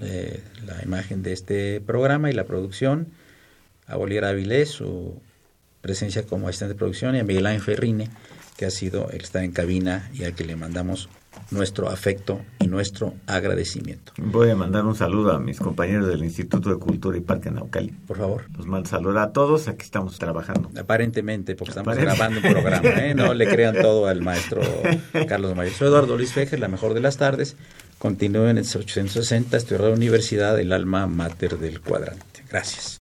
eh, 0.00 0.42
la 0.66 0.82
imagen 0.82 1.22
de 1.22 1.32
este 1.32 1.80
programa 1.80 2.30
y 2.30 2.32
la 2.32 2.44
producción, 2.44 3.08
a 3.86 3.96
Bolívar 3.96 4.24
Avilés, 4.24 4.70
su 4.70 5.20
presencia 5.80 6.24
como 6.24 6.48
asistente 6.48 6.74
de 6.74 6.78
producción, 6.78 7.14
y 7.14 7.20
a 7.20 7.24
Miguel 7.24 7.46
Ángel 7.46 7.62
Ferrine, 7.62 8.08
que 8.56 8.66
ha 8.66 8.70
sido 8.70 9.10
el 9.10 9.18
que 9.18 9.24
está 9.24 9.44
en 9.44 9.52
cabina 9.52 10.10
y 10.12 10.24
al 10.24 10.34
que 10.34 10.44
le 10.44 10.56
mandamos 10.56 11.08
nuestro 11.50 11.88
afecto 11.88 12.40
y 12.60 12.68
nuestro 12.68 13.14
agradecimiento. 13.26 14.12
Voy 14.18 14.50
a 14.50 14.56
mandar 14.56 14.84
un 14.84 14.94
saludo 14.94 15.32
a 15.32 15.40
mis 15.40 15.58
compañeros 15.58 16.08
del 16.08 16.22
Instituto 16.24 16.70
de 16.70 16.76
Cultura 16.76 17.16
y 17.16 17.20
Parque 17.20 17.50
Naucali. 17.50 17.90
Por 18.06 18.18
favor. 18.18 18.44
Los 18.56 18.66
mando 18.66 18.88
saludo 18.88 19.20
a 19.20 19.32
todos, 19.32 19.68
aquí 19.68 19.82
estamos 19.82 20.18
trabajando. 20.18 20.70
Aparentemente, 20.78 21.54
porque 21.54 21.70
estamos 21.70 21.96
grabando 21.96 22.40
un 22.40 22.52
programa, 22.52 22.88
¿eh? 22.88 23.14
No 23.14 23.34
le 23.34 23.48
crean 23.48 23.74
todo 23.80 24.06
al 24.06 24.22
maestro 24.22 24.62
Carlos 25.28 25.54
Mayer. 25.54 25.72
Soy 25.72 25.88
Eduardo 25.88 26.16
Luis 26.16 26.32
Fejer, 26.32 26.60
la 26.60 26.68
mejor 26.68 26.94
de 26.94 27.00
las 27.00 27.16
tardes. 27.16 27.56
Continúo 27.98 28.48
en 28.48 28.58
el 28.58 28.64
860, 28.64 29.56
estoy 29.56 29.78
en 29.78 29.84
la 29.84 29.90
Universidad, 29.90 30.58
el 30.58 30.72
alma 30.72 31.06
mater 31.06 31.58
del 31.58 31.80
cuadrante. 31.80 32.44
Gracias. 32.48 33.03